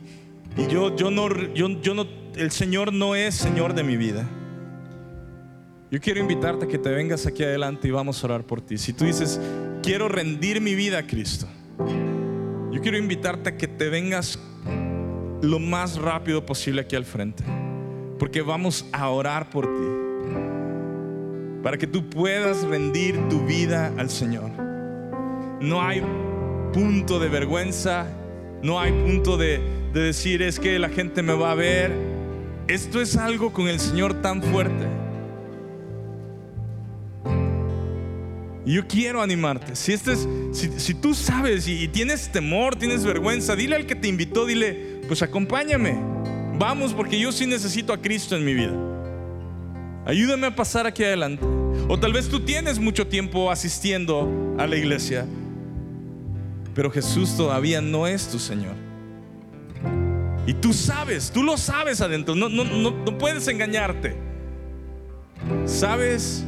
yo, 0.69 0.95
yo, 0.95 1.09
no, 1.09 1.29
yo, 1.53 1.81
yo 1.81 1.93
no, 1.93 2.05
el 2.35 2.51
Señor 2.51 2.93
no 2.93 3.15
es 3.15 3.35
Señor 3.35 3.73
de 3.73 3.83
mi 3.83 3.97
vida. 3.97 4.27
Yo 5.91 5.99
quiero 5.99 6.19
invitarte 6.19 6.65
a 6.65 6.67
que 6.67 6.77
te 6.77 6.89
vengas 6.89 7.25
aquí 7.25 7.43
adelante 7.43 7.87
y 7.87 7.91
vamos 7.91 8.23
a 8.23 8.27
orar 8.27 8.43
por 8.43 8.61
ti. 8.61 8.77
Si 8.77 8.93
tú 8.93 9.05
dices, 9.05 9.41
quiero 9.81 10.07
rendir 10.07 10.61
mi 10.61 10.75
vida 10.75 10.99
a 10.99 11.07
Cristo, 11.07 11.47
yo 12.71 12.79
quiero 12.81 12.97
invitarte 12.97 13.49
a 13.49 13.57
que 13.57 13.67
te 13.67 13.89
vengas 13.89 14.37
lo 15.41 15.57
más 15.59 15.97
rápido 15.97 16.45
posible 16.45 16.81
aquí 16.81 16.95
al 16.95 17.05
frente, 17.05 17.43
porque 18.19 18.41
vamos 18.41 18.85
a 18.91 19.09
orar 19.09 19.49
por 19.49 19.65
ti, 19.65 19.87
para 21.63 21.77
que 21.77 21.87
tú 21.87 22.09
puedas 22.09 22.63
rendir 22.63 23.17
tu 23.29 23.45
vida 23.45 23.91
al 23.97 24.09
Señor. 24.09 24.51
No 25.61 25.81
hay 25.81 26.03
punto 26.73 27.19
de 27.19 27.29
vergüenza, 27.29 28.07
no 28.61 28.79
hay 28.79 28.91
punto 28.91 29.37
de, 29.37 29.59
de 29.93 30.01
decir 30.01 30.41
es 30.41 30.59
que 30.59 30.77
la 30.77 30.89
gente 30.89 31.23
me 31.23 31.33
va 31.33 31.51
a 31.51 31.55
ver. 31.55 31.91
Esto 32.67 33.01
es 33.01 33.17
algo 33.17 33.51
con 33.51 33.67
el 33.67 33.79
Señor 33.79 34.21
tan 34.21 34.43
fuerte. 34.43 34.85
Yo 38.65 38.85
quiero 38.87 39.21
animarte. 39.21 39.75
Si, 39.75 39.93
este 39.93 40.13
es, 40.13 40.27
si, 40.51 40.79
si 40.79 40.93
tú 40.93 41.15
sabes 41.15 41.67
y, 41.67 41.83
y 41.83 41.87
tienes 41.87 42.31
temor, 42.31 42.75
tienes 42.75 43.03
vergüenza, 43.03 43.55
dile 43.55 43.75
al 43.75 43.87
que 43.87 43.95
te 43.95 44.07
invitó, 44.07 44.45
dile, 44.45 45.01
pues 45.07 45.23
acompáñame. 45.23 46.18
Vamos 46.59 46.93
porque 46.93 47.17
yo 47.17 47.31
sí 47.31 47.47
necesito 47.47 47.93
a 47.93 48.01
Cristo 48.01 48.35
en 48.35 48.43
mi 48.43 48.53
vida. 48.53 48.73
Ayúdame 50.05 50.47
a 50.47 50.55
pasar 50.55 50.85
aquí 50.85 51.05
adelante. 51.05 51.45
O 51.87 51.97
tal 51.97 52.11
vez 52.11 52.27
tú 52.27 52.41
tienes 52.41 52.79
mucho 52.79 53.07
tiempo 53.07 53.49
asistiendo 53.49 54.29
a 54.59 54.67
la 54.67 54.75
iglesia, 54.75 55.25
pero 56.75 56.91
Jesús 56.91 57.37
todavía 57.37 57.79
no 57.79 58.07
es 58.07 58.27
tu 58.27 58.39
Señor. 58.39 58.75
Y 60.45 60.53
tú 60.53 60.73
sabes, 60.73 61.31
tú 61.31 61.43
lo 61.43 61.55
sabes 61.57 62.01
adentro, 62.01 62.35
no, 62.35 62.49
no, 62.49 62.65
no, 62.65 62.91
no 62.91 63.17
puedes 63.17 63.47
engañarte. 63.47 64.17
Sabes 65.65 66.43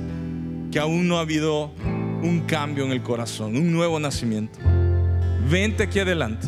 que 0.72 0.80
aún 0.80 1.08
no 1.08 1.20
ha 1.20 1.22
habido 1.22 1.72
un 2.22 2.44
cambio 2.48 2.84
en 2.84 2.92
el 2.92 3.02
corazón, 3.02 3.56
un 3.56 3.72
nuevo 3.72 3.98
nacimiento. 3.98 4.60
Vente 5.50 5.84
aquí 5.84 6.00
adelante. 6.00 6.48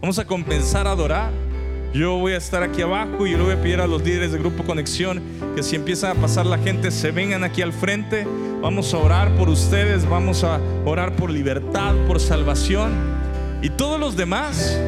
Vamos 0.00 0.18
a 0.20 0.24
compensar 0.24 0.86
a 0.86 0.92
adorar. 0.92 1.49
Yo 1.92 2.18
voy 2.18 2.34
a 2.34 2.36
estar 2.36 2.62
aquí 2.62 2.82
abajo 2.82 3.26
y 3.26 3.32
yo 3.32 3.38
le 3.38 3.44
voy 3.44 3.52
a 3.54 3.60
pedir 3.60 3.80
a 3.80 3.86
los 3.88 4.04
líderes 4.04 4.30
del 4.30 4.42
grupo 4.42 4.62
Conexión 4.62 5.20
que 5.56 5.62
si 5.64 5.74
empieza 5.74 6.12
a 6.12 6.14
pasar 6.14 6.46
la 6.46 6.56
gente 6.58 6.92
se 6.92 7.10
vengan 7.10 7.42
aquí 7.42 7.62
al 7.62 7.72
frente. 7.72 8.28
Vamos 8.62 8.94
a 8.94 8.98
orar 8.98 9.34
por 9.34 9.48
ustedes, 9.48 10.08
vamos 10.08 10.44
a 10.44 10.60
orar 10.84 11.16
por 11.16 11.30
libertad, 11.30 11.94
por 12.06 12.20
salvación. 12.20 12.92
Y 13.60 13.70
todos 13.70 13.98
los 13.98 14.16
demás, 14.16 14.78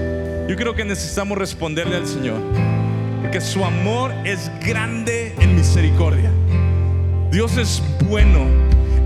yo 0.49 0.55
creo 0.55 0.77
que 0.77 0.85
necesitamos 0.85 1.39
responderle 1.39 1.97
al 1.97 2.07
Señor. 2.07 2.39
Porque 3.21 3.41
su 3.41 3.65
amor 3.65 4.13
es 4.25 4.49
grande 4.65 5.35
en 5.41 5.57
misericordia. 5.57 6.31
Dios 7.33 7.57
es 7.57 7.83
bueno 8.09 8.47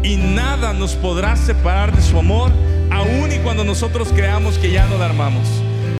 y 0.03 0.16
nada 0.16 0.74
nos 0.74 0.94
podrá 0.97 1.34
separar 1.36 1.97
de 1.97 2.03
su 2.03 2.18
amor, 2.18 2.51
aun 2.90 3.32
y 3.32 3.38
cuando 3.38 3.64
nosotros 3.64 4.12
creamos 4.14 4.59
que 4.59 4.70
ya 4.70 4.86
no 4.86 4.99
la 4.99 5.07
armamos. 5.07 5.65